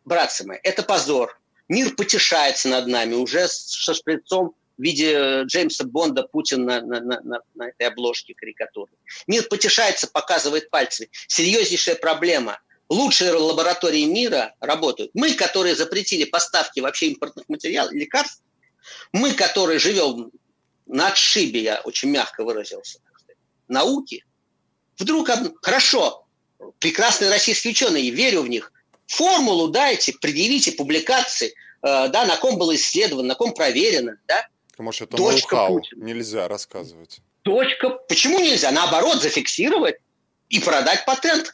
братцы 0.05 0.47
мои, 0.47 0.59
это 0.63 0.83
позор. 0.83 1.39
Мир 1.69 1.95
потешается 1.97 2.69
над 2.69 2.87
нами 2.87 3.15
уже 3.15 3.49
со 3.49 3.93
шприцом 3.93 4.55
в 4.79 4.83
виде 4.83 5.43
Джеймса 5.43 5.85
Бонда 5.85 6.23
Путин 6.23 6.65
на, 6.65 6.81
на, 6.81 7.01
на, 7.01 7.41
на 7.55 7.69
этой 7.69 7.89
обложке 7.89 8.35
карикатуры. 8.35 8.93
Мир 9.27 9.49
потешается, 9.49 10.07
показывает 10.07 10.71
пальцами. 10.71 11.11
Серьезнейшая 11.27 11.97
проблема. 11.97 12.61
Лучшие 12.89 13.33
лаборатории 13.33 14.05
мира 14.05 14.55
работают. 14.61 15.11
Мы, 15.15 15.35
которые 15.35 15.75
запретили 15.75 16.25
поставки 16.25 16.81
вообще 16.81 17.09
импортных 17.09 17.49
материалов, 17.49 17.93
лекарств, 17.93 18.43
мы, 19.13 19.33
которые 19.33 19.79
живем 19.79 20.31
на 20.87 21.09
отшибе, 21.09 21.63
я 21.63 21.81
очень 21.85 22.11
мягко 22.11 22.45
выразился, 22.45 23.01
науки, 23.67 24.25
вдруг, 24.99 25.29
хорошо, 25.63 26.27
прекрасные 26.79 27.31
российские 27.31 27.73
ученые, 27.73 28.11
верю 28.11 28.43
в 28.43 28.49
них. 28.49 28.73
Формулу 29.07 29.69
дайте, 29.69 30.13
предъявите 30.21 30.73
публикации, 30.73 31.49
э, 31.83 32.09
да, 32.09 32.25
на 32.25 32.37
ком 32.37 32.59
было 32.59 32.75
исследовано, 32.75 33.29
на 33.29 33.35
ком 33.35 33.53
проверено, 33.53 34.19
да. 34.27 34.47
Может, 34.79 35.09
это 35.09 35.17
Дочка 35.17 35.67
Путина. 35.69 36.05
нельзя 36.05 36.49
рассказывать. 36.49 37.19
Дочка, 37.45 37.91
почему 38.09 38.41
нельзя? 38.41 38.71
Наоборот, 38.73 39.23
зафиксировать 39.23 39.97
и 40.49 40.61
продать 40.61 41.05
патент. 41.05 41.53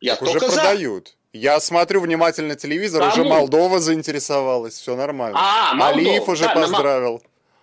Я 0.00 0.16
так 0.16 0.28
уже 0.28 0.40
за. 0.40 0.46
продают. 0.46 1.14
Я 1.32 1.60
смотрю 1.60 2.00
внимательно 2.00 2.56
телевизор, 2.56 3.00
Кому? 3.00 3.12
уже 3.12 3.24
Молдова 3.24 3.78
заинтересовалась, 3.78 4.74
все 4.74 4.96
нормально. 4.96 5.38
А, 5.38 5.74
Молдова. 5.74 6.08
Алиев 6.08 6.28
уже 6.28 6.44
да, 6.44 6.54
поздравил. 6.54 7.22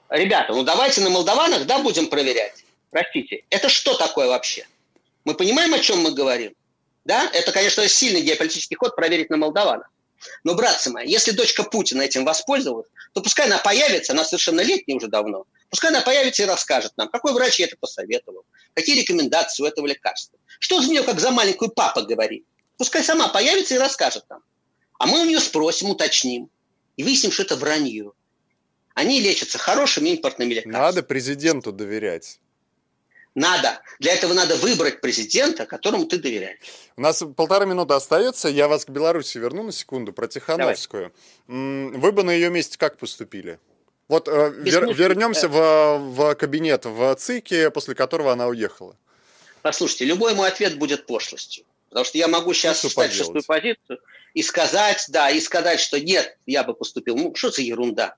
На... 0.09 0.15
Ребята, 0.15 0.53
ну 0.53 0.63
давайте 0.63 1.01
на 1.01 1.09
молдаванах, 1.09 1.65
да, 1.65 1.79
будем 1.79 2.07
проверять. 2.07 2.63
Простите, 2.91 3.43
это 3.49 3.69
что 3.69 3.95
такое 3.97 4.27
вообще? 4.27 4.67
Мы 5.25 5.33
понимаем, 5.33 5.73
о 5.73 5.79
чем 5.79 6.01
мы 6.01 6.11
говорим? 6.11 6.53
Да? 7.05 7.29
Это, 7.33 7.51
конечно, 7.51 7.87
сильный 7.87 8.21
геополитический 8.21 8.77
ход 8.77 8.95
проверить 8.95 9.29
на 9.29 9.37
молдаванах. 9.37 9.89
Но, 10.43 10.53
братцы 10.53 10.89
мои, 10.89 11.09
если 11.09 11.31
дочка 11.31 11.63
Путина 11.63 12.03
этим 12.03 12.23
воспользовалась, 12.25 12.87
то 13.13 13.21
пускай 13.21 13.47
она 13.47 13.57
появится, 13.57 14.13
она 14.13 14.23
совершеннолетняя 14.23 14.97
уже 14.97 15.07
давно, 15.07 15.45
пускай 15.73 15.89
она 15.89 16.01
появится 16.01 16.43
и 16.43 16.45
расскажет 16.45 16.93
нам, 16.97 17.09
какой 17.09 17.33
врач 17.33 17.57
ей 17.57 17.65
это 17.65 17.75
посоветовал, 17.79 18.45
какие 18.75 19.01
рекомендации 19.01 19.63
у 19.63 19.65
этого 19.65 19.87
лекарства. 19.87 20.37
Что 20.59 20.79
за 20.79 20.87
нее, 20.87 21.01
как 21.01 21.19
за 21.19 21.31
маленькую 21.31 21.71
папа 21.71 22.03
говорит. 22.03 22.45
Пускай 22.77 23.03
сама 23.03 23.27
появится 23.27 23.73
и 23.73 23.79
расскажет 23.79 24.23
нам. 24.29 24.43
А 24.99 25.07
мы 25.07 25.21
у 25.21 25.25
нее 25.25 25.39
спросим, 25.39 25.89
уточним 25.89 26.51
и 26.95 27.03
выясним, 27.03 27.31
что 27.31 27.41
это 27.41 27.55
вранье. 27.55 28.11
Они 28.93 29.19
лечатся 29.19 29.57
хорошими 29.57 30.09
импортными 30.09 30.53
лекарствами. 30.53 30.79
Надо 30.79 31.01
президенту 31.01 31.71
доверять. 31.71 32.39
Надо. 33.33 33.81
Для 33.97 34.13
этого 34.13 34.33
надо 34.33 34.55
выбрать 34.57 35.01
президента, 35.01 35.65
которому 35.65 36.05
ты 36.05 36.19
доверяешь. 36.19 36.59
У 36.95 37.01
нас 37.01 37.23
полтора 37.35 37.65
минуты 37.65 37.95
остается. 37.95 38.47
Я 38.47 38.67
вас 38.67 38.85
к 38.85 38.89
Беларуси 38.91 39.39
верну 39.39 39.63
на 39.63 39.71
секунду, 39.71 40.13
про 40.13 40.27
Тихановскую. 40.27 41.11
Давай. 41.47 41.97
Вы 41.97 42.11
бы 42.11 42.21
на 42.21 42.29
ее 42.29 42.51
месте 42.51 42.77
как 42.77 42.99
поступили? 42.99 43.59
Вот 44.13 44.27
э, 44.27 44.53
вер, 44.57 44.93
вернемся 44.93 45.47
в, 45.49 45.97
в 45.97 46.35
кабинет 46.35 46.85
в 46.85 47.15
ЦИКе, 47.15 47.71
после 47.71 47.95
которого 47.95 48.31
она 48.31 48.45
уехала. 48.45 48.95
Послушайте, 49.63 50.05
любой 50.05 50.35
мой 50.35 50.49
ответ 50.49 50.77
будет 50.77 51.07
пошлостью. 51.07 51.65
Потому 51.89 52.05
что 52.05 52.19
я 52.19 52.27
могу 52.27 52.53
сейчас 52.53 52.83
ну, 52.83 52.89
встать 52.89 53.11
шестую 53.11 53.43
позицию 53.43 53.97
и 54.35 54.43
сказать, 54.43 55.03
да, 55.09 55.31
и 55.31 55.39
сказать, 55.39 55.79
что 55.79 55.99
нет, 55.99 56.37
я 56.45 56.63
бы 56.63 56.75
поступил. 56.75 57.15
Ну, 57.15 57.33
что 57.33 57.49
за 57.49 57.63
ерунда? 57.63 58.13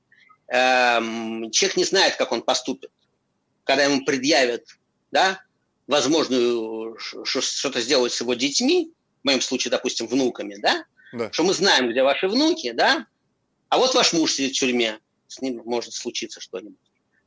Эм, 0.48 1.50
человек 1.52 1.78
не 1.78 1.86
знает, 1.86 2.18
как 2.18 2.34
он 2.34 2.42
поступит. 2.42 2.92
Когда 3.64 3.86
ему 3.86 4.04
предъявят 4.04 4.66
да, 5.12 5.40
возможную 5.88 6.98
что-то 6.98 7.80
сделать 7.80 8.12
с 8.12 8.20
его 8.20 8.34
детьми, 8.34 8.92
в 9.24 9.26
моем 9.28 9.40
случае, 9.40 9.72
допустим, 9.72 10.08
внуками, 10.08 10.58
да, 10.58 10.84
да, 11.14 11.32
что 11.32 11.44
мы 11.44 11.54
знаем, 11.54 11.90
где 11.90 12.04
ваши 12.04 12.28
внуки, 12.28 12.74
да, 12.74 13.08
а 13.70 13.78
вот 13.78 13.96
ваш 13.96 14.12
муж 14.12 14.34
сидит 14.34 14.58
в 14.58 14.60
тюрьме, 14.60 15.00
с 15.28 15.42
ним 15.42 15.62
может 15.66 15.94
случиться 15.94 16.40
что-нибудь, 16.40 16.78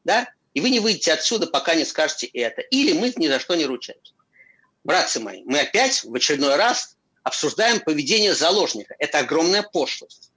да, 0.05 0.29
И 0.55 0.61
вы 0.61 0.71
не 0.71 0.81
выйдете 0.81 1.13
отсюда, 1.13 1.47
пока 1.47 1.75
не 1.75 1.85
скажете 1.85 2.27
это. 2.27 2.63
Или 2.63 2.93
мы 2.93 3.13
ни 3.17 3.29
за 3.29 3.39
что 3.39 3.55
не 3.55 3.67
ручаемся. 3.67 4.13
Братцы 4.85 5.21
мои, 5.21 5.43
мы 5.45 5.61
опять 5.61 6.05
в 6.05 6.15
очередной 6.15 6.57
раз 6.57 6.97
обсуждаем 7.23 7.81
поведение 7.81 8.35
заложника. 8.35 8.95
Это 8.99 9.19
огромная 9.19 9.63
пошлость. 9.63 10.31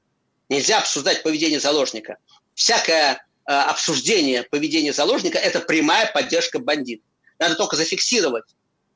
Нельзя 0.50 0.80
обсуждать 0.80 1.24
поведение 1.24 1.60
заложника. 1.60 2.18
Всякое 2.54 3.14
э, 3.14 3.52
обсуждение 3.54 4.44
поведения 4.44 4.92
заложника– 4.92 5.38
это 5.40 5.62
прямая 5.62 6.12
поддержка 6.12 6.60
бандитов. 6.60 7.06
Надо 7.40 7.56
только 7.56 7.78
зафиксировать, 7.78 8.44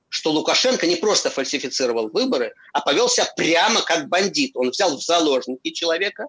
что 0.10 0.32
Лукашенко 0.32 0.86
не 0.86 0.98
просто 0.98 1.30
фальсифицировал 1.30 2.10
выборы, 2.10 2.54
а 2.74 2.82
повел 2.82 3.08
себя 3.10 3.26
прямо 3.38 3.82
как 3.82 4.10
бандит. 4.10 4.52
Он 4.56 4.70
взял 4.72 4.98
в 4.98 5.02
заложники 5.02 5.72
человека 5.72 6.28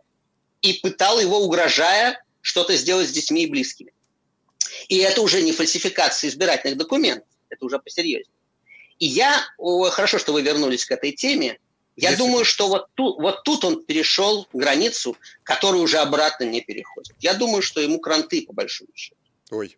и 0.62 0.74
пытал 0.74 1.20
его, 1.20 1.40
угрожая 1.40 2.22
что-то 2.46 2.76
сделать 2.76 3.08
с 3.08 3.10
детьми 3.10 3.42
и 3.42 3.50
близкими. 3.50 3.92
И 4.88 4.98
это 4.98 5.20
уже 5.20 5.42
не 5.42 5.50
фальсификация 5.50 6.30
избирательных 6.30 6.78
документов, 6.78 7.26
это 7.48 7.64
уже 7.64 7.80
посерьезнее. 7.80 8.32
И 9.00 9.06
я, 9.06 9.44
хорошо, 9.90 10.18
что 10.18 10.32
вы 10.32 10.42
вернулись 10.42 10.84
к 10.84 10.92
этой 10.92 11.10
теме, 11.10 11.58
я 11.96 12.10
Если... 12.10 12.22
думаю, 12.22 12.44
что 12.44 12.68
вот 12.68 12.86
тут, 12.94 13.20
вот 13.20 13.42
тут 13.42 13.64
он 13.64 13.84
перешел 13.84 14.46
границу, 14.52 15.16
которую 15.42 15.82
уже 15.82 15.98
обратно 15.98 16.44
не 16.44 16.60
переходит. 16.60 17.16
Я 17.18 17.34
думаю, 17.34 17.62
что 17.62 17.80
ему 17.80 17.98
кранты, 17.98 18.42
по 18.42 18.52
большому 18.52 18.90
счету. 18.94 19.16
Ой, 19.50 19.76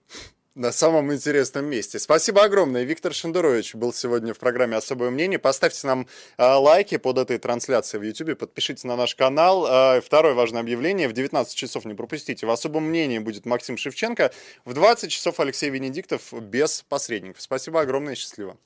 на 0.59 0.73
самом 0.73 1.13
интересном 1.13 1.67
месте. 1.67 1.99
Спасибо 2.01 2.43
огромное. 2.43 2.83
Виктор 2.83 3.15
Шендерович 3.15 3.75
был 3.77 3.93
сегодня 3.93 4.35
в 4.35 4.39
программе 4.39 4.77
«Особое 4.77 5.11
мнение». 5.11 5.39
Поставьте 5.39 5.87
нам 5.87 6.09
э, 6.37 6.43
лайки 6.45 6.97
под 6.97 7.19
этой 7.19 7.39
трансляцией 7.39 8.03
в 8.03 8.05
YouTube, 8.05 8.37
подпишитесь 8.37 8.85
на 8.85 8.97
наш 8.97 9.15
канал. 9.15 9.67
Э, 9.67 10.01
второе 10.01 10.35
важное 10.35 10.61
объявление. 10.61 11.09
В 11.09 11.13
19 11.13 11.55
часов 11.55 11.85
не 11.85 11.95
пропустите. 11.95 12.45
В 12.45 12.51
«Особом 12.51 12.89
мнении» 12.89 13.21
будет 13.21 13.47
Максим 13.47 13.77
Шевченко. 13.77 14.33
В 14.65 14.75
20 14.75 15.11
часов 15.11 15.39
Алексей 15.39 15.71
Венедиктов 15.71 16.33
без 16.33 16.83
посредников. 16.89 17.41
Спасибо 17.41 17.81
огромное 17.81 18.15
и 18.15 18.17
счастливо. 18.17 18.57